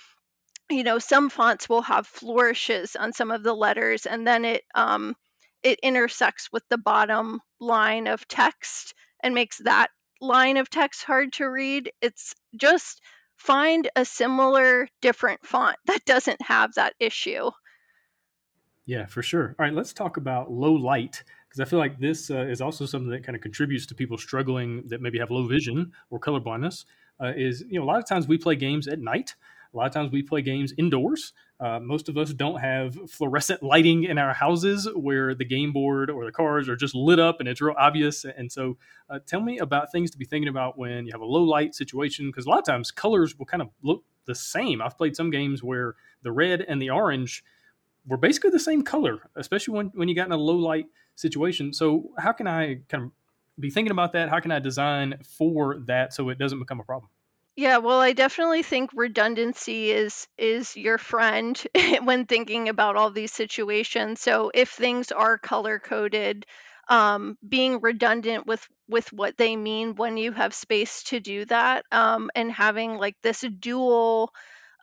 you 0.70 0.84
know, 0.84 1.00
some 1.00 1.30
fonts 1.30 1.70
will 1.70 1.84
have 1.84 2.08
flourishes 2.08 2.96
on 2.96 3.14
some 3.14 3.32
of 3.32 3.44
the 3.44 3.54
letters, 3.54 4.06
and 4.06 4.28
then 4.28 4.46
it 4.46 4.64
um, 4.76 5.16
it 5.64 5.80
intersects 5.82 6.50
with 6.52 6.64
the 6.70 6.78
bottom 6.78 7.42
line 7.60 8.08
of 8.08 8.28
text 8.28 8.94
and 9.22 9.34
makes 9.34 9.58
that 9.60 9.90
line 10.22 10.58
of 10.58 10.70
text 10.70 11.04
hard 11.04 11.34
to 11.34 11.46
read. 11.46 11.92
It's 12.02 12.34
just 12.56 13.02
find 13.38 13.90
a 13.96 14.06
similar 14.06 14.88
different 15.02 15.46
font 15.46 15.78
that 15.86 16.04
doesn't 16.06 16.42
have 16.42 16.74
that 16.76 16.94
issue. 17.00 17.52
Yeah, 18.86 19.08
for 19.08 19.24
sure. 19.24 19.56
All 19.58 19.66
right, 19.66 19.74
let's 19.74 19.94
talk 19.94 20.18
about 20.18 20.52
low 20.52 20.74
light 20.74 21.24
because 21.50 21.60
I 21.60 21.70
feel 21.70 21.80
like 21.80 22.00
this 22.00 22.30
uh, 22.30 22.46
is 22.46 22.62
also 22.62 22.86
something 22.86 23.10
that 23.10 23.24
kind 23.24 23.36
of 23.36 23.42
contributes 23.42 23.86
to 23.88 23.96
people 23.96 24.18
struggling 24.18 24.84
that 24.88 25.02
maybe 25.02 25.18
have 25.18 25.32
low 25.32 25.48
vision 25.48 25.92
or 26.10 26.20
color 26.20 26.40
blindness. 26.40 26.86
Uh, 27.20 27.32
is 27.36 27.64
you 27.70 27.80
know 27.80 27.86
a 27.86 27.88
lot 27.88 27.98
of 27.98 28.08
times 28.08 28.28
we 28.28 28.38
play 28.38 28.56
games 28.56 28.88
at 28.88 29.00
night. 29.00 29.36
A 29.74 29.78
lot 29.78 29.88
of 29.88 29.94
times 29.94 30.12
we 30.12 30.22
play 30.22 30.42
games 30.42 30.74
indoors. 30.78 31.34
Uh, 31.60 31.80
most 31.80 32.10
of 32.10 32.18
us 32.18 32.34
don't 32.34 32.60
have 32.60 33.10
fluorescent 33.10 33.64
lighting 33.64 34.04
in 34.04 34.18
our 34.18 34.34
houses 34.34 34.90
where 34.94 35.34
the 35.34 35.46
game 35.46 35.72
board 35.72 36.10
or 36.10 36.26
the 36.26 36.32
cards 36.32 36.68
are 36.68 36.76
just 36.76 36.94
lit 36.94 37.18
up 37.18 37.40
and 37.40 37.48
it's 37.48 37.62
real 37.62 37.76
obvious. 37.78 38.26
And 38.26 38.52
so, 38.52 38.78
uh, 39.10 39.20
tell 39.26 39.40
me 39.40 39.60
about 39.60 39.92
things 39.92 40.12
to 40.12 40.18
be 40.18 40.26
thinking 40.26 40.50
about 40.50 40.78
when 40.78 41.06
you 41.06 41.14
have 41.14 41.22
a 41.22 41.26
low 41.26 41.44
light 41.44 41.74
situation, 41.74 42.28
because 42.28 42.46
a 42.46 42.50
lot 42.50 42.60
of 42.60 42.66
times 42.66 42.92
colors 42.92 43.38
will 43.38 43.46
kind 43.46 43.62
of 43.62 43.70
look 43.84 44.04
the 44.26 44.36
same. 44.36 44.82
I've 44.82 44.98
played 44.98 45.16
some 45.16 45.30
games 45.30 45.64
where 45.64 45.96
the 46.24 46.32
red 46.32 46.62
and 46.62 46.82
the 46.82 46.90
orange 46.90 47.44
were 48.06 48.18
basically 48.18 48.50
the 48.50 48.60
same 48.60 48.82
color, 48.84 49.30
especially 49.36 49.76
when, 49.76 49.88
when 49.96 50.08
you 50.10 50.16
got 50.16 50.28
in 50.28 50.34
a 50.34 50.38
low 50.38 50.58
light 50.58 50.88
situation. 51.16 51.72
So, 51.72 52.12
how 52.18 52.34
can 52.34 52.48
I 52.48 52.80
kind 52.90 53.06
of 53.06 53.12
be 53.60 53.70
thinking 53.70 53.92
about 53.92 54.12
that? 54.14 54.30
How 54.30 54.42
can 54.42 54.52
I 54.52 54.60
design 54.60 55.20
for 55.24 55.80
that 55.86 56.14
so 56.14 56.28
it 56.30 56.38
doesn't 56.38 56.60
become 56.60 56.82
a 56.82 56.84
problem? 56.84 57.10
Yeah, 57.58 57.78
well, 57.78 58.00
I 58.02 58.12
definitely 58.14 58.64
think 58.64 58.92
redundancy 58.94 59.92
is 59.92 60.28
is 60.38 60.76
your 60.76 60.98
friend 60.98 61.62
when 62.04 62.26
thinking 62.26 62.68
about 62.70 62.96
all 62.98 63.12
these 63.12 63.32
situations. 63.34 64.20
So 64.22 64.52
if 64.54 64.70
things 64.72 65.12
are 65.12 65.38
color 65.38 65.80
coded, 65.80 66.46
um, 66.90 67.38
being 67.48 67.80
redundant 67.82 68.46
with 68.46 68.66
with 68.90 69.12
what 69.14 69.38
they 69.38 69.56
mean 69.56 69.96
when 69.96 70.18
you 70.18 70.32
have 70.34 70.54
space 70.54 71.04
to 71.04 71.20
do 71.22 71.46
that, 71.46 71.86
um, 71.92 72.30
and 72.36 72.52
having 72.52 72.96
like 72.98 73.16
this 73.24 73.42
dual 73.60 74.32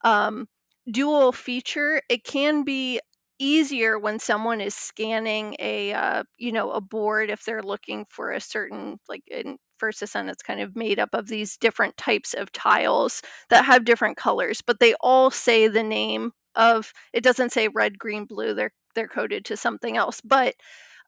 um, 0.05 0.49
dual 0.91 1.33
feature, 1.33 2.03
it 2.09 2.25
can 2.25 2.65
be 2.65 3.01
easier 3.39 3.99
when 3.99 4.19
someone 4.19 4.61
is 4.61 4.75
scanning 4.75 5.57
a 5.59 5.93
uh, 5.93 6.23
you 6.39 6.53
know 6.53 6.71
a 6.71 6.81
board 6.81 7.31
if 7.31 7.45
they're 7.45 7.63
looking 7.63 8.07
for 8.11 8.31
a 8.33 8.41
certain 8.41 8.99
like 9.09 9.23
in 9.29 9.59
first 9.83 10.01
ascent 10.01 10.31
it's 10.31 10.45
kind 10.45 10.61
of 10.61 10.77
made 10.77 11.01
up 11.01 11.11
of 11.13 11.27
these 11.27 11.57
different 11.57 11.97
types 11.97 12.35
of 12.35 12.53
tiles 12.53 13.21
that 13.51 13.65
have 13.65 13.85
different 13.85 14.17
colors 14.17 14.63
but 14.63 14.79
they 14.79 14.95
all 15.01 15.29
say 15.29 15.67
the 15.67 15.83
name 15.83 16.31
of 16.55 16.93
it 17.13 17.25
doesn't 17.25 17.51
say 17.51 17.67
red 17.67 17.99
green 17.99 18.25
blue 18.25 18.55
they're 18.55 18.73
they're 18.95 19.09
coded 19.09 19.45
to 19.47 19.57
something 19.57 19.97
else 19.97 20.21
but 20.21 20.55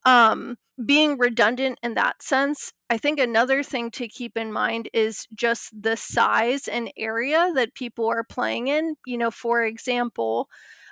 um, 0.05 0.57
being 0.85 1.19
redundant 1.19 1.79
in 1.85 1.95
that 1.95 2.21
sense 2.21 2.73
i 2.91 2.99
think 2.99 3.21
another 3.21 3.63
thing 3.63 3.93
to 3.93 4.09
keep 4.09 4.37
in 4.37 4.53
mind 4.53 4.89
is 4.93 5.29
just 5.37 5.71
the 5.81 5.97
size 5.97 6.67
and 6.67 6.91
area 6.97 7.53
that 7.55 7.75
people 7.75 8.09
are 8.09 8.25
playing 8.25 8.67
in. 8.67 8.97
You 9.07 9.19
know 9.19 9.31
for 9.31 9.63
example 9.63 10.49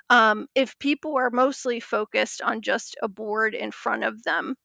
um, 0.09 0.47
if 0.55 0.79
people 0.79 1.17
are 1.17 1.31
mostly 1.31 1.81
focused 1.81 2.41
on 2.41 2.61
just 2.61 2.95
a 3.01 3.09
board 3.09 3.55
in 3.55 3.71
front 3.71 4.05
of 4.05 4.23
them 4.23 4.55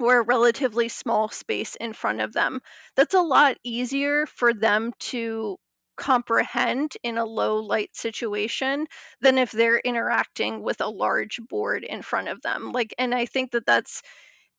or 0.00 0.18
a 0.18 0.22
relatively 0.24 0.88
small 0.88 1.28
space 1.28 1.76
in 1.76 1.92
front 1.92 2.20
of 2.20 2.32
them, 2.32 2.60
that's 2.96 3.14
a 3.14 3.20
lot 3.20 3.56
easier 3.64 4.26
for 4.26 4.52
them 4.54 4.92
to 4.98 5.56
comprehend 5.96 6.92
in 7.02 7.18
a 7.18 7.24
low 7.24 7.58
light 7.58 7.94
situation 7.94 8.86
than 9.20 9.38
if 9.38 9.52
they're 9.52 9.78
interacting 9.78 10.62
with 10.62 10.80
a 10.80 10.88
large 10.88 11.38
board 11.48 11.84
in 11.84 12.02
front 12.02 12.28
of 12.28 12.42
them. 12.42 12.72
Like, 12.72 12.94
and 12.98 13.14
I 13.14 13.26
think 13.26 13.52
that 13.52 13.66
that's 13.66 14.02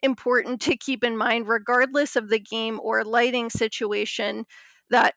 important 0.02 0.62
to 0.62 0.78
keep 0.78 1.04
in 1.04 1.18
mind, 1.18 1.48
regardless 1.48 2.16
of 2.16 2.30
the 2.30 2.40
game 2.40 2.80
or 2.82 3.04
lighting 3.04 3.50
situation, 3.50 4.46
that 4.90 5.16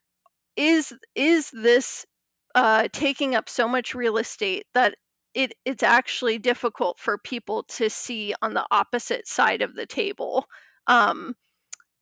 is 0.57 0.93
is 1.15 1.51
this 1.53 2.07
uh, 2.55 2.89
taking 2.93 3.35
up 3.35 3.49
so 3.49 3.69
much 3.69 3.95
real 3.95 4.19
estate 4.19 4.67
that 4.75 4.97
it 5.39 5.55
it's 5.65 5.85
actually 5.85 6.39
difficult 6.39 6.99
for 6.99 7.17
people 7.17 7.63
to 7.63 7.89
see 7.89 8.35
on 8.43 8.55
the 8.55 8.67
opposite 8.73 9.29
side 9.29 9.63
of 9.63 9.73
the 9.73 9.87
table. 9.87 10.45
Um, 10.89 11.37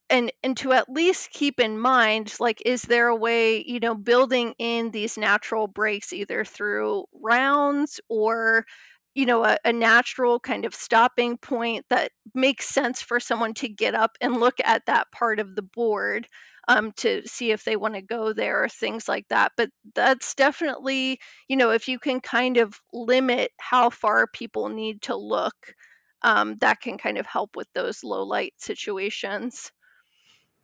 and 0.09 0.31
and 0.41 0.57
to 0.57 0.71
at 0.73 0.89
least 0.89 1.29
keep 1.29 1.59
in 1.59 1.77
mind 1.77 2.33
like 2.39 2.63
is 2.65 2.81
there 2.81 3.09
a 3.09 3.15
way 3.15 3.63
you 3.63 3.79
know 3.79 3.93
building 3.93 4.55
in 4.57 4.89
these 4.89 5.17
natural 5.17 5.67
breaks 5.67 6.13
either 6.13 6.45
through 6.45 7.05
rounds 7.21 7.99
or 8.09 8.65
you 9.13 9.25
know 9.25 9.43
a, 9.43 9.57
a, 9.65 9.73
natural 9.73 10.39
kind 10.39 10.63
of 10.65 10.73
stopping 10.73 11.37
point 11.37 11.85
that 11.89 12.11
makes 12.33 12.67
sense 12.69 13.01
for 13.01 13.19
someone 13.19 13.53
to 13.53 13.67
get 13.67 13.93
up 13.93 14.17
and 14.21 14.39
look 14.39 14.55
at 14.63 14.85
that 14.85 15.11
part 15.11 15.39
of 15.39 15.55
the 15.55 15.61
board 15.61 16.25
um, 16.67 16.91
to 16.97 17.27
see 17.27 17.51
if 17.51 17.63
they 17.63 17.75
want 17.75 17.95
to 17.95 18.01
go 18.01 18.33
there 18.33 18.63
or 18.63 18.69
things 18.69 19.07
like 19.07 19.27
that. 19.29 19.53
But 19.57 19.69
that's 19.95 20.35
definitely, 20.35 21.19
you 21.47 21.57
know, 21.57 21.71
if 21.71 21.87
you 21.87 21.99
can 21.99 22.19
kind 22.21 22.57
of 22.57 22.79
limit 22.93 23.51
how 23.59 23.89
far 23.89 24.27
people 24.27 24.69
need 24.69 25.01
to 25.03 25.15
look, 25.15 25.55
um, 26.23 26.57
that 26.61 26.81
can 26.81 26.97
kind 26.97 27.17
of 27.17 27.25
help 27.25 27.55
with 27.55 27.67
those 27.73 28.03
low 28.03 28.23
light 28.23 28.53
situations. 28.57 29.71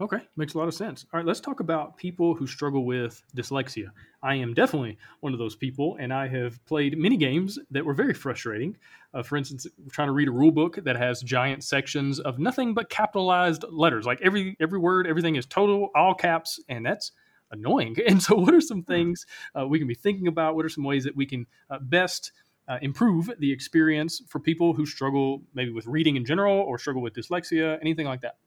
Okay, 0.01 0.17
makes 0.35 0.55
a 0.55 0.57
lot 0.57 0.67
of 0.67 0.73
sense. 0.73 1.05
All 1.13 1.19
right, 1.19 1.25
let's 1.25 1.39
talk 1.39 1.59
about 1.59 1.97
people 1.97 2.33
who 2.33 2.47
struggle 2.47 2.83
with 2.83 3.23
dyslexia. 3.37 3.89
I 4.23 4.35
am 4.35 4.55
definitely 4.55 4.97
one 5.19 5.33
of 5.33 5.39
those 5.39 5.55
people, 5.55 5.97
and 5.99 6.11
I 6.11 6.27
have 6.29 6.63
played 6.65 6.97
many 6.97 7.15
games 7.15 7.59
that 7.69 7.85
were 7.85 7.93
very 7.93 8.13
frustrating. 8.15 8.75
Uh, 9.13 9.21
for 9.21 9.37
instance, 9.37 9.67
trying 9.91 10.07
to 10.07 10.11
read 10.11 10.27
a 10.27 10.31
rule 10.31 10.51
book 10.51 10.79
that 10.83 10.95
has 10.95 11.21
giant 11.21 11.63
sections 11.63 12.19
of 12.19 12.39
nothing 12.39 12.73
but 12.73 12.89
capitalized 12.89 13.65
letters. 13.69 14.05
Like 14.05 14.19
every 14.21 14.57
every 14.59 14.79
word, 14.79 15.05
everything 15.05 15.35
is 15.35 15.45
total 15.45 15.89
all 15.95 16.15
caps, 16.15 16.59
and 16.67 16.83
that's 16.83 17.11
annoying. 17.51 17.95
And 18.07 18.21
so, 18.21 18.35
what 18.35 18.55
are 18.55 18.61
some 18.61 18.79
hmm. 18.79 18.91
things 18.91 19.27
uh, 19.57 19.67
we 19.67 19.77
can 19.77 19.87
be 19.87 19.95
thinking 19.95 20.27
about? 20.27 20.55
What 20.55 20.65
are 20.65 20.69
some 20.69 20.83
ways 20.83 21.03
that 21.03 21.15
we 21.15 21.27
can 21.27 21.45
uh, 21.69 21.77
best 21.79 22.31
uh, 22.67 22.79
improve 22.81 23.29
the 23.37 23.51
experience 23.51 24.23
for 24.27 24.39
people 24.39 24.73
who 24.73 24.87
struggle 24.87 25.43
maybe 25.53 25.71
with 25.71 25.85
reading 25.85 26.15
in 26.15 26.25
general 26.25 26.57
or 26.61 26.79
struggle 26.79 27.03
with 27.03 27.13
dyslexia, 27.13 27.77
anything 27.79 28.07
like 28.07 28.21
that? 28.21 28.37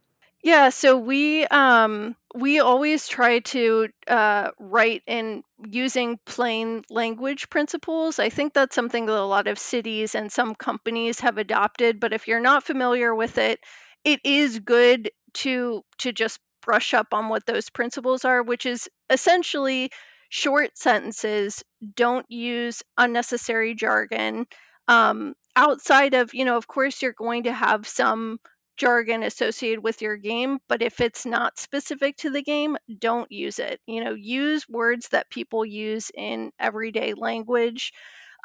Yeah, 0.46 0.68
so 0.68 0.96
we 0.96 1.44
um 1.46 2.14
we 2.32 2.60
always 2.60 3.08
try 3.08 3.40
to 3.40 3.88
uh, 4.06 4.50
write 4.60 5.02
in 5.08 5.42
using 5.66 6.20
plain 6.24 6.84
language 6.88 7.50
principles. 7.50 8.20
I 8.20 8.28
think 8.28 8.54
that's 8.54 8.74
something 8.76 9.06
that 9.06 9.16
a 9.16 9.24
lot 9.24 9.48
of 9.48 9.58
cities 9.58 10.14
and 10.14 10.30
some 10.30 10.54
companies 10.54 11.18
have 11.20 11.38
adopted, 11.38 11.98
but 11.98 12.12
if 12.12 12.28
you're 12.28 12.38
not 12.38 12.62
familiar 12.62 13.12
with 13.12 13.38
it, 13.38 13.58
it 14.04 14.20
is 14.22 14.60
good 14.60 15.10
to 15.42 15.82
to 15.98 16.12
just 16.12 16.38
brush 16.62 16.94
up 16.94 17.12
on 17.12 17.28
what 17.28 17.44
those 17.46 17.68
principles 17.68 18.24
are, 18.24 18.40
which 18.42 18.66
is 18.66 18.88
essentially 19.10 19.90
short 20.28 20.78
sentences, 20.78 21.64
don't 21.96 22.30
use 22.30 22.84
unnecessary 22.96 23.74
jargon. 23.74 24.46
Um, 24.86 25.34
outside 25.56 26.14
of, 26.14 26.34
you 26.34 26.44
know, 26.44 26.56
of 26.56 26.68
course, 26.68 27.02
you're 27.02 27.12
going 27.12 27.44
to 27.44 27.52
have 27.52 27.88
some 27.88 28.38
jargon 28.76 29.22
associated 29.22 29.82
with 29.82 30.02
your 30.02 30.16
game, 30.16 30.58
but 30.68 30.82
if 30.82 31.00
it's 31.00 31.26
not 31.26 31.58
specific 31.58 32.16
to 32.18 32.30
the 32.30 32.42
game, 32.42 32.76
don't 32.98 33.30
use 33.32 33.58
it. 33.58 33.80
You 33.86 34.04
know, 34.04 34.14
use 34.14 34.68
words 34.68 35.08
that 35.10 35.30
people 35.30 35.64
use 35.64 36.10
in 36.14 36.52
everyday 36.58 37.14
language. 37.14 37.92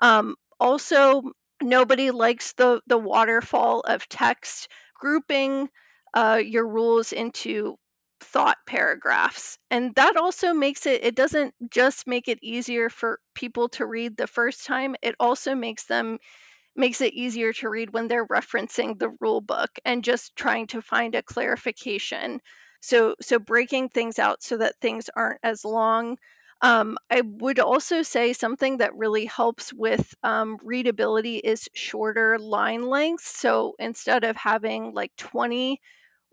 Um, 0.01 0.35
also, 0.59 1.23
nobody 1.61 2.11
likes 2.11 2.53
the 2.53 2.81
the 2.87 2.97
waterfall 2.97 3.81
of 3.81 4.07
text 4.09 4.67
grouping 4.95 5.69
uh, 6.13 6.41
your 6.43 6.67
rules 6.67 7.11
into 7.13 7.77
thought 8.19 8.57
paragraphs 8.67 9.57
and 9.71 9.95
that 9.95 10.15
also 10.15 10.53
makes 10.53 10.85
it 10.85 11.03
it 11.03 11.15
doesn't 11.15 11.55
just 11.71 12.05
make 12.05 12.27
it 12.27 12.37
easier 12.43 12.87
for 12.87 13.19
people 13.33 13.67
to 13.69 13.83
read 13.83 14.15
the 14.15 14.27
first 14.27 14.65
time 14.67 14.95
it 15.01 15.15
also 15.19 15.55
makes 15.55 15.85
them 15.85 16.19
makes 16.75 17.01
it 17.01 17.13
easier 17.13 17.53
to 17.53 17.69
read 17.69 17.93
when 17.93 18.07
they're 18.07 18.25
referencing 18.27 18.97
the 18.97 19.09
rule 19.19 19.41
book 19.41 19.69
and 19.85 20.03
just 20.03 20.35
trying 20.35 20.67
to 20.67 20.81
find 20.81 21.15
a 21.15 21.23
clarification. 21.23 22.41
So, 22.81 23.15
so 23.21 23.39
breaking 23.39 23.89
things 23.89 24.19
out 24.19 24.41
so 24.43 24.57
that 24.57 24.79
things 24.81 25.09
aren't 25.15 25.39
as 25.43 25.63
long. 25.65 26.17
Um, 26.61 26.97
I 27.09 27.21
would 27.21 27.59
also 27.59 28.03
say 28.03 28.33
something 28.33 28.77
that 28.77 28.95
really 28.95 29.25
helps 29.25 29.73
with 29.73 30.13
um, 30.23 30.57
readability 30.63 31.37
is 31.37 31.67
shorter 31.73 32.37
line 32.37 32.83
lengths. 32.83 33.27
So 33.39 33.75
instead 33.79 34.23
of 34.23 34.35
having 34.35 34.93
like 34.93 35.11
20 35.17 35.81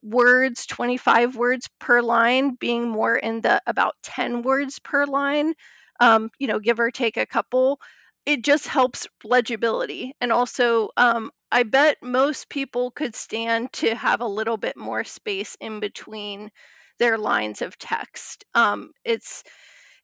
words, 0.02 0.66
25 0.66 1.34
words 1.36 1.68
per 1.78 2.02
line, 2.02 2.54
being 2.54 2.88
more 2.88 3.16
in 3.16 3.40
the 3.40 3.62
about 3.66 3.94
10 4.02 4.42
words 4.42 4.78
per 4.80 5.06
line, 5.06 5.54
um, 6.00 6.30
you 6.38 6.46
know, 6.46 6.58
give 6.58 6.78
or 6.78 6.90
take 6.90 7.16
a 7.16 7.26
couple, 7.26 7.80
it 8.28 8.44
just 8.44 8.68
helps 8.68 9.08
legibility. 9.24 10.14
And 10.20 10.32
also, 10.32 10.90
um, 10.96 11.32
I 11.52 11.64
bet 11.64 11.98
most 12.02 12.48
people 12.50 12.92
could 12.92 13.16
stand 13.16 13.72
to 13.74 13.94
have 13.96 14.20
a 14.22 14.26
little 14.28 14.58
bit 14.58 14.76
more 14.76 15.04
space 15.04 15.56
in 15.60 15.80
between 15.80 16.52
their 17.00 17.18
lines 17.18 17.62
of 17.62 17.78
text. 17.78 18.44
Um, 18.54 18.92
it's 19.04 19.44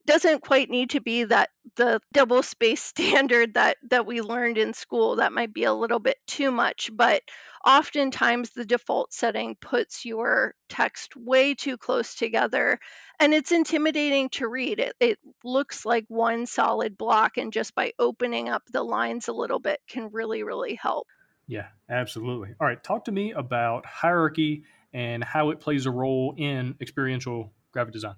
doesn't 0.07 0.43
quite 0.43 0.71
need 0.71 0.91
to 0.91 1.01
be 1.01 1.25
that 1.25 1.51
the 1.77 2.01
double 2.13 2.43
space 2.43 2.83
standard 2.95 3.55
that 3.55 3.77
that 3.91 4.07
we 4.07 4.21
learned 4.21 4.59
in 4.59 4.75
school 4.75 5.17
that 5.17 5.33
might 5.33 5.53
be 5.53 5.65
a 5.65 5.73
little 5.73 5.99
bit 5.99 6.17
too 6.27 6.51
much 6.51 6.91
but 6.95 7.23
oftentimes 7.67 8.51
the 8.51 8.65
default 8.65 9.13
setting 9.13 9.57
puts 9.61 10.05
your 10.05 10.55
text 10.69 11.17
way 11.17 11.55
too 11.55 11.77
close 11.77 12.15
together 12.15 12.79
and 13.19 13.33
it's 13.33 13.53
intimidating 13.53 14.29
to 14.29 14.47
read 14.47 14.79
it, 14.81 14.95
it 15.01 15.19
looks 15.43 15.87
like 15.87 16.05
one 16.09 16.47
solid 16.47 16.99
block 16.99 17.37
and 17.37 17.53
just 17.53 17.75
by 17.75 17.93
opening 17.99 18.49
up 18.49 18.63
the 18.71 18.83
lines 18.83 19.29
a 19.29 19.33
little 19.33 19.61
bit 19.61 19.81
can 19.89 20.11
really 20.13 20.43
really 20.43 20.75
help 20.75 21.07
Yeah, 21.47 21.67
absolutely. 21.91 22.55
All 22.61 22.67
right, 22.67 22.83
talk 22.83 23.05
to 23.05 23.13
me 23.13 23.33
about 23.33 23.85
hierarchy 23.85 24.65
and 24.95 25.23
how 25.23 25.51
it 25.51 25.61
plays 25.61 25.87
a 25.87 25.91
role 25.91 26.35
in 26.39 26.77
experiential 26.81 27.53
graphic 27.73 27.93
design. 27.93 28.15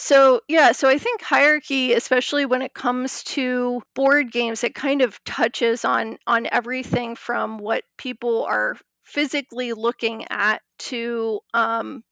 So, 0.00 0.40
yeah, 0.48 0.72
so 0.72 0.88
I 0.88 0.98
think 0.98 1.22
hierarchy, 1.22 1.92
especially 1.92 2.46
when 2.46 2.62
it 2.62 2.72
comes 2.72 3.24
to 3.24 3.82
board 3.94 4.30
games, 4.30 4.62
it 4.62 4.74
kind 4.74 5.02
of 5.02 5.22
touches 5.24 5.84
on 5.84 6.18
on 6.26 6.46
everything 6.50 7.16
from 7.16 7.58
what 7.58 7.82
people 7.96 8.44
are 8.44 8.76
physically 9.02 9.72
looking 9.72 10.26
at 10.30 10.62
to 10.90 11.40
um, 11.52 12.04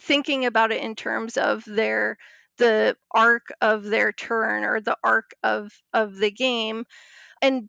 thinking 0.00 0.46
about 0.46 0.72
it 0.72 0.82
in 0.82 0.96
terms 0.96 1.36
of 1.36 1.64
their 1.64 2.18
the 2.58 2.96
arc 3.14 3.46
of 3.60 3.84
their 3.84 4.10
turn 4.12 4.64
or 4.64 4.80
the 4.80 4.96
arc 5.04 5.30
of 5.44 5.72
of 5.94 6.16
the 6.16 6.32
game. 6.32 6.84
And 7.42 7.68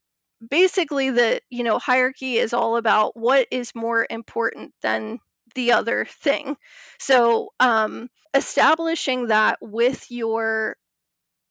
basically 0.50 1.12
the 1.12 1.42
you 1.50 1.64
know 1.64 1.80
hierarchy 1.80 2.38
is 2.38 2.54
all 2.54 2.78
about 2.78 3.18
what 3.18 3.48
is 3.52 3.76
more 3.76 4.08
important 4.10 4.74
than 4.82 5.20
the 5.56 5.74
other 5.74 6.06
thing. 6.06 6.58
So 7.00 7.50
um 7.60 8.10
establishing 8.34 9.28
that 9.28 9.58
with 9.62 10.06
your 10.12 10.78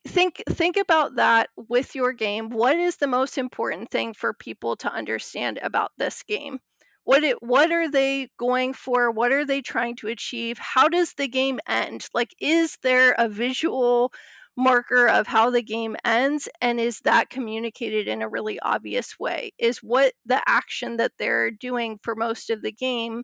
think 0.07 0.43
think 0.49 0.77
about 0.77 1.17
that 1.17 1.51
with 1.57 1.95
your 1.95 2.13
game. 2.13 2.51
What 2.51 2.77
is 2.77 2.97
the 2.97 3.07
most 3.07 3.39
important 3.39 3.91
thing 3.91 4.15
for 4.15 4.33
people 4.33 4.77
to 4.77 4.93
understand 4.93 5.59
about 5.63 5.93
this 5.99 6.23
game? 6.25 6.61
What 7.05 7.25
it 7.25 7.43
what 7.43 7.73
are 7.73 7.91
they 7.91 8.31
going 8.39 8.75
for? 8.75 9.11
What 9.11 9.33
are 9.33 9.45
they 9.45 9.63
trying 9.63 9.97
to 9.97 10.09
achieve? 10.09 10.59
How 10.59 10.89
does 10.89 11.15
the 11.15 11.29
game 11.29 11.61
end? 11.67 12.07
Like 12.15 12.35
is 12.41 12.77
there 12.83 13.13
a 13.13 13.29
visual 13.29 14.13
marker 14.57 15.09
of 15.09 15.27
how 15.27 15.51
the 15.51 15.63
game 15.63 15.97
ends 16.05 16.49
and 16.61 16.81
is 16.81 17.01
that 17.01 17.31
communicated 17.31 18.09
in 18.09 18.23
a 18.23 18.29
really 18.29 18.59
obvious 18.61 19.19
way? 19.19 19.53
Is 19.59 19.79
what 19.79 20.13
the 20.27 20.43
action 20.47 20.97
that 20.99 21.13
they're 21.19 21.51
doing 21.51 21.99
for 22.03 22.15
most 22.17 22.51
of 22.51 22.61
the 22.63 22.73
game 22.73 23.23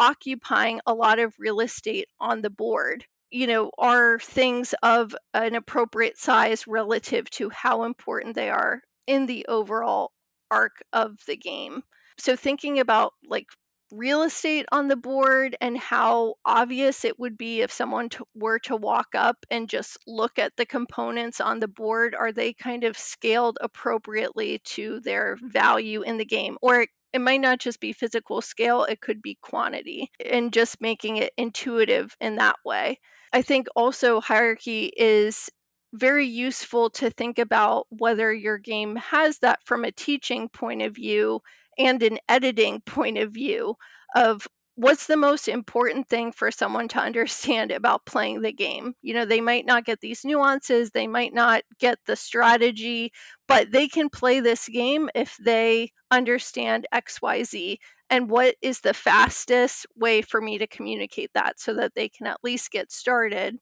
occupying 0.00 0.80
a 0.86 0.94
lot 0.94 1.20
of 1.20 1.34
real 1.38 1.60
estate 1.60 2.08
on 2.18 2.42
the 2.42 2.50
board. 2.50 3.04
You 3.30 3.46
know 3.46 3.70
are 3.78 4.18
things 4.18 4.74
of 4.82 5.14
an 5.34 5.54
appropriate 5.54 6.18
size 6.18 6.66
relative 6.66 7.30
to 7.30 7.50
how 7.50 7.84
important 7.84 8.34
they 8.34 8.50
are 8.50 8.82
in 9.06 9.26
the 9.26 9.46
overall 9.46 10.10
arc 10.50 10.82
of 10.92 11.16
the 11.26 11.36
game? 11.36 11.84
So 12.18 12.34
thinking 12.34 12.80
about 12.80 13.12
like 13.24 13.46
real 13.92 14.22
estate 14.22 14.66
on 14.70 14.88
the 14.88 14.96
board 14.96 15.56
and 15.60 15.76
how 15.76 16.34
obvious 16.44 17.04
it 17.04 17.18
would 17.18 17.36
be 17.36 17.60
if 17.60 17.72
someone 17.72 18.08
were 18.34 18.58
to 18.60 18.76
walk 18.76 19.08
up 19.14 19.36
and 19.50 19.68
just 19.68 19.98
look 20.06 20.38
at 20.38 20.52
the 20.56 20.66
components 20.66 21.40
on 21.40 21.58
the 21.58 21.68
board 21.68 22.14
are 22.14 22.32
they 22.32 22.52
kind 22.52 22.84
of 22.84 22.96
scaled 22.96 23.58
appropriately 23.60 24.60
to 24.64 25.00
their 25.00 25.36
value 25.42 26.02
in 26.02 26.18
the 26.18 26.24
game? 26.24 26.56
Or 26.62 26.86
it, 27.12 27.20
might 27.20 27.40
not 27.40 27.58
just 27.58 27.80
be 27.80 27.92
physical 27.92 28.40
scale 28.40 28.84
it 28.84 29.00
could 29.00 29.22
be 29.22 29.38
quantity 29.40 30.10
and 30.24 30.52
just 30.52 30.80
making 30.80 31.16
it 31.18 31.32
intuitive 31.36 32.14
in 32.20 32.36
that 32.36 32.56
way. 32.64 32.98
I 33.32 33.42
think 33.42 33.68
also 33.76 34.20
hierarchy 34.20 34.92
is 34.96 35.50
very 35.92 36.26
useful 36.26 36.90
to 36.90 37.10
think 37.10 37.38
about 37.38 37.86
whether 37.90 38.32
your 38.32 38.58
game 38.58 38.96
has 38.96 39.38
that 39.38 39.60
from 39.64 39.84
a 39.84 39.92
teaching 39.92 40.48
point 40.48 40.82
of 40.82 40.94
view 40.94 41.40
and 41.78 42.02
an 42.02 42.18
editing 42.28 42.80
point 42.80 43.18
of 43.18 43.32
view 43.32 43.74
of 44.14 44.46
what's 44.80 45.06
the 45.06 45.16
most 45.16 45.46
important 45.46 46.08
thing 46.08 46.32
for 46.32 46.50
someone 46.50 46.88
to 46.88 46.98
understand 46.98 47.70
about 47.70 48.06
playing 48.06 48.40
the 48.40 48.52
game. 48.52 48.94
You 49.02 49.12
know, 49.12 49.26
they 49.26 49.42
might 49.42 49.66
not 49.66 49.84
get 49.84 50.00
these 50.00 50.24
nuances, 50.24 50.90
they 50.90 51.06
might 51.06 51.34
not 51.34 51.62
get 51.78 51.98
the 52.06 52.16
strategy, 52.16 53.12
but 53.46 53.70
they 53.70 53.88
can 53.88 54.08
play 54.08 54.40
this 54.40 54.66
game 54.66 55.10
if 55.14 55.36
they 55.38 55.92
understand 56.10 56.86
XYZ. 56.92 57.78
And 58.08 58.30
what 58.30 58.56
is 58.62 58.80
the 58.80 58.94
fastest 58.94 59.86
way 59.94 60.22
for 60.22 60.40
me 60.40 60.58
to 60.58 60.66
communicate 60.66 61.30
that 61.34 61.60
so 61.60 61.74
that 61.74 61.94
they 61.94 62.08
can 62.08 62.26
at 62.26 62.42
least 62.42 62.70
get 62.70 62.90
started? 62.90 63.56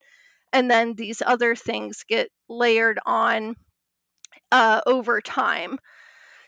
And 0.53 0.71
then 0.71 0.95
these 0.95 1.21
other 1.21 1.57
things 1.57 2.05
get 2.09 2.31
layered 2.49 3.01
on 3.05 3.57
uh, 4.53 4.81
over 4.87 5.21
time 5.21 5.79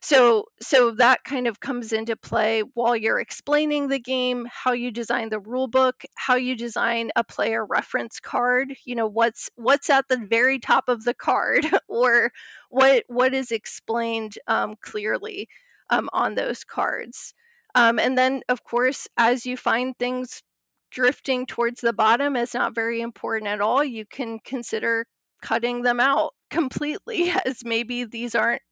so 0.03 0.47
so 0.61 0.93
that 0.93 1.23
kind 1.25 1.47
of 1.47 1.61
comes 1.61 1.93
into 1.93 2.17
play 2.17 2.63
while 2.75 2.97
you're 2.97 3.21
explaining 3.21 3.89
the 3.89 3.99
game 3.99 4.47
how 4.51 4.73
you 4.73 4.91
design 4.91 5.29
the 5.29 5.41
rule 5.41 5.69
book 5.69 6.03
how 6.15 6.37
you 6.37 6.57
design 6.57 7.11
a 7.17 7.25
player 7.25 7.65
reference 7.65 8.19
card 8.21 8.75
you 8.87 8.95
know 8.95 9.07
what's 9.07 9.51
what's 9.57 9.91
at 9.91 10.09
the 10.09 10.17
very 10.17 10.59
top 10.59 10.89
of 10.89 11.05
the 11.05 11.15
card 11.15 11.67
or 11.89 12.33
what 12.71 13.05
what 13.09 13.35
is 13.35 13.51
explained 13.51 14.39
um, 14.47 14.75
clearly 14.81 15.49
um, 15.91 16.09
on 16.13 16.35
those 16.35 16.65
cards. 16.65 17.35
Um, 17.75 17.99
and 17.99 18.17
then 18.17 18.43
of 18.49 18.65
course 18.65 19.07
as 19.17 19.47
you 19.47 19.57
find 19.57 19.97
things 19.97 20.43
drifting 20.91 21.47
towards 21.47 21.81
the 21.81 21.93
bottom 21.93 22.35
is 22.37 22.55
not 22.55 22.75
very 22.75 23.01
important 23.01 23.49
at 23.49 23.61
all 23.61 23.85
you 23.85 24.05
can 24.05 24.41
consider 24.45 25.07
cutting 25.41 25.83
them 25.83 26.01
out 26.01 26.35
completely 26.51 27.31
as 27.47 27.65
maybe 27.65 28.05
these 28.05 28.35
aren't 28.35 28.63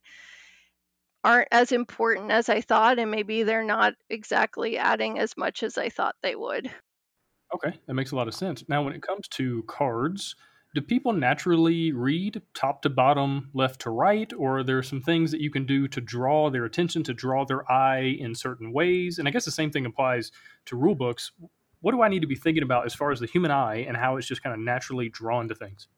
aren't 1.28 1.48
as 1.52 1.72
important 1.72 2.30
as 2.30 2.48
I 2.48 2.62
thought, 2.62 2.98
and 2.98 3.10
maybe 3.10 3.42
they're 3.42 3.62
not 3.62 3.92
exactly 4.08 4.78
adding 4.78 5.18
as 5.18 5.36
much 5.36 5.62
as 5.62 5.76
I 5.76 5.90
thought 5.90 6.16
they 6.22 6.34
would. 6.34 6.70
Okay, 7.54 7.78
that 7.86 7.94
makes 7.94 8.12
a 8.12 8.16
lot 8.16 8.28
of 8.28 8.34
sense. 8.34 8.64
Now, 8.66 8.82
when 8.82 8.94
it 8.94 9.02
comes 9.02 9.28
to 9.28 9.62
cards, 9.64 10.34
do 10.74 10.80
people 10.80 11.12
naturally 11.12 11.92
read 11.92 12.40
top 12.54 12.80
to 12.82 12.88
bottom, 12.88 13.50
left 13.52 13.82
to 13.82 13.90
right, 13.90 14.32
or 14.38 14.58
are 14.58 14.62
there 14.62 14.82
some 14.82 15.02
things 15.02 15.30
that 15.30 15.42
you 15.42 15.50
can 15.50 15.66
do 15.66 15.86
to 15.88 16.00
draw 16.00 16.48
their 16.48 16.64
attention, 16.64 17.02
to 17.04 17.12
draw 17.12 17.44
their 17.44 17.70
eye 17.70 18.16
in 18.18 18.34
certain 18.34 18.72
ways? 18.72 19.18
And 19.18 19.28
I 19.28 19.30
guess 19.30 19.44
the 19.44 19.50
same 19.50 19.70
thing 19.70 19.84
applies 19.84 20.32
to 20.66 20.76
rule 20.76 20.94
books. 20.94 21.30
What 21.80 21.92
do 21.92 22.00
I 22.00 22.08
need 22.08 22.22
to 22.22 22.26
be 22.26 22.36
thinking 22.36 22.62
about 22.62 22.86
as 22.86 22.94
far 22.94 23.12
as 23.12 23.20
the 23.20 23.26
human 23.26 23.50
eye 23.50 23.84
and 23.86 23.98
how 23.98 24.16
it's 24.16 24.26
just 24.26 24.42
kind 24.42 24.54
of 24.54 24.60
naturally 24.60 25.10
drawn 25.10 25.48
to 25.48 25.54
things? 25.54 25.88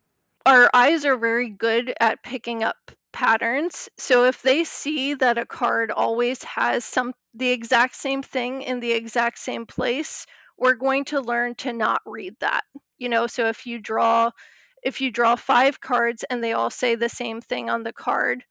Our 0.45 0.69
eyes 0.75 1.05
are 1.05 1.17
very 1.17 1.51
good 1.51 1.95
at 2.01 2.23
picking 2.25 2.65
up 2.65 2.91
patterns. 3.13 3.89
So 3.99 4.25
if 4.25 4.43
they 4.43 4.65
see 4.65 5.15
that 5.15 5.39
a 5.39 5.47
card 5.47 5.91
always 5.91 6.43
has 6.45 6.85
some 6.85 7.13
the 7.35 7.51
exact 7.51 7.95
same 7.97 8.23
thing 8.23 8.63
in 8.63 8.81
the 8.81 8.93
exact 8.93 9.39
same 9.39 9.67
place, 9.67 10.27
we're 10.59 10.75
going 10.75 11.05
to 11.07 11.21
learn 11.21 11.55
to 11.57 11.73
not 11.73 12.03
read 12.07 12.35
that. 12.41 12.63
You 12.99 13.09
know, 13.09 13.27
so 13.27 13.47
if 13.49 13.67
you 13.67 13.79
draw 13.79 14.31
if 14.83 15.01
you 15.01 15.11
draw 15.11 15.37
5 15.37 15.81
cards 15.81 16.25
and 16.29 16.43
they 16.43 16.53
all 16.55 16.71
say 16.71 16.95
the 16.95 17.09
same 17.09 17.41
thing 17.43 17.69
on 17.69 17.83
the 17.83 17.93
card, 17.93 18.45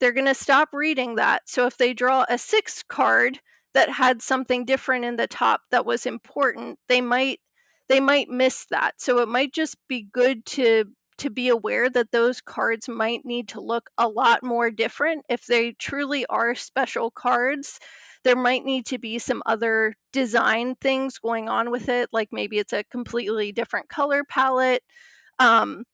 they're 0.00 0.12
going 0.12 0.26
to 0.26 0.34
stop 0.34 0.70
reading 0.72 1.16
that. 1.16 1.42
So 1.46 1.66
if 1.66 1.76
they 1.76 1.94
draw 1.94 2.24
a 2.28 2.34
6th 2.34 2.88
card 2.88 3.38
that 3.74 3.88
had 3.88 4.20
something 4.20 4.64
different 4.64 5.04
in 5.04 5.16
the 5.16 5.28
top 5.28 5.60
that 5.70 5.86
was 5.86 6.06
important, 6.06 6.78
they 6.88 7.00
might 7.00 7.40
they 7.88 8.00
might 8.00 8.28
miss 8.28 8.66
that. 8.70 8.94
So 8.98 9.18
it 9.18 9.28
might 9.28 9.52
just 9.52 9.76
be 9.88 10.08
good 10.10 10.44
to 10.46 10.86
to 11.18 11.30
be 11.30 11.48
aware 11.48 11.88
that 11.88 12.10
those 12.12 12.40
cards 12.40 12.88
might 12.88 13.24
need 13.24 13.48
to 13.50 13.60
look 13.60 13.90
a 13.98 14.08
lot 14.08 14.42
more 14.42 14.70
different. 14.70 15.24
If 15.28 15.46
they 15.46 15.72
truly 15.72 16.26
are 16.26 16.54
special 16.54 17.10
cards, 17.10 17.78
there 18.24 18.36
might 18.36 18.64
need 18.64 18.86
to 18.86 18.98
be 18.98 19.18
some 19.18 19.42
other 19.46 19.94
design 20.12 20.74
things 20.76 21.18
going 21.18 21.48
on 21.48 21.70
with 21.70 21.88
it, 21.88 22.08
like 22.12 22.28
maybe 22.32 22.58
it's 22.58 22.72
a 22.72 22.84
completely 22.84 23.52
different 23.52 23.88
color 23.88 24.24
palette. 24.24 24.82
Um, 25.38 25.84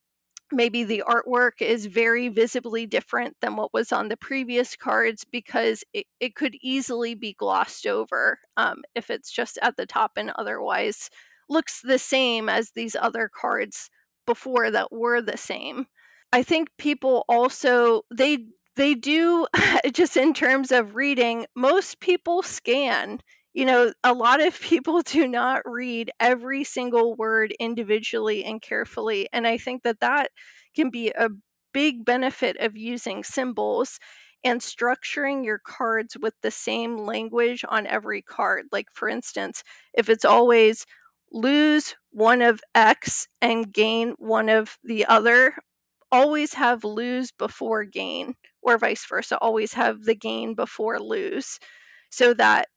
maybe 0.51 0.83
the 0.83 1.03
artwork 1.07 1.61
is 1.61 1.85
very 1.85 2.29
visibly 2.29 2.85
different 2.85 3.35
than 3.41 3.55
what 3.55 3.73
was 3.73 3.91
on 3.91 4.07
the 4.07 4.17
previous 4.17 4.75
cards 4.75 5.25
because 5.31 5.83
it, 5.93 6.05
it 6.19 6.35
could 6.35 6.55
easily 6.61 7.15
be 7.15 7.33
glossed 7.33 7.87
over 7.87 8.39
um, 8.57 8.83
if 8.95 9.09
it's 9.09 9.31
just 9.31 9.57
at 9.61 9.75
the 9.75 9.85
top 9.85 10.11
and 10.17 10.31
otherwise 10.35 11.09
looks 11.49 11.81
the 11.81 11.99
same 11.99 12.49
as 12.49 12.71
these 12.71 12.95
other 12.95 13.29
cards 13.33 13.89
before 14.25 14.71
that 14.71 14.91
were 14.91 15.21
the 15.21 15.37
same. 15.37 15.87
I 16.31 16.43
think 16.43 16.69
people 16.77 17.25
also 17.29 18.01
they 18.13 18.47
they 18.75 18.95
do 18.95 19.47
just 19.93 20.17
in 20.17 20.33
terms 20.33 20.71
of 20.71 20.95
reading, 20.95 21.45
most 21.55 21.99
people 21.99 22.41
scan. 22.41 23.19
You 23.53 23.65
know, 23.65 23.93
a 24.03 24.13
lot 24.13 24.41
of 24.41 24.59
people 24.61 25.01
do 25.01 25.27
not 25.27 25.61
read 25.65 26.11
every 26.19 26.63
single 26.63 27.15
word 27.15 27.53
individually 27.59 28.43
and 28.45 28.61
carefully, 28.61 29.29
and 29.31 29.47
I 29.47 29.57
think 29.57 29.83
that 29.83 29.99
that 30.01 30.31
can 30.75 30.89
be 30.89 31.09
a 31.09 31.29
big 31.73 32.05
benefit 32.05 32.57
of 32.57 32.77
using 32.77 33.23
symbols 33.23 33.99
and 34.43 34.59
structuring 34.59 35.45
your 35.45 35.59
cards 35.59 36.17
with 36.19 36.33
the 36.41 36.51
same 36.51 36.97
language 36.97 37.63
on 37.67 37.87
every 37.87 38.21
card. 38.21 38.65
Like, 38.71 38.87
for 38.93 39.07
instance, 39.07 39.63
if 39.93 40.09
it's 40.09 40.25
always 40.25 40.85
lose 41.33 41.95
one 42.11 42.41
of 42.41 42.61
X 42.75 43.27
and 43.41 43.73
gain 43.73 44.11
one 44.19 44.49
of 44.49 44.77
the 44.83 45.07
other, 45.07 45.55
always 46.11 46.53
have 46.53 46.83
lose 46.85 47.31
before 47.31 47.83
gain, 47.85 48.35
or 48.61 48.77
vice 48.77 49.05
versa, 49.07 49.37
always 49.37 49.73
have 49.73 50.03
the 50.03 50.15
gain 50.15 50.55
before 50.55 50.99
lose, 50.99 51.59
so 52.11 52.33
that 52.35 52.67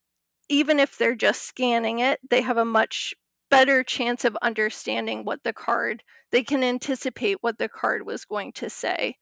even 0.49 0.81
if 0.81 0.97
they're 0.99 1.15
just 1.17 1.43
scanning 1.43 2.01
it, 2.01 2.21
they 2.31 2.43
have 2.43 2.57
a 2.59 2.65
much 2.65 3.15
better 3.51 3.83
chance 3.85 4.25
of 4.25 4.37
understanding 4.43 5.25
what 5.25 5.43
the 5.45 5.53
card, 5.53 6.03
they 6.33 6.43
can 6.43 6.65
anticipate 6.65 7.39
what 7.43 7.59
the 7.59 7.69
card 7.69 8.05
was 8.07 8.25
going 8.25 8.53
to 8.55 8.71
say, 8.71 9.17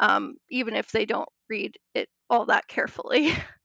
um, 0.00 0.36
even 0.50 0.74
if 0.76 0.90
they 0.92 1.06
don't 1.06 1.28
read 1.48 1.76
it 1.94 2.08
all 2.30 2.46
that 2.46 2.68
carefully. 2.68 3.32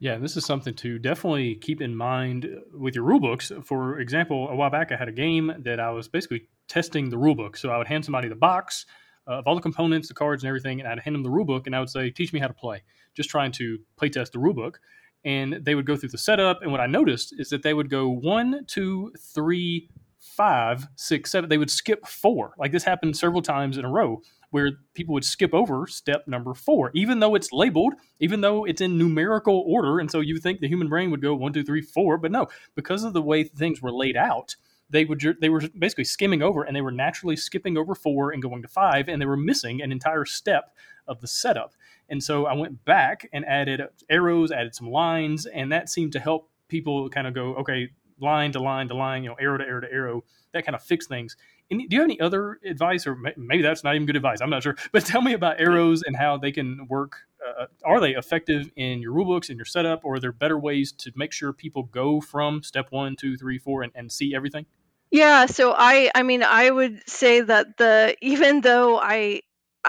Yeah, 0.00 0.12
and 0.12 0.22
this 0.22 0.36
is 0.36 0.46
something 0.46 0.74
to 0.74 0.98
definitely 0.98 1.56
keep 1.56 1.80
in 1.80 1.96
mind 1.96 2.48
with 2.72 2.94
your 2.94 3.04
rule 3.04 3.18
books. 3.18 3.50
For 3.64 3.98
example, 3.98 4.48
a 4.48 4.54
while 4.54 4.70
back 4.70 4.92
I 4.92 4.96
had 4.96 5.08
a 5.08 5.12
game 5.12 5.52
that 5.64 5.80
I 5.80 5.90
was 5.90 6.06
basically 6.06 6.48
testing 6.68 7.10
the 7.10 7.18
rule 7.18 7.34
book. 7.34 7.56
So 7.56 7.70
I 7.70 7.78
would 7.78 7.88
hand 7.88 8.04
somebody 8.04 8.28
the 8.28 8.36
box 8.36 8.86
of 9.26 9.46
all 9.46 9.56
the 9.56 9.60
components, 9.60 10.06
the 10.08 10.14
cards, 10.14 10.42
and 10.42 10.48
everything, 10.48 10.80
and 10.80 10.88
I'd 10.88 11.00
hand 11.00 11.14
them 11.14 11.24
the 11.24 11.30
rule 11.30 11.44
book, 11.44 11.66
and 11.66 11.74
I 11.74 11.80
would 11.80 11.90
say, 11.90 12.10
"Teach 12.10 12.32
me 12.32 12.38
how 12.40 12.46
to 12.46 12.54
play." 12.54 12.82
Just 13.14 13.28
trying 13.28 13.52
to 13.52 13.78
play 13.96 14.08
test 14.08 14.32
the 14.32 14.38
rule 14.38 14.54
book, 14.54 14.80
and 15.24 15.54
they 15.64 15.74
would 15.74 15.84
go 15.84 15.96
through 15.96 16.10
the 16.10 16.18
setup. 16.18 16.62
And 16.62 16.70
what 16.70 16.80
I 16.80 16.86
noticed 16.86 17.34
is 17.36 17.50
that 17.50 17.62
they 17.62 17.74
would 17.74 17.90
go 17.90 18.08
one, 18.08 18.64
two, 18.66 19.12
three, 19.18 19.90
five, 20.18 20.86
six, 20.94 21.32
seven. 21.32 21.50
They 21.50 21.58
would 21.58 21.70
skip 21.70 22.06
four. 22.06 22.54
Like 22.56 22.70
this 22.72 22.84
happened 22.84 23.16
several 23.16 23.42
times 23.42 23.76
in 23.76 23.84
a 23.84 23.90
row 23.90 24.22
where 24.50 24.70
people 24.94 25.12
would 25.14 25.24
skip 25.24 25.52
over 25.52 25.86
step 25.86 26.26
number 26.26 26.54
four, 26.54 26.90
even 26.94 27.20
though 27.20 27.34
it's 27.34 27.52
labeled, 27.52 27.94
even 28.20 28.40
though 28.40 28.64
it's 28.64 28.80
in 28.80 28.96
numerical 28.96 29.64
order. 29.66 29.98
And 29.98 30.10
so 30.10 30.20
you 30.20 30.38
think 30.38 30.60
the 30.60 30.68
human 30.68 30.88
brain 30.88 31.10
would 31.10 31.22
go 31.22 31.34
one, 31.34 31.52
two, 31.52 31.64
three, 31.64 31.82
four, 31.82 32.18
but 32.18 32.32
no, 32.32 32.46
because 32.74 33.04
of 33.04 33.12
the 33.12 33.22
way 33.22 33.44
things 33.44 33.82
were 33.82 33.92
laid 33.92 34.16
out, 34.16 34.56
they 34.90 35.04
would 35.04 35.22
they 35.40 35.50
were 35.50 35.62
basically 35.78 36.04
skimming 36.04 36.42
over 36.42 36.62
and 36.62 36.74
they 36.74 36.80
were 36.80 36.90
naturally 36.90 37.36
skipping 37.36 37.76
over 37.76 37.94
four 37.94 38.30
and 38.30 38.42
going 38.42 38.62
to 38.62 38.68
five, 38.68 39.08
and 39.08 39.20
they 39.20 39.26
were 39.26 39.36
missing 39.36 39.82
an 39.82 39.92
entire 39.92 40.24
step 40.24 40.74
of 41.06 41.20
the 41.20 41.26
setup. 41.26 41.74
And 42.08 42.22
so 42.22 42.46
I 42.46 42.54
went 42.54 42.84
back 42.84 43.28
and 43.32 43.44
added 43.44 43.82
arrows, 44.08 44.50
added 44.50 44.74
some 44.74 44.90
lines, 44.90 45.44
and 45.46 45.70
that 45.72 45.90
seemed 45.90 46.12
to 46.12 46.20
help 46.20 46.50
people 46.68 47.08
kind 47.10 47.26
of 47.26 47.34
go, 47.34 47.54
okay, 47.56 47.90
line 48.20 48.52
to 48.52 48.60
line 48.60 48.88
to 48.88 48.94
line, 48.94 49.22
you 49.24 49.30
know, 49.30 49.36
arrow 49.40 49.58
to 49.58 49.64
arrow 49.64 49.80
to 49.80 49.92
arrow, 49.92 50.24
that 50.52 50.64
kind 50.64 50.74
of 50.74 50.82
fix 50.82 51.06
things. 51.06 51.36
Any, 51.70 51.86
do 51.86 51.96
you 51.96 52.02
have 52.02 52.10
any 52.10 52.20
other 52.20 52.58
advice, 52.64 53.06
or 53.06 53.16
maybe 53.36 53.62
that's 53.62 53.84
not 53.84 53.94
even 53.94 54.06
good 54.06 54.16
advice? 54.16 54.40
I'm 54.40 54.50
not 54.50 54.62
sure. 54.62 54.76
But 54.92 55.04
tell 55.04 55.20
me 55.20 55.34
about 55.34 55.60
arrows 55.60 56.02
and 56.02 56.16
how 56.16 56.38
they 56.38 56.52
can 56.52 56.86
work. 56.88 57.18
Uh, 57.46 57.66
are 57.84 58.00
they 58.00 58.14
effective 58.14 58.70
in 58.76 59.00
your 59.00 59.12
rulebooks 59.12 59.48
and 59.48 59.58
your 59.58 59.66
setup, 59.66 60.04
or 60.04 60.14
are 60.14 60.20
there 60.20 60.32
better 60.32 60.58
ways 60.58 60.92
to 60.92 61.12
make 61.14 61.32
sure 61.32 61.52
people 61.52 61.84
go 61.84 62.20
from 62.20 62.62
step 62.62 62.86
one, 62.90 63.16
two, 63.16 63.36
three, 63.36 63.58
four, 63.58 63.82
and, 63.82 63.92
and 63.94 64.10
see 64.10 64.34
everything? 64.34 64.66
Yeah, 65.10 65.46
so 65.46 65.74
I 65.76 66.10
I 66.14 66.22
mean 66.22 66.42
I 66.42 66.70
would 66.70 67.08
say 67.08 67.40
that 67.40 67.78
the 67.78 68.14
even 68.20 68.60
though 68.60 68.98
I 68.98 69.40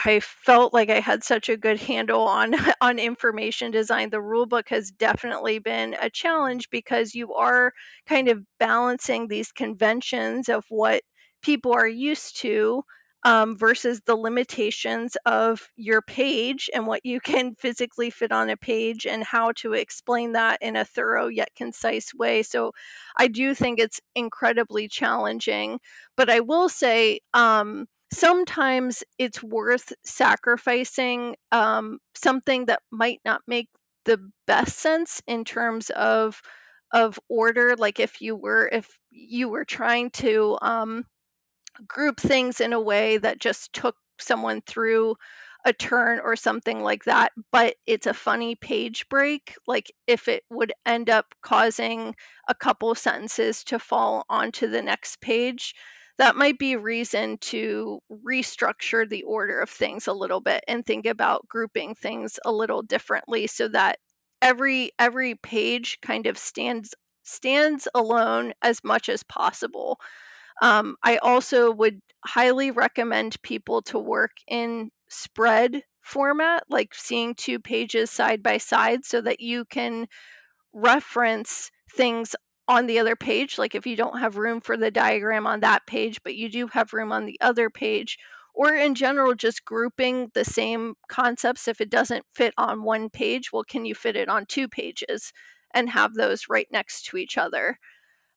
I 0.06 0.20
felt 0.22 0.74
like 0.74 0.90
I 0.90 1.00
had 1.00 1.24
such 1.24 1.50
a 1.50 1.58
good 1.58 1.80
handle 1.80 2.22
on 2.22 2.54
on 2.82 3.00
information 3.00 3.72
design. 3.72 4.10
The 4.10 4.22
rule 4.22 4.46
book 4.46 4.70
has 4.70 4.92
definitely 4.92 5.60
been 5.60 5.96
a 6.00 6.10
challenge 6.10 6.70
because 6.70 7.16
you 7.16 7.34
are 7.34 7.74
kind 8.08 8.30
of 8.30 8.44
balancing 8.60 9.28
these 9.28 9.52
conventions 9.52 10.50
of 10.50 10.64
what 10.70 11.02
people 11.42 11.74
are 11.74 11.88
used 11.88 12.40
to 12.42 12.84
um, 13.26 13.58
versus 13.58 14.00
the 14.06 14.16
limitations 14.16 15.18
of 15.26 15.68
your 15.76 16.02
page 16.02 16.70
and 16.74 16.88
what 16.88 17.06
you 17.06 17.20
can 17.20 17.54
physically 17.56 18.10
fit 18.10 18.32
on 18.32 18.50
a 18.50 18.56
page 18.56 19.06
and 19.06 19.24
how 19.24 19.52
to 19.58 19.74
explain 19.74 20.34
that 20.34 20.60
in 20.62 20.78
a 20.78 20.86
thorough 20.86 21.28
yet 21.28 21.50
concise 21.56 22.14
way. 22.14 22.44
So 22.44 22.72
I 23.18 23.28
do 23.28 23.54
think 23.54 23.80
it's 23.80 24.00
incredibly 24.16 24.88
challenging. 24.88 25.80
But 26.16 26.30
I 26.30 26.40
will 26.40 26.70
say, 26.70 27.20
um, 27.34 27.88
sometimes 28.14 29.04
it's 29.18 29.42
worth 29.42 29.92
sacrificing 30.06 31.36
um, 31.52 32.00
something 32.16 32.66
that 32.66 32.82
might 32.92 33.22
not 33.26 33.42
make 33.48 33.70
the 34.06 34.20
best 34.48 34.78
sense 34.80 35.22
in 35.28 35.46
terms 35.46 35.90
of 35.90 36.42
of 36.92 37.20
order 37.30 37.76
like 37.78 38.00
if 38.00 38.20
you 38.22 38.36
were 38.36 38.68
if 38.72 38.90
you 39.12 39.48
were 39.50 39.66
trying 39.66 40.10
to 40.10 40.58
um, 40.62 41.06
group 41.88 42.20
things 42.20 42.62
in 42.62 42.74
a 42.74 42.80
way 42.82 43.18
that 43.18 43.40
just 43.40 43.74
took 43.74 43.96
someone 44.20 44.62
through 44.62 45.16
a 45.66 45.74
turn 45.74 46.20
or 46.24 46.36
something 46.36 46.82
like 46.82 47.04
that, 47.04 47.34
but 47.52 47.76
it's 47.86 48.08
a 48.08 48.14
funny 48.14 48.56
page 48.56 49.08
break, 49.10 49.56
like 49.68 49.92
if 50.08 50.28
it 50.30 50.44
would 50.50 50.72
end 50.86 51.10
up 51.10 51.26
causing 51.42 52.16
a 52.48 52.56
couple 52.56 52.96
sentences 52.96 53.64
to 53.66 53.78
fall 53.78 54.26
onto 54.30 54.68
the 54.68 54.82
next 54.82 55.20
page, 55.20 55.76
that 56.20 56.36
might 56.36 56.60
be 56.60 56.76
reason 56.76 57.38
to 57.38 58.02
restructure 58.12 59.10
the 59.10 59.24
order 59.24 59.62
of 59.62 59.70
things 59.70 60.08
a 60.08 60.14
little 60.14 60.42
bit 60.42 60.64
and 60.68 60.86
think 60.86 61.06
about 61.06 61.48
grouping 61.48 61.96
things 61.96 62.40
a 62.46 62.52
little 62.52 62.82
differently 62.82 63.48
so 63.48 63.70
that 63.70 63.98
every 64.42 64.92
every 65.00 65.36
page 65.36 66.00
kind 66.02 66.28
of 66.28 66.38
stands 66.38 66.94
stands 67.24 67.88
alone 67.96 68.54
as 68.62 68.84
much 68.84 69.08
as 69.08 69.24
possible. 69.24 69.98
Um, 70.62 70.98
I 71.02 71.18
also 71.18 71.72
would 71.72 72.02
highly 72.26 72.72
recommend 72.72 73.42
people 73.42 73.82
to 73.84 73.98
work 73.98 74.32
in 74.46 74.92
spread 75.08 75.82
format, 76.02 76.64
like 76.70 76.94
seeing 76.94 77.34
two 77.34 77.60
pages 77.60 78.12
side 78.12 78.44
by 78.44 78.58
side 78.58 79.06
so 79.06 79.22
that 79.22 79.40
you 79.40 79.64
can 79.64 80.08
reference 80.74 81.72
things 81.96 82.36
on 82.70 82.86
the 82.86 83.00
other 83.00 83.16
page. 83.16 83.58
Like 83.58 83.74
if 83.76 83.88
you 83.88 83.96
don't 83.96 84.20
have 84.20 84.38
room 84.38 84.62
for 84.62 84.78
the 84.78 84.92
diagram 84.92 85.48
on 85.48 85.62
that 85.62 85.88
page, 85.88 86.22
but 86.24 86.36
you 86.36 86.50
do 86.50 86.68
have 86.68 86.94
room 86.94 87.12
on 87.12 87.26
the 87.26 87.40
other 87.42 87.70
page, 87.70 88.20
or 88.54 88.74
in 88.74 88.94
general, 88.96 89.34
just 89.34 89.66
grouping 89.66 90.30
the 90.34 90.46
same 90.46 90.94
concepts. 91.10 91.68
If 91.68 91.82
it 91.82 91.90
doesn't 91.90 92.26
fit 92.36 92.54
on 92.58 92.84
one 92.84 93.10
page, 93.10 93.52
well, 93.52 93.64
can 93.64 93.86
you 93.86 93.96
fit 93.96 94.16
it 94.16 94.30
on 94.30 94.46
two 94.46 94.68
pages 94.68 95.34
and 95.74 95.90
have 95.90 96.14
those 96.14 96.44
right 96.48 96.68
next 96.72 97.06
to 97.06 97.18
each 97.18 97.38
other? 97.38 97.78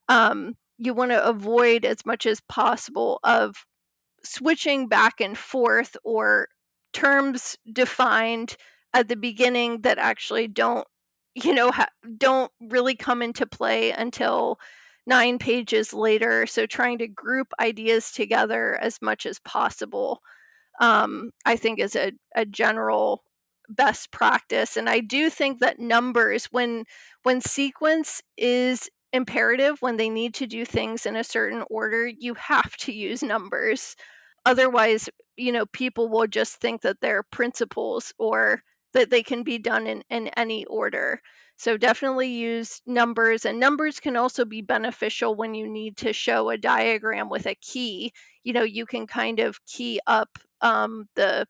Um, 0.09 0.55
you 0.79 0.93
want 0.93 1.11
to 1.11 1.23
avoid 1.23 1.85
as 1.85 2.05
much 2.05 2.25
as 2.25 2.41
possible 2.41 3.19
of 3.23 3.55
switching 4.23 4.87
back 4.87 5.21
and 5.21 5.37
forth 5.37 5.95
or 6.03 6.47
terms 6.93 7.55
defined 7.71 8.55
at 8.93 9.07
the 9.07 9.15
beginning 9.15 9.81
that 9.81 9.97
actually 9.97 10.47
don't 10.47 10.87
you 11.35 11.53
know 11.53 11.71
ha- 11.71 11.89
don't 12.17 12.51
really 12.61 12.95
come 12.95 13.21
into 13.21 13.45
play 13.45 13.91
until 13.91 14.59
nine 15.05 15.37
pages 15.39 15.93
later 15.93 16.45
so 16.45 16.65
trying 16.65 16.99
to 16.99 17.07
group 17.07 17.47
ideas 17.59 18.11
together 18.11 18.75
as 18.75 19.01
much 19.01 19.25
as 19.25 19.39
possible 19.39 20.21
um, 20.79 21.31
i 21.45 21.55
think 21.55 21.79
is 21.79 21.95
a, 21.95 22.11
a 22.35 22.45
general 22.45 23.23
best 23.69 24.11
practice 24.11 24.77
and 24.77 24.89
i 24.89 24.99
do 24.99 25.29
think 25.29 25.59
that 25.59 25.79
numbers 25.79 26.45
when 26.45 26.83
when 27.23 27.41
sequence 27.41 28.21
is 28.37 28.89
imperative 29.13 29.81
when 29.81 29.95
they 29.95 30.09
need 30.09 30.33
to 30.35 30.47
do 30.47 30.65
things 30.65 31.05
in 31.05 31.15
a 31.15 31.23
certain 31.23 31.63
order, 31.69 32.07
you 32.07 32.33
have 32.33 32.75
to 32.77 32.91
use 32.91 33.21
numbers. 33.21 33.95
Otherwise, 34.45 35.07
you 35.37 35.51
know, 35.51 35.65
people 35.67 36.09
will 36.09 36.27
just 36.27 36.55
think 36.55 36.81
that 36.81 36.99
they're 36.99 37.23
principles 37.23 38.13
or 38.17 38.61
that 38.93 39.09
they 39.09 39.23
can 39.23 39.43
be 39.43 39.57
done 39.57 39.87
in, 39.87 40.03
in 40.09 40.27
any 40.29 40.65
order. 40.65 41.21
So 41.55 41.77
definitely 41.77 42.29
use 42.29 42.81
numbers, 42.85 43.45
and 43.45 43.59
numbers 43.59 43.99
can 43.99 44.17
also 44.17 44.43
be 44.43 44.61
beneficial 44.61 45.35
when 45.35 45.53
you 45.53 45.67
need 45.67 45.97
to 45.97 46.13
show 46.13 46.49
a 46.49 46.57
diagram 46.57 47.29
with 47.29 47.45
a 47.45 47.55
key. 47.55 48.11
You 48.43 48.53
know, 48.53 48.63
you 48.63 48.85
can 48.85 49.05
kind 49.07 49.39
of 49.39 49.63
key 49.65 49.99
up 50.07 50.29
um, 50.61 51.07
the 51.15 51.47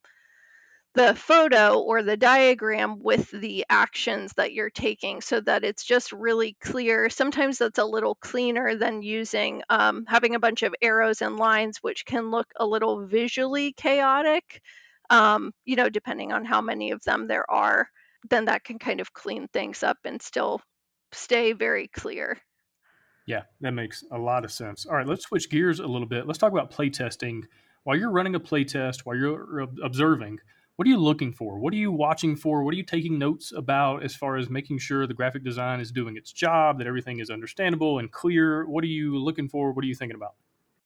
the 0.96 1.16
photo 1.16 1.80
or 1.80 2.04
the 2.04 2.18
diagram 2.18 3.00
with 3.02 3.32
the 3.32 3.66
actions 3.70 4.32
that 4.38 4.54
you're 4.54 4.70
taking 4.70 5.22
so 5.22 5.40
that 5.42 5.64
it's 5.64 5.84
just 5.84 6.12
really 6.12 6.56
clear. 6.62 7.10
Sometimes 7.10 7.58
that's 7.58 7.80
a 7.80 7.86
little 7.86 8.16
cleaner 8.16 8.76
than 8.76 9.02
using 9.02 9.64
um, 9.70 10.06
having 10.08 10.36
a 10.36 10.40
bunch 10.40 10.62
of 10.62 10.76
arrows 10.82 11.22
and 11.24 11.38
lines, 11.38 11.80
which 11.82 12.06
can 12.06 12.30
look 12.30 12.48
a 12.58 12.66
little 12.66 13.08
visually 13.08 13.74
chaotic, 13.74 14.62
um, 15.10 15.52
you 15.66 15.76
know, 15.76 15.90
depending 15.90 16.32
on 16.32 16.46
how 16.46 16.62
many 16.62 16.92
of 16.92 17.04
them 17.04 17.28
there 17.28 17.50
are. 17.50 17.88
Then 18.30 18.46
that 18.46 18.64
can 18.64 18.80
kind 18.80 19.02
of 19.02 19.14
clean 19.14 19.48
things 19.50 19.84
up 19.84 19.98
and 20.06 20.22
still 20.22 20.62
stay 21.12 21.54
very 21.54 21.88
clear. 21.90 22.38
Yeah, 23.26 23.44
that 23.62 23.72
makes 23.72 24.04
a 24.12 24.18
lot 24.18 24.44
of 24.44 24.52
sense. 24.52 24.86
All 24.86 24.96
right, 24.96 25.08
let's 25.08 25.24
switch 25.26 25.50
gears 25.50 25.80
a 25.80 25.88
little 25.88 26.08
bit. 26.08 26.28
Let's 26.28 26.40
talk 26.40 26.52
about 26.52 26.72
playtesting. 26.72 27.44
While 27.84 27.98
you're 27.98 28.12
running 28.12 28.36
a 28.36 28.40
playtest, 28.40 29.02
while 29.02 29.16
you're 29.16 29.68
observing, 29.84 30.40
what 30.76 30.88
are 30.88 30.90
you 30.90 30.98
looking 30.98 31.34
for? 31.34 31.60
What 31.60 31.74
are 31.74 31.78
you 31.78 31.92
watching 31.92 32.36
for? 32.36 32.64
What 32.64 32.74
are 32.74 32.78
you 32.78 32.84
taking 32.84 33.20
notes 33.20 33.54
about 33.56 34.04
as 34.04 34.16
far 34.16 34.38
as 34.38 34.50
making 34.50 34.80
sure 34.80 35.06
the 35.06 35.14
graphic 35.14 35.44
design 35.44 35.80
is 35.80 35.92
doing 35.92 36.18
its 36.18 36.32
job, 36.32 36.80
that 36.80 36.88
everything 36.88 37.20
is 37.20 37.30
understandable 37.30 38.00
and 38.00 38.12
clear? 38.12 38.66
What 38.66 38.84
are 38.84 38.88
you 38.88 39.18
looking 39.18 39.50
for? 39.50 39.72
What 39.72 39.86
are 39.86 39.88
you 39.88 39.96
thinking 39.96 40.16
about? 40.16 40.34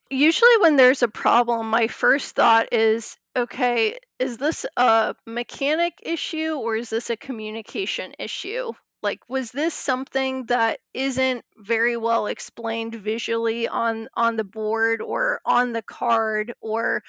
Usually, 0.10 0.58
when 0.60 0.76
there's 0.76 1.04
a 1.04 1.08
problem, 1.08 1.70
my 1.70 1.88
first 1.88 2.36
thought 2.36 2.74
is 2.74 3.18
okay, 3.38 3.98
is 4.20 4.38
this 4.38 4.66
a 4.78 5.16
mechanic 5.26 5.94
issue 6.04 6.56
or 6.56 6.76
is 6.76 6.90
this 6.90 7.10
a 7.10 7.18
communication 7.18 8.14
issue? 8.20 8.72
Like, 9.04 9.20
was 9.30 9.52
this 9.52 9.74
something 9.76 10.48
that 10.48 10.80
isn't 10.94 11.46
very 11.58 11.98
well 11.98 12.26
explained 12.28 12.96
visually 12.96 13.68
on 13.68 14.10
on 14.16 14.36
the 14.38 14.44
board 14.44 15.02
or 15.02 15.40
on 15.46 15.72
the 15.74 15.84
card 15.84 16.54
or 16.62 17.04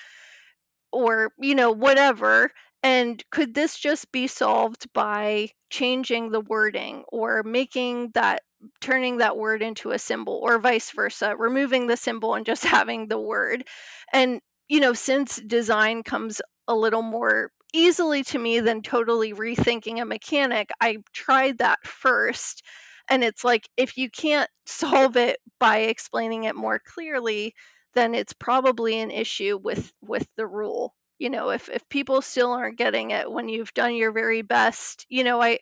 or 0.93 1.33
you 1.39 1.55
know 1.55 1.72
whatever 1.72 2.51
and 2.83 3.22
could 3.31 3.55
this 3.55 3.76
just 3.79 4.11
be 4.12 4.26
solved 4.26 4.93
by 4.93 5.49
changing 5.70 6.31
the 6.31 6.41
wording 6.41 7.05
or 7.09 7.43
making 7.43 8.11
that 8.14 8.43
turning 8.81 9.18
that 9.18 9.37
word 9.37 9.62
into 9.62 9.91
a 9.91 9.99
symbol 9.99 10.35
or 10.43 10.59
vice 10.59 10.91
versa, 10.93 11.35
removing 11.37 11.87
the 11.87 11.97
symbol 11.97 12.35
and 12.35 12.47
just 12.47 12.64
having 12.76 13.09
the 13.09 13.20
word? 13.20 13.64
And, 14.12 14.41
you 14.69 14.81
know, 14.81 14.93
since 14.93 15.37
design 15.37 16.03
comes 16.03 16.41
a 16.66 16.75
little 16.75 17.03
more 17.03 17.51
easily 17.73 18.25
to 18.25 18.39
me 18.39 18.61
than 18.61 18.83
totally 18.83 19.33
rethinking 19.35 20.01
a 20.01 20.05
mechanic. 20.05 20.71
I 20.81 20.99
tried 21.12 21.59
that 21.59 21.79
first. 21.87 22.62
And 23.11 23.25
it's 23.25 23.45
like, 23.45 23.69
if 23.77 23.97
you 23.97 24.11
can't 24.11 24.51
solve 24.66 25.16
it 25.16 25.39
by 25.59 25.79
explaining 25.79 26.45
it 26.45 26.55
more 26.57 26.79
clearly, 26.79 27.55
then 27.95 28.14
it's 28.14 28.33
probably 28.35 29.01
an 29.01 29.11
issue 29.11 29.59
with 29.62 29.93
with 30.03 30.27
the 30.37 30.47
rule 30.47 30.95
you 31.19 31.31
know 31.31 31.51
if 31.51 31.69
if 31.69 31.89
people 31.89 32.23
still 32.23 32.53
aren't 32.53 32.79
getting 32.79 33.11
it 33.11 33.29
when 33.31 33.49
you've 33.49 33.75
done 33.75 33.95
your 33.97 34.12
very 34.12 34.43
best 34.43 35.05
you 35.09 35.25
know 35.25 35.43
i 35.43 35.59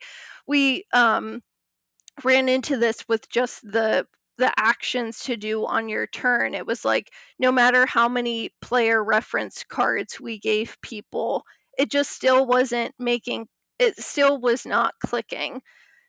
we 0.47 0.85
um 0.93 1.41
ran 2.25 2.49
into 2.49 2.77
this 2.77 3.07
with 3.09 3.29
just 3.29 3.63
the 3.63 4.07
the 4.39 4.53
actions 4.59 5.21
to 5.25 5.37
do 5.37 5.67
on 5.67 5.89
your 5.89 6.07
turn. 6.07 6.55
It 6.55 6.67
was 6.67 6.85
like 6.85 7.11
no 7.39 7.53
matter 7.53 7.87
how 7.87 8.09
many 8.09 8.51
player 8.61 9.03
reference 9.03 9.65
cards 9.65 10.21
we 10.21 10.39
gave 10.39 10.77
people 10.83 11.45
it 11.79 11.91
just 11.91 12.11
still 12.11 12.47
wasn't 12.47 12.95
making 12.99 13.47
it 13.79 13.99
still 13.99 14.41
was 14.41 14.65
not 14.67 14.95
clicking. 15.05 15.61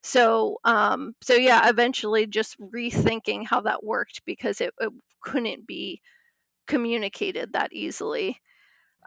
So 0.04 0.60
um 0.64 1.14
so 1.22 1.34
yeah 1.34 1.70
eventually 1.70 2.28
just 2.28 2.60
rethinking 2.60 3.46
how 3.46 3.62
that 3.62 3.84
worked 3.84 4.22
because 4.26 4.62
it, 4.62 4.74
it 4.80 4.92
couldn't 5.22 5.68
be 5.68 6.02
communicated 6.68 7.54
that 7.54 7.74
easily. 7.74 8.40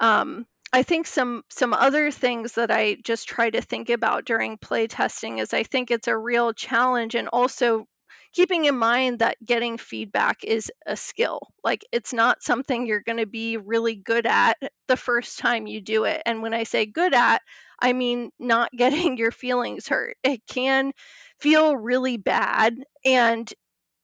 Um 0.01 0.47
I 0.73 0.83
think 0.85 1.07
some 1.07 1.45
some 1.51 1.75
other 1.75 2.11
things 2.13 2.53
that 2.55 2.71
I 2.71 2.97
just 3.05 3.29
try 3.29 3.51
to 3.51 3.61
think 3.63 3.91
about 3.91 4.25
during 4.25 4.59
play 4.59 4.87
testing 4.87 5.39
is 5.39 5.53
I 5.55 5.65
think 5.65 5.91
it's 5.91 6.09
a 6.09 6.17
real 6.17 6.53
challenge 6.53 7.15
and 7.17 7.29
also 7.29 7.87
keeping 8.33 8.65
in 8.65 8.77
mind 8.77 9.19
that 9.21 9.37
getting 9.45 9.79
feedback 9.79 10.45
is 10.45 10.71
a 10.87 10.97
skill. 10.97 11.41
Like 11.65 11.85
it's 11.93 12.13
not 12.13 12.43
something 12.43 12.87
you're 12.87 13.03
going 13.03 13.19
to 13.19 13.27
be 13.27 13.57
really 13.57 13.97
good 13.97 14.27
at 14.27 14.57
the 14.89 14.97
first 14.97 15.39
time 15.39 15.67
you 15.67 15.81
do 15.81 16.05
it. 16.05 16.23
And 16.27 16.43
when 16.43 16.55
I 16.55 16.65
say 16.65 16.87
good 16.87 17.15
at, 17.15 17.43
I 17.81 17.93
mean 17.93 18.31
not 18.39 18.71
getting 18.77 19.17
your 19.17 19.33
feelings 19.33 19.89
hurt. 19.89 20.17
It 20.23 20.43
can 20.49 20.93
feel 21.41 21.77
really 21.77 22.17
bad 22.17 22.77
and 23.05 23.53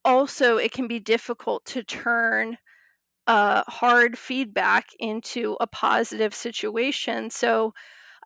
also 0.05 0.57
it 0.59 0.73
can 0.73 0.89
be 0.89 1.01
difficult 1.01 1.65
to 1.67 1.85
turn 1.85 2.57
uh, 3.27 3.63
hard 3.67 4.19
feedback 4.19 4.87
into 4.99 5.57
a 5.61 5.67
positive 5.67 6.35
situation. 6.35 7.31
So 7.31 7.75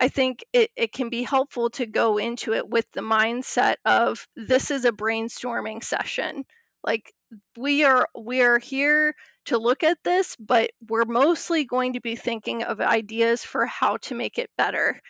I 0.00 0.08
think 0.08 0.44
it, 0.54 0.70
it 0.76 0.92
can 0.92 1.10
be 1.10 1.22
helpful 1.22 1.68
to 1.70 1.84
go 1.84 2.16
into 2.16 2.54
it 2.54 2.66
with 2.66 2.86
the 2.92 3.02
mindset 3.02 3.76
of 3.84 4.26
this 4.34 4.70
is 4.70 4.86
a 4.86 4.92
brainstorming 4.92 5.84
session. 5.84 6.44
Like 6.82 7.12
we 7.56 7.84
are 7.84 8.08
we 8.18 8.40
are 8.40 8.58
here 8.58 9.14
to 9.46 9.58
look 9.58 9.82
at 9.82 9.98
this, 10.02 10.36
but 10.36 10.70
we're 10.88 11.04
mostly 11.04 11.64
going 11.64 11.92
to 11.92 12.00
be 12.00 12.16
thinking 12.16 12.62
of 12.62 12.80
ideas 12.80 13.44
for 13.44 13.66
how 13.66 13.98
to 13.98 14.14
make 14.14 14.38
it 14.38 14.50
better. 14.56 15.00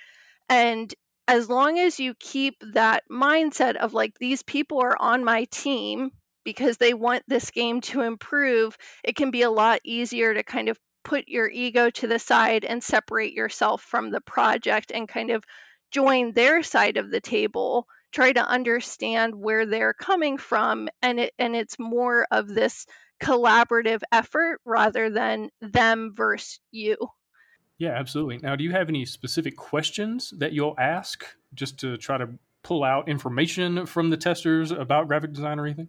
And 0.48 0.92
as 1.28 1.48
long 1.48 1.78
as 1.78 2.00
you 2.00 2.14
keep 2.18 2.56
that 2.74 3.04
mindset 3.08 3.76
of 3.76 3.94
like 3.94 4.18
these 4.18 4.42
people 4.42 4.80
are 4.80 4.96
on 4.98 5.24
my 5.24 5.44
team 5.44 6.10
because 6.44 6.78
they 6.78 6.94
want 6.94 7.22
this 7.28 7.52
game 7.52 7.80
to 7.82 8.00
improve, 8.00 8.76
it 9.04 9.14
can 9.14 9.30
be 9.30 9.42
a 9.42 9.50
lot 9.50 9.80
easier 9.84 10.34
to 10.34 10.42
kind 10.42 10.68
of 10.68 10.78
put 11.04 11.28
your 11.28 11.48
ego 11.48 11.90
to 11.90 12.06
the 12.06 12.18
side 12.18 12.64
and 12.64 12.82
separate 12.82 13.32
yourself 13.32 13.82
from 13.82 14.10
the 14.10 14.20
project 14.20 14.92
and 14.94 15.08
kind 15.08 15.30
of 15.30 15.44
join 15.90 16.32
their 16.32 16.62
side 16.62 16.96
of 16.96 17.10
the 17.10 17.20
table 17.20 17.86
try 18.12 18.32
to 18.32 18.46
understand 18.46 19.34
where 19.34 19.66
they're 19.66 19.94
coming 19.94 20.38
from 20.38 20.88
and 21.02 21.20
it 21.20 21.32
and 21.38 21.54
it's 21.54 21.78
more 21.78 22.26
of 22.30 22.48
this 22.48 22.86
collaborative 23.22 24.00
effort 24.10 24.60
rather 24.64 25.10
than 25.10 25.50
them 25.60 26.12
versus 26.14 26.58
you. 26.70 26.96
Yeah 27.78 27.90
absolutely. 27.90 28.38
Now 28.38 28.56
do 28.56 28.64
you 28.64 28.72
have 28.72 28.88
any 28.88 29.04
specific 29.04 29.56
questions 29.56 30.32
that 30.38 30.52
you'll 30.52 30.76
ask 30.78 31.24
just 31.54 31.78
to 31.80 31.96
try 31.96 32.18
to 32.18 32.30
pull 32.62 32.84
out 32.84 33.08
information 33.08 33.86
from 33.86 34.10
the 34.10 34.16
testers 34.16 34.70
about 34.70 35.08
graphic 35.08 35.32
design 35.32 35.58
or 35.58 35.66
anything 35.66 35.88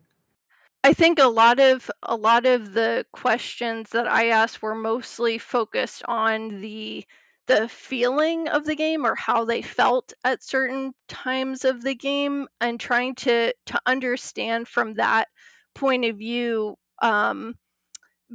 I 0.84 0.93
think 0.93 1.17
a 1.19 1.27
lot 1.27 1.59
of 1.59 1.89
a 2.03 2.15
lot 2.15 2.45
of 2.45 2.73
the 2.73 3.05
questions 3.11 3.89
that 3.91 4.07
I 4.07 4.29
asked 4.29 4.61
were 4.61 4.75
mostly 4.75 5.38
focused 5.39 6.03
on 6.05 6.61
the 6.61 7.05
the 7.47 7.67
feeling 7.67 8.47
of 8.47 8.65
the 8.65 8.75
game 8.75 9.05
or 9.05 9.15
how 9.15 9.45
they 9.45 9.61
felt 9.63 10.13
at 10.23 10.43
certain 10.43 10.93
times 11.07 11.65
of 11.65 11.82
the 11.82 11.95
game 11.95 12.47
and 12.59 12.79
trying 12.79 13.15
to 13.15 13.53
to 13.67 13.82
understand 13.88 14.67
from 14.67 14.93
that 14.95 15.27
point 15.73 16.05
of 16.05 16.17
view 16.17 16.77
um, 17.01 17.55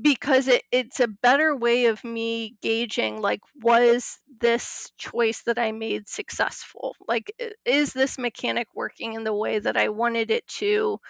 because 0.01 0.47
it, 0.49 0.62
it's 0.70 1.01
a 1.01 1.09
better 1.09 1.57
way 1.57 1.86
of 1.86 2.05
me 2.05 2.57
gauging 2.61 3.20
like 3.20 3.40
was 3.62 4.18
this 4.40 4.90
choice 4.99 5.42
that 5.44 5.59
i 5.59 5.72
made 5.72 6.09
successful? 6.09 6.94
Like 7.09 7.32
is 7.64 7.92
this 7.92 8.18
mechanic 8.18 8.68
working 8.74 9.14
in 9.14 9.24
the 9.24 9.34
way 9.34 9.59
that 9.59 9.76
i 9.76 9.88
wanted 9.88 10.30
it 10.30 10.47
to 10.61 11.01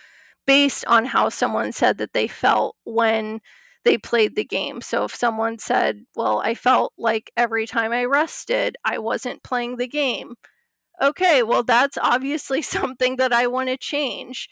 based 0.47 0.85
on 0.87 1.05
how 1.05 1.29
someone 1.29 1.73
said 1.73 1.99
that 1.99 2.13
they 2.13 2.29
felt 2.29 2.77
when 2.85 3.41
they 3.85 3.99
played 3.99 4.35
the 4.35 4.45
game. 4.45 4.81
So 4.81 5.05
if 5.05 5.15
someone 5.15 5.59
said, 5.59 6.05
Well, 6.17 6.41
I 6.41 6.55
felt 6.55 6.93
like 6.99 7.31
every 7.37 7.67
time 7.67 7.93
I 7.93 8.05
rested, 8.07 8.77
I 8.85 8.99
wasn't 8.99 9.43
playing 9.43 9.77
the 9.77 9.89
game. 9.89 10.35
Okay, 11.01 11.43
well, 11.43 11.63
that's 11.63 11.99
obviously 11.99 12.63
something 12.77 13.17
that 13.17 13.33
I 13.33 13.49
want 13.49 13.69
to 13.69 13.77
change. 13.77 14.49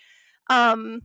Um, 0.50 1.02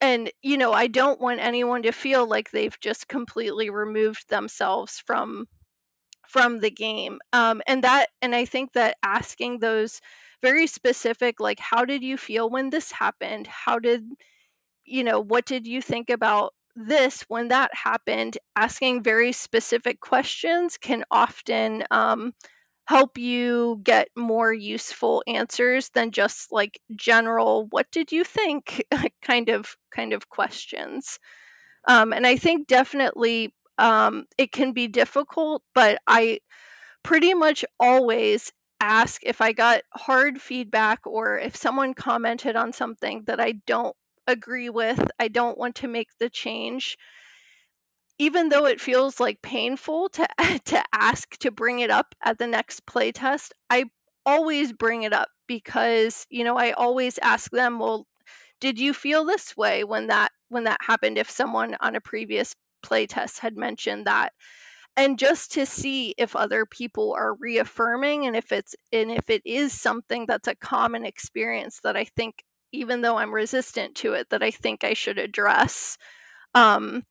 and, 0.00 0.30
you 0.42 0.58
know, 0.58 0.72
I 0.72 0.88
don't 0.88 1.20
want 1.20 1.40
anyone 1.40 1.82
to 1.84 1.92
feel 1.92 2.28
like 2.28 2.50
they've 2.50 2.78
just 2.80 3.08
completely 3.08 3.70
removed 3.70 4.28
themselves 4.28 5.00
from 5.06 5.46
from 6.28 6.60
the 6.60 6.70
game 6.70 7.18
um, 7.32 7.62
and 7.66 7.84
that 7.84 8.08
and 8.20 8.34
i 8.34 8.44
think 8.44 8.72
that 8.72 8.96
asking 9.02 9.58
those 9.58 10.00
very 10.42 10.66
specific 10.66 11.40
like 11.40 11.60
how 11.60 11.84
did 11.84 12.02
you 12.02 12.16
feel 12.16 12.48
when 12.48 12.70
this 12.70 12.92
happened? 12.92 13.46
How 13.46 13.78
did 13.78 14.04
you 14.84 15.04
know 15.04 15.20
what 15.20 15.44
did 15.46 15.66
you 15.66 15.82
think 15.82 16.10
about 16.10 16.54
this 16.74 17.22
when 17.28 17.48
that 17.48 17.70
happened? 17.74 18.38
Asking 18.54 19.02
very 19.02 19.32
specific 19.32 20.00
questions 20.00 20.78
can 20.78 21.04
often 21.10 21.84
um, 21.90 22.34
help 22.86 23.18
you 23.18 23.80
get 23.82 24.08
more 24.16 24.52
useful 24.52 25.22
answers 25.26 25.90
than 25.94 26.10
just 26.12 26.52
like 26.52 26.80
general 26.94 27.66
what 27.70 27.90
did 27.90 28.12
you 28.12 28.24
think? 28.24 28.84
kind 29.22 29.48
of 29.48 29.76
kind 29.94 30.12
of 30.12 30.28
questions. 30.28 31.18
Um, 31.88 32.12
and 32.12 32.26
i 32.26 32.36
think 32.36 32.66
definitely 32.66 33.54
um, 33.78 34.24
it 34.38 34.52
can 34.52 34.72
be 34.72 34.88
difficult 34.88 35.62
but 35.74 36.00
i 36.06 36.40
pretty 37.02 37.34
much 37.34 37.64
always 37.78 38.52
ask 38.80 39.22
if 39.24 39.40
I 39.40 39.52
got 39.52 39.82
hard 39.94 40.40
feedback 40.42 41.06
or 41.06 41.38
if 41.38 41.56
someone 41.56 41.94
commented 41.94 42.56
on 42.56 42.72
something 42.72 43.24
that 43.26 43.40
I 43.40 43.52
don't 43.66 43.96
agree 44.26 44.70
with, 44.70 45.00
I 45.18 45.28
don't 45.28 45.58
want 45.58 45.76
to 45.76 45.88
make 45.88 46.08
the 46.18 46.30
change. 46.30 46.96
Even 48.18 48.48
though 48.50 48.66
it 48.66 48.78
feels 48.80 49.18
like 49.20 49.40
painful 49.42 50.10
to 50.10 50.28
to 50.66 50.84
ask 50.92 51.36
to 51.38 51.50
bring 51.50 51.78
it 51.78 51.90
up 51.90 52.14
at 52.22 52.36
the 52.38 52.46
next 52.46 52.84
playtest, 52.86 53.52
I 53.70 53.84
always 54.26 54.72
bring 54.72 55.04
it 55.04 55.12
up 55.14 55.28
because, 55.46 56.26
you 56.28 56.44
know, 56.44 56.56
I 56.58 56.72
always 56.72 57.18
ask 57.18 57.50
them, 57.50 57.78
"Well, 57.78 58.06
did 58.60 58.78
you 58.80 58.94
feel 58.94 59.24
this 59.26 59.56
way 59.56 59.84
when 59.84 60.08
that 60.08 60.32
when 60.48 60.64
that 60.64 60.80
happened 60.82 61.18
if 61.18 61.30
someone 61.30 61.76
on 61.80 61.96
a 61.96 62.00
previous 62.02 62.54
playtest 62.84 63.38
had 63.40 63.56
mentioned 63.56 64.06
that?" 64.06 64.32
And 64.96 65.18
just 65.18 65.52
to 65.52 65.66
see 65.66 66.14
if 66.16 66.36
other 66.36 66.64
people 66.66 67.14
are 67.16 67.34
reaffirming 67.34 68.26
and 68.26 68.36
if 68.36 68.52
it's 68.52 68.74
and 68.92 69.10
if 69.10 69.28
it 69.30 69.42
is 69.44 69.72
something 69.72 70.26
that's 70.26 70.48
a 70.48 70.54
common 70.54 71.04
experience 71.04 71.80
that 71.82 71.96
i 71.96 72.04
think 72.04 72.42
even 72.72 73.00
though 73.00 73.16
i'm 73.16 73.34
resistant 73.34 73.94
to 73.96 74.14
it 74.14 74.28
that 74.30 74.42
i 74.42 74.50
think 74.50 74.84
i 74.84 74.94
should 74.94 75.18
address. 75.18 75.98
Um, 76.54 77.04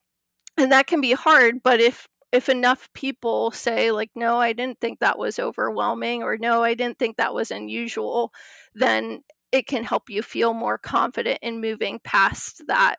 and 0.57 0.71
that 0.71 0.87
can 0.87 1.01
be 1.01 1.11
hard 1.11 1.61
but 1.61 1.79
if 1.79 2.07
if 2.31 2.49
enough 2.49 2.89
people 2.93 3.51
say 3.51 3.91
like 3.91 4.09
no 4.15 4.37
i 4.37 4.53
didn't 4.53 4.79
think 4.79 4.99
that 4.99 5.19
was 5.19 5.37
overwhelming 5.37 6.23
or 6.23 6.37
no 6.37 6.63
i 6.63 6.73
didn't 6.73 6.97
think 6.97 7.17
that 7.17 7.33
was 7.33 7.51
unusual 7.51 8.31
then 8.73 9.21
it 9.51 9.67
can 9.67 9.83
help 9.83 10.09
you 10.09 10.21
feel 10.21 10.53
more 10.53 10.77
confident 10.77 11.39
in 11.41 11.61
moving 11.61 11.99
past 12.03 12.61
that 12.67 12.97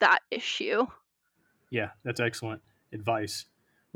that 0.00 0.20
issue. 0.30 0.86
Yeah 1.70 1.90
that's 2.04 2.20
excellent 2.20 2.62
advice 2.92 3.46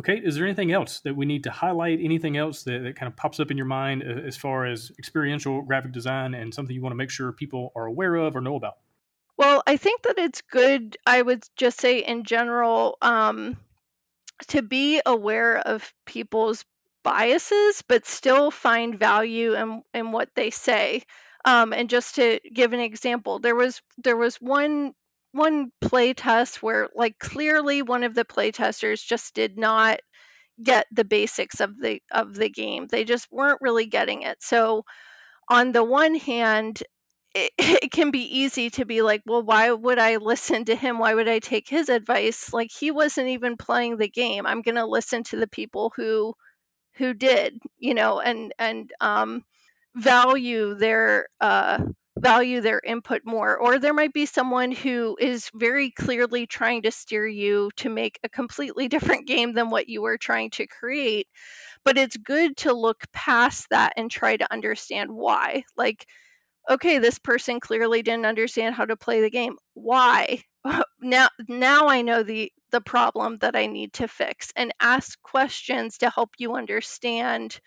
Okay, 0.00 0.16
is 0.16 0.36
there 0.36 0.44
anything 0.44 0.70
else 0.70 1.00
that 1.00 1.16
we 1.16 1.26
need 1.26 1.44
to 1.44 1.50
highlight? 1.50 1.98
Anything 2.00 2.36
else 2.36 2.62
that, 2.62 2.84
that, 2.84 2.96
kind 2.96 3.10
of 3.10 3.16
pops 3.16 3.40
up 3.40 3.50
in 3.50 3.56
your 3.56 3.66
mind 3.66 4.02
as 4.02 4.36
far 4.36 4.64
as 4.64 4.92
experiential 4.98 5.62
graphic 5.62 5.92
design 5.92 6.34
and 6.34 6.54
something 6.54 6.74
you 6.74 6.82
want 6.82 6.92
to 6.92 6.96
make 6.96 7.10
sure 7.10 7.32
people 7.32 7.72
are 7.74 7.86
aware 7.86 8.14
of 8.14 8.36
or 8.36 8.40
know 8.40 8.54
about? 8.54 8.76
Well, 9.36 9.62
I 9.66 9.76
think 9.76 10.02
that 10.02 10.18
it's 10.18 10.42
good, 10.42 10.96
I 11.06 11.20
would 11.20 11.42
just 11.56 11.80
say 11.80 11.98
in 11.98 12.24
general, 12.24 12.96
um, 13.02 13.56
to 14.48 14.62
be 14.62 15.00
aware 15.04 15.58
of 15.58 15.92
people's 16.06 16.64
biases, 17.02 17.82
but 17.88 18.06
still 18.06 18.50
find 18.50 18.98
value 18.98 19.54
in, 19.54 19.82
in 19.94 20.12
what 20.12 20.28
they 20.34 20.50
say. 20.50 21.02
Um, 21.44 21.72
and 21.72 21.88
just 21.88 22.16
to 22.16 22.40
give 22.52 22.72
an 22.72 22.80
example, 22.80 23.38
there 23.38 23.54
was 23.54 23.80
there 23.96 24.16
was 24.16 24.36
one 24.36 24.92
one 25.38 25.72
play 25.80 26.12
test 26.14 26.62
where 26.62 26.88
like 26.94 27.18
clearly 27.18 27.82
one 27.82 28.04
of 28.04 28.14
the 28.14 28.24
play 28.24 28.50
testers 28.50 29.02
just 29.02 29.34
did 29.34 29.56
not 29.58 30.00
get 30.62 30.86
the 30.92 31.04
basics 31.04 31.60
of 31.60 31.78
the 31.80 32.02
of 32.10 32.34
the 32.34 32.50
game. 32.50 32.86
They 32.88 33.04
just 33.04 33.28
weren't 33.30 33.62
really 33.62 33.86
getting 33.86 34.22
it. 34.22 34.38
So 34.42 34.84
on 35.48 35.72
the 35.72 35.84
one 35.84 36.14
hand, 36.14 36.82
it, 37.34 37.52
it, 37.58 37.90
can 37.90 38.10
be 38.10 38.40
easy 38.40 38.70
to 38.70 38.84
be 38.84 39.02
like, 39.02 39.22
well, 39.26 39.42
why 39.42 39.70
would 39.70 39.98
I 39.98 40.16
listen 40.16 40.66
to 40.66 40.76
him? 40.76 40.98
Why 40.98 41.14
would 41.14 41.28
I 41.28 41.38
take 41.38 41.68
his 41.68 41.88
advice? 41.88 42.52
Like 42.52 42.70
he 42.70 42.90
wasn't 42.90 43.28
even 43.28 43.56
playing 43.56 43.96
the 43.96 44.08
game. 44.08 44.46
I'm 44.46 44.62
going 44.62 44.76
to 44.76 44.86
listen 44.86 45.24
to 45.24 45.36
the 45.36 45.48
people 45.48 45.92
who 45.96 46.34
who 46.94 47.14
did, 47.14 47.60
you 47.78 47.94
know, 47.94 48.20
and 48.20 48.52
and 48.58 48.92
um, 49.00 49.44
value 49.94 50.74
their 50.74 51.28
uh, 51.40 51.84
value 52.20 52.60
their 52.60 52.80
input 52.84 53.22
more. 53.24 53.56
Or 53.56 53.78
there 53.78 53.94
might 53.94 54.12
be 54.12 54.26
someone 54.26 54.72
who 54.72 55.16
is 55.20 55.50
very 55.54 55.90
clearly 55.90 56.46
trying 56.46 56.82
to 56.82 56.90
steer 56.90 57.26
you 57.26 57.70
to 57.76 57.88
make 57.88 58.18
a 58.22 58.28
completely 58.28 58.88
different 59.18 59.26
game 59.26 59.52
than 59.54 59.70
what 59.70 59.88
you 59.88 60.02
were 60.02 60.18
trying 60.18 60.50
to 60.50 60.66
create. 60.66 61.28
But 61.84 61.98
it's 61.98 62.16
good 62.16 62.56
to 62.58 62.72
look 62.72 63.02
past 63.12 63.66
that 63.70 63.94
and 63.96 64.10
try 64.10 64.36
to 64.36 64.52
understand 64.52 65.10
why. 65.12 65.64
Like, 65.76 66.06
okay, 66.68 66.98
this 66.98 67.18
person 67.18 67.60
clearly 67.60 68.02
didn't 68.02 68.26
understand 68.26 68.74
how 68.74 68.84
to 68.84 68.96
play 68.96 69.20
the 69.20 69.30
game. 69.30 69.56
Why? 69.74 70.42
now 71.00 71.28
now 71.48 71.88
I 71.88 72.02
know 72.02 72.22
the 72.22 72.52
the 72.70 72.80
problem 72.80 73.38
that 73.38 73.56
I 73.56 73.66
need 73.66 73.94
to 73.94 74.08
fix 74.08 74.52
and 74.56 74.74
ask 74.80 75.20
questions 75.22 75.98
to 75.98 76.10
help 76.10 76.30
you 76.38 76.54
understand 76.54 77.58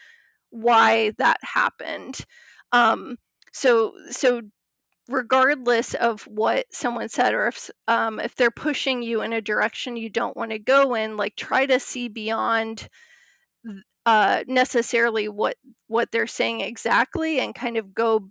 why 0.52 1.14
that 1.18 1.38
happened. 1.42 2.20
Um, 2.72 3.18
so 3.52 3.94
so 4.10 4.42
regardless 5.08 5.94
of 5.94 6.24
what 6.24 6.66
someone 6.72 7.10
said 7.10 7.34
or 7.34 7.48
if 7.48 7.70
um, 7.88 8.20
if 8.20 8.36
they're 8.36 8.52
pushing 8.52 9.04
you 9.04 9.22
in 9.22 9.34
a 9.34 9.42
direction 9.42 9.98
you 9.98 10.10
don't 10.10 10.38
want 10.38 10.52
to 10.52 10.60
go 10.60 10.96
in, 10.96 11.18
like 11.18 11.36
try 11.36 11.66
to 11.66 11.80
see 11.80 12.08
beyond 12.08 12.88
uh, 14.06 14.44
necessarily 14.48 15.28
what 15.28 15.56
what 15.88 16.12
they're 16.12 16.28
saying 16.28 16.62
exactly 16.62 17.40
and 17.40 17.54
kind 17.54 17.78
of 17.78 17.94
go 17.94 18.30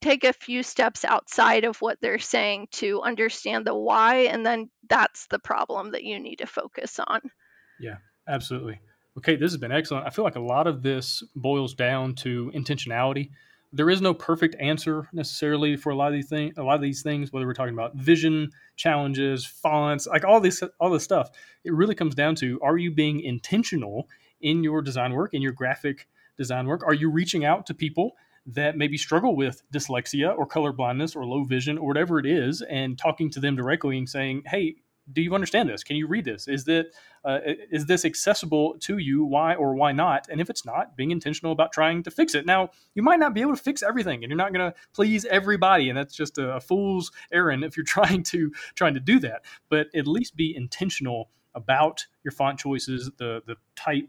take 0.00 0.24
a 0.24 0.32
few 0.32 0.62
steps 0.62 1.04
outside 1.04 1.64
of 1.64 1.80
what 1.80 1.98
they're 2.00 2.18
saying 2.18 2.68
to 2.70 3.00
understand 3.02 3.66
the 3.66 3.74
why 3.74 4.16
and 4.26 4.44
then 4.44 4.68
that's 4.88 5.26
the 5.28 5.38
problem 5.38 5.92
that 5.92 6.04
you 6.04 6.18
need 6.18 6.36
to 6.36 6.46
focus 6.46 6.98
on. 7.06 7.20
Yeah 7.80 7.96
absolutely. 8.28 8.80
Okay 9.18 9.36
this 9.36 9.52
has 9.52 9.60
been 9.60 9.72
excellent. 9.72 10.06
I 10.06 10.10
feel 10.10 10.24
like 10.24 10.36
a 10.36 10.40
lot 10.40 10.66
of 10.66 10.82
this 10.82 11.22
boils 11.36 11.74
down 11.74 12.14
to 12.16 12.50
intentionality 12.54 13.30
there 13.74 13.90
is 13.90 14.00
no 14.00 14.14
perfect 14.14 14.54
answer 14.60 15.08
necessarily 15.12 15.76
for 15.76 15.90
a 15.90 15.96
lot 15.96 16.06
of 16.06 16.12
these 16.12 16.28
things 16.28 16.54
a 16.56 16.62
lot 16.62 16.76
of 16.76 16.80
these 16.80 17.02
things 17.02 17.32
whether 17.32 17.46
we're 17.46 17.52
talking 17.52 17.74
about 17.74 17.94
vision 17.96 18.48
challenges 18.76 19.44
fonts 19.44 20.06
like 20.06 20.24
all 20.24 20.40
this 20.40 20.62
all 20.80 20.90
this 20.90 21.04
stuff. 21.04 21.30
It 21.64 21.72
really 21.72 21.94
comes 21.94 22.14
down 22.14 22.34
to 22.36 22.60
are 22.62 22.78
you 22.78 22.90
being 22.90 23.20
intentional 23.20 24.08
in 24.40 24.62
your 24.62 24.82
design 24.82 25.12
work 25.12 25.34
in 25.34 25.42
your 25.42 25.52
graphic 25.52 26.08
design 26.36 26.66
work? 26.66 26.82
Are 26.84 26.94
you 26.94 27.10
reaching 27.10 27.44
out 27.44 27.66
to 27.66 27.74
people 27.74 28.12
that 28.46 28.76
maybe 28.76 28.96
struggle 28.96 29.34
with 29.34 29.62
dyslexia 29.72 30.36
or 30.36 30.46
color 30.46 30.72
blindness 30.72 31.16
or 31.16 31.24
low 31.24 31.44
vision 31.44 31.78
or 31.78 31.88
whatever 31.88 32.18
it 32.18 32.26
is 32.26 32.62
and 32.62 32.98
talking 32.98 33.30
to 33.30 33.40
them 33.40 33.56
directly 33.56 33.96
and 33.98 34.08
saying 34.08 34.42
hey 34.46 34.76
do 35.12 35.20
you 35.20 35.34
understand 35.34 35.68
this? 35.68 35.84
Can 35.84 35.96
you 35.96 36.06
read 36.06 36.24
this? 36.24 36.48
Is 36.48 36.64
that 36.64 36.86
uh, 37.24 37.40
is 37.70 37.86
this 37.86 38.04
accessible 38.04 38.76
to 38.80 38.98
you? 38.98 39.24
Why 39.24 39.54
or 39.54 39.74
why 39.74 39.92
not? 39.92 40.28
And 40.30 40.40
if 40.40 40.48
it's 40.48 40.64
not 40.64 40.96
being 40.96 41.10
intentional 41.10 41.52
about 41.52 41.72
trying 41.72 42.02
to 42.04 42.10
fix 42.10 42.34
it. 42.34 42.46
Now 42.46 42.70
you 42.94 43.02
might 43.02 43.18
not 43.18 43.34
be 43.34 43.40
able 43.40 43.54
to 43.54 43.62
fix 43.62 43.82
everything 43.82 44.24
and 44.24 44.30
you're 44.30 44.38
not 44.38 44.52
going 44.52 44.70
to 44.70 44.76
please 44.92 45.24
everybody 45.26 45.88
and 45.88 45.98
that's 45.98 46.14
just 46.14 46.38
a, 46.38 46.56
a 46.56 46.60
fool's 46.60 47.12
errand 47.32 47.64
if 47.64 47.76
you're 47.76 47.84
trying 47.86 48.22
to 48.24 48.52
trying 48.74 48.94
to 48.94 49.00
do 49.00 49.18
that. 49.20 49.44
But 49.68 49.88
at 49.94 50.06
least 50.06 50.36
be 50.36 50.54
intentional 50.56 51.30
about 51.54 52.06
your 52.24 52.32
font 52.32 52.58
choices 52.58 53.10
the 53.18 53.42
the 53.46 53.56
type 53.76 54.08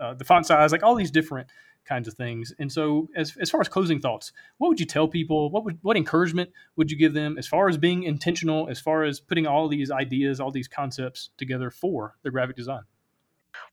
uh, 0.00 0.14
the 0.14 0.24
font 0.24 0.46
size 0.46 0.72
like 0.72 0.82
all 0.82 0.94
these 0.94 1.10
different 1.10 1.48
kinds 1.84 2.08
of 2.08 2.14
things. 2.14 2.52
And 2.58 2.70
so, 2.70 3.08
as, 3.14 3.36
as 3.40 3.50
far 3.50 3.60
as 3.60 3.68
closing 3.68 4.00
thoughts, 4.00 4.32
what 4.58 4.68
would 4.68 4.80
you 4.80 4.86
tell 4.86 5.08
people? 5.08 5.50
What 5.50 5.64
would 5.64 5.78
what 5.82 5.96
encouragement 5.96 6.50
would 6.76 6.90
you 6.90 6.96
give 6.96 7.14
them 7.14 7.36
as 7.38 7.46
far 7.46 7.68
as 7.68 7.76
being 7.76 8.02
intentional, 8.02 8.68
as 8.68 8.80
far 8.80 9.04
as 9.04 9.20
putting 9.20 9.46
all 9.46 9.68
these 9.68 9.90
ideas, 9.90 10.40
all 10.40 10.50
these 10.50 10.68
concepts 10.68 11.30
together 11.36 11.70
for 11.70 12.16
the 12.22 12.30
graphic 12.30 12.56
design? 12.56 12.82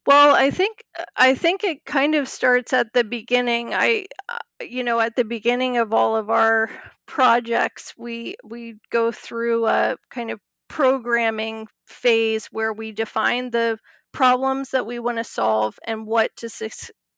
Well, 0.06 0.36
I 0.36 0.52
think 0.52 0.84
I 1.16 1.36
think 1.36 1.64
it 1.64 1.86
kind 1.86 2.16
of 2.16 2.28
starts 2.28 2.74
at 2.74 2.94
the 2.94 3.04
beginning. 3.04 3.74
I 3.74 4.06
uh, 4.30 4.38
you 4.62 4.84
know, 4.84 5.00
at 5.00 5.16
the 5.16 5.26
beginning 5.26 5.78
of 5.78 5.94
all 5.94 6.16
of 6.16 6.30
our 6.30 6.70
projects, 7.06 7.94
we 7.98 8.36
we 8.44 8.76
go 8.90 9.12
through 9.12 9.68
a 9.68 9.98
kind 10.10 10.32
of 10.32 10.40
programming 10.68 11.68
phase 11.86 12.48
where 12.48 12.74
we 12.74 12.92
define 12.94 13.52
the 13.52 13.78
problems 14.12 14.72
that 14.72 14.86
we 14.86 15.00
want 15.00 15.18
to 15.18 15.24
solve 15.24 15.78
and 15.86 16.06
what 16.06 16.36
to 16.38 16.50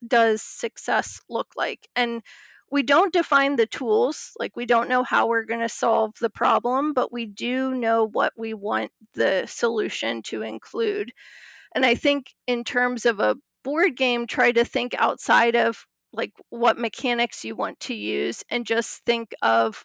does 0.08 0.42
success 0.42 1.20
look 1.30 1.48
like? 1.56 1.88
And 1.96 2.22
we 2.72 2.84
don't 2.84 3.14
define 3.14 3.56
the 3.56 3.68
tools, 3.68 4.32
like 4.40 4.56
we 4.56 4.66
don't 4.66 4.90
know 4.90 5.04
how 5.04 5.28
we're 5.28 5.46
going 5.46 5.60
to 5.62 5.70
solve 5.70 6.14
the 6.20 6.30
problem, 6.30 6.94
but 6.94 7.14
we 7.14 7.26
do 7.26 7.74
know 7.76 8.08
what 8.08 8.34
we 8.36 8.54
want 8.54 8.92
the 9.14 9.46
solution 9.48 10.24
to 10.24 10.42
include. 10.42 11.12
And 11.76 11.86
I 11.86 11.96
think 11.96 12.28
in 12.48 12.64
terms 12.64 13.06
of 13.06 13.20
a 13.20 13.36
board 13.64 13.96
game, 13.96 14.28
try 14.28 14.52
to 14.52 14.66
think 14.66 14.96
outside 14.98 15.56
of 15.56 15.86
like 16.12 16.32
what 16.50 16.78
mechanics 16.78 17.44
you 17.44 17.56
want 17.56 17.80
to 17.82 17.96
use 17.96 18.44
and 18.50 18.66
just 18.66 19.04
think 19.06 19.34
of 19.42 19.84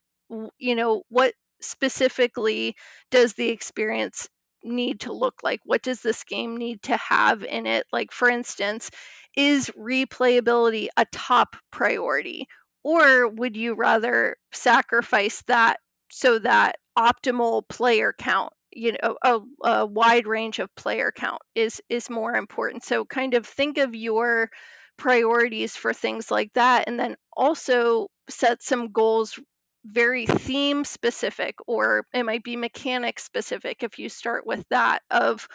you 0.58 0.74
know 0.74 1.02
what 1.08 1.32
specifically 1.60 2.76
does 3.10 3.32
the 3.34 3.48
experience 3.48 4.28
need 4.62 5.00
to 5.00 5.12
look 5.12 5.36
like 5.42 5.60
what 5.64 5.82
does 5.82 6.00
this 6.00 6.24
game 6.24 6.56
need 6.56 6.82
to 6.82 6.96
have 6.96 7.44
in 7.44 7.66
it 7.66 7.86
like 7.92 8.10
for 8.12 8.28
instance 8.28 8.90
is 9.38 9.70
replayability 9.78 10.88
a 10.96 11.06
top 11.12 11.56
priority? 11.70 12.48
Or 12.82 13.28
would 13.28 13.56
you 13.56 13.74
rather 13.74 14.36
sacrifice 14.52 15.42
that 15.46 15.78
so 16.10 16.40
that 16.40 16.76
optimal 16.98 17.68
player 17.68 18.12
count, 18.18 18.52
you 18.72 18.96
know, 19.00 19.16
a, 19.22 19.40
a 19.64 19.86
wide 19.86 20.26
range 20.26 20.58
of 20.58 20.74
player 20.74 21.12
count 21.14 21.40
is 21.54 21.80
is 21.88 22.10
more 22.10 22.34
important. 22.34 22.84
So 22.84 23.04
kind 23.04 23.34
of 23.34 23.46
think 23.46 23.78
of 23.78 23.94
your 23.94 24.50
priorities 24.96 25.76
for 25.76 25.92
things 25.94 26.30
like 26.32 26.52
that 26.54 26.88
and 26.88 26.98
then 26.98 27.14
also 27.36 28.08
set 28.28 28.62
some 28.62 28.90
goals 28.90 29.38
very 29.84 30.26
theme 30.26 30.84
specific 30.84 31.56
or 31.66 32.06
it 32.12 32.24
might 32.24 32.42
be 32.42 32.56
mechanic 32.56 33.18
specific 33.18 33.82
if 33.82 33.98
you 33.98 34.08
start 34.08 34.46
with 34.46 34.64
that 34.70 35.00
of 35.10 35.48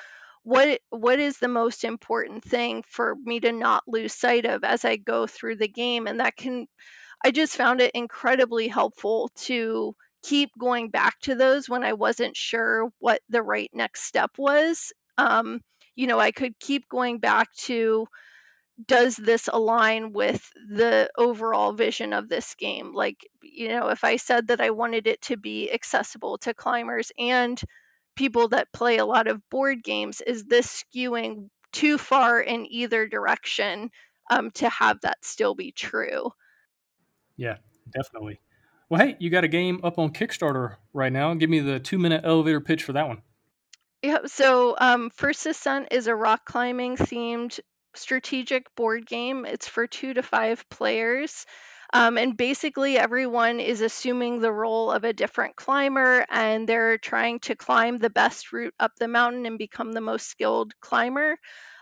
what 0.44 0.80
what 0.90 1.20
is 1.20 1.38
the 1.38 1.48
most 1.48 1.84
important 1.84 2.44
thing 2.44 2.84
for 2.88 3.16
me 3.24 3.40
to 3.40 3.52
not 3.52 3.84
lose 3.88 4.14
sight 4.14 4.46
of 4.46 4.64
as 4.64 4.86
I 4.86 4.98
go 4.98 5.28
through 5.28 5.58
the 5.58 5.68
game 5.68 6.08
and 6.08 6.20
that 6.20 6.36
can 6.36 6.68
I 7.24 7.32
just 7.32 7.56
found 7.56 7.82
it 7.82 7.92
incredibly 7.94 8.68
helpful 8.68 9.32
to 9.44 9.96
keep 10.24 10.52
going 10.58 10.90
back 10.90 11.20
to 11.22 11.36
those 11.36 11.70
when 11.70 11.84
I 11.84 11.94
wasn't 11.94 12.36
sure 12.36 12.90
what 13.00 13.22
the 13.30 13.44
right 13.44 13.70
next 13.74 14.04
step 14.04 14.32
was. 14.38 14.92
Um, 15.18 15.62
you 15.96 16.08
know, 16.08 16.20
I 16.20 16.32
could 16.32 16.60
keep 16.60 16.90
going 16.90 17.20
back 17.20 17.54
to 17.66 18.08
does 18.88 19.16
this 19.16 19.48
align 19.52 20.14
with 20.14 20.50
the 20.70 21.10
overall 21.18 21.74
vision 21.74 22.14
of 22.14 22.28
this 22.28 22.56
game? 22.56 22.94
Like, 22.94 23.18
you 23.42 23.70
know, 23.70 23.90
if 23.90 24.04
I 24.04 24.16
said 24.18 24.48
that 24.48 24.62
I 24.62 24.72
wanted 24.72 25.08
it 25.08 25.22
to 25.24 25.38
be 25.38 25.72
accessible 25.72 26.40
to 26.40 26.54
climbers 26.54 27.12
and 27.18 27.62
people 28.16 28.50
that 28.50 28.72
play 28.74 28.98
a 28.98 29.06
lot 29.06 29.28
of 29.28 29.48
board 29.50 29.84
games 29.84 30.22
is 30.22 30.44
this 30.46 30.84
skewing 30.84 31.50
too 31.72 31.98
far 31.98 32.40
in 32.40 32.66
either 32.70 33.08
direction 33.08 33.90
um, 34.30 34.52
to 34.52 34.70
have 34.70 35.02
that 35.02 35.18
still 35.24 35.56
be 35.56 35.72
true? 35.72 36.32
Yeah 37.38 37.58
definitely. 37.92 38.40
Well 38.90 39.02
hey 39.02 39.16
you 39.20 39.30
got 39.30 39.44
a 39.44 39.50
game 39.50 39.80
up 39.84 39.98
on 39.98 40.14
kickstarter 40.14 40.76
right 40.94 41.12
now. 41.12 41.34
Give 41.34 41.50
me 41.50 41.60
the 41.60 41.80
two 41.80 41.98
minute 41.98 42.22
elevator 42.24 42.62
pitch 42.62 42.84
for 42.84 42.94
that 42.94 43.08
one. 43.08 43.22
Yeah 44.02 44.20
so 44.26 44.76
um, 44.80 45.10
first 45.10 45.46
ascent 45.46 45.88
is 45.92 46.08
a 46.08 46.16
rock 46.16 46.46
climbing 46.46 46.98
themed 46.98 47.60
strategic 47.96 48.74
board 48.76 49.06
game 49.06 49.46
it's 49.46 49.68
for 49.68 49.88
two 49.88 50.14
to 50.14 50.24
five 50.24 50.68
players 50.70 51.46
um, 51.96 52.18
and 52.18 52.36
basically, 52.36 52.98
everyone 52.98 53.60
is 53.60 53.82
assuming 53.82 54.40
the 54.40 54.52
role 54.52 54.92
of 54.92 55.04
a 55.04 55.14
different 55.14 55.56
climber 55.56 56.26
and 56.28 56.68
they're 56.68 56.98
trying 56.98 57.40
to 57.42 57.56
climb 57.56 58.00
the 58.00 58.10
best 58.10 58.52
route 58.52 58.74
up 58.80 58.94
the 58.98 59.08
mountain 59.08 59.46
and 59.46 59.60
become 59.60 59.92
the 59.92 60.02
most 60.02 60.26
skilled 60.28 60.74
climber. 60.82 61.38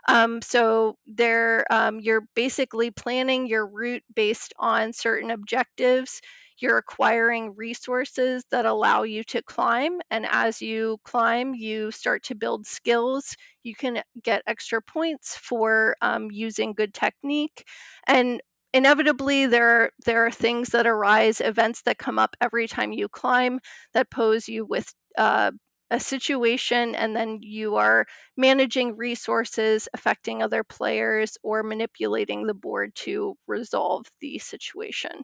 Um, 0.08 0.42
so 0.42 0.98
they're 1.08 1.66
um, 1.72 2.00
you're 2.02 2.26
basically 2.36 2.92
planning 2.92 3.48
your 3.48 3.66
route 3.66 4.04
based 4.14 4.54
on 4.58 4.94
certain 4.94 5.32
objectives. 5.32 6.22
You're 6.62 6.78
acquiring 6.78 7.56
resources 7.56 8.44
that 8.52 8.66
allow 8.66 9.04
you 9.04 9.24
to 9.26 9.42
climb, 9.42 10.00
and 10.12 10.26
as 10.30 10.62
you 10.62 11.00
climb, 11.04 11.54
you 11.56 11.92
start 11.92 12.24
to 12.26 12.36
build 12.36 12.66
skills. 12.68 13.36
You 13.64 13.76
can 13.76 14.02
get 14.24 14.44
extra 14.48 14.82
points 14.82 15.36
for 15.38 15.96
um, 16.02 16.30
using 16.32 16.74
good 16.74 16.94
technique, 16.94 17.66
and 18.08 18.42
inevitably 18.74 19.48
there 19.48 19.92
there 20.06 20.26
are 20.26 20.32
things 20.32 20.70
that 20.70 20.88
arise 20.88 21.42
events 21.42 21.82
that 21.84 21.98
come 21.98 22.20
up 22.20 22.36
every 22.40 22.68
time 22.68 22.92
you 22.94 23.10
climb 23.10 23.60
that 23.94 24.10
pose 24.12 24.48
you 24.48 24.66
with 24.66 24.94
uh, 25.18 25.52
a 25.90 26.00
situation 26.00 26.96
and 26.96 27.16
then 27.16 27.40
you 27.42 27.76
are 27.76 28.06
managing 28.38 28.96
resources 28.96 29.90
affecting 29.94 30.42
other 30.42 30.64
players 30.64 31.38
or 31.44 31.64
manipulating 31.64 32.46
the 32.48 32.54
board 32.54 32.94
to 32.96 33.36
resolve 33.48 34.06
the 34.22 34.38
situation. 34.40 35.24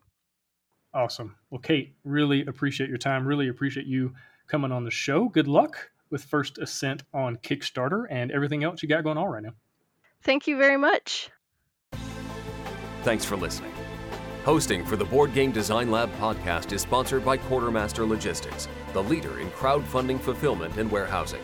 Awesome. 0.97 1.35
Well, 1.51 1.61
Kate, 1.61 1.93
really 2.03 2.43
appreciate 2.47 2.89
your 2.89 2.97
time. 2.97 3.27
Really 3.27 3.49
appreciate 3.49 3.85
you 3.85 4.15
coming 4.47 4.71
on 4.71 4.83
the 4.83 4.89
show. 4.89 5.29
Good 5.29 5.47
luck 5.47 5.91
with 6.09 6.23
First 6.23 6.57
Ascent 6.57 7.03
on 7.13 7.37
Kickstarter 7.37 8.05
and 8.09 8.31
everything 8.31 8.63
else 8.63 8.81
you 8.81 8.89
got 8.89 9.03
going 9.03 9.15
on 9.15 9.27
right 9.27 9.43
now. 9.43 9.53
Thank 10.23 10.47
you 10.47 10.57
very 10.57 10.75
much. 10.75 11.29
Thanks 13.03 13.23
for 13.23 13.35
listening. 13.35 13.71
Hosting 14.43 14.83
for 14.83 14.95
the 14.95 15.05
Board 15.05 15.35
Game 15.35 15.51
Design 15.51 15.91
Lab 15.91 16.11
podcast 16.15 16.71
is 16.71 16.81
sponsored 16.81 17.23
by 17.23 17.37
Quartermaster 17.37 18.03
Logistics, 18.03 18.67
the 18.93 19.03
leader 19.03 19.39
in 19.39 19.51
crowdfunding 19.51 20.19
fulfillment 20.19 20.77
and 20.77 20.89
warehousing. 20.89 21.43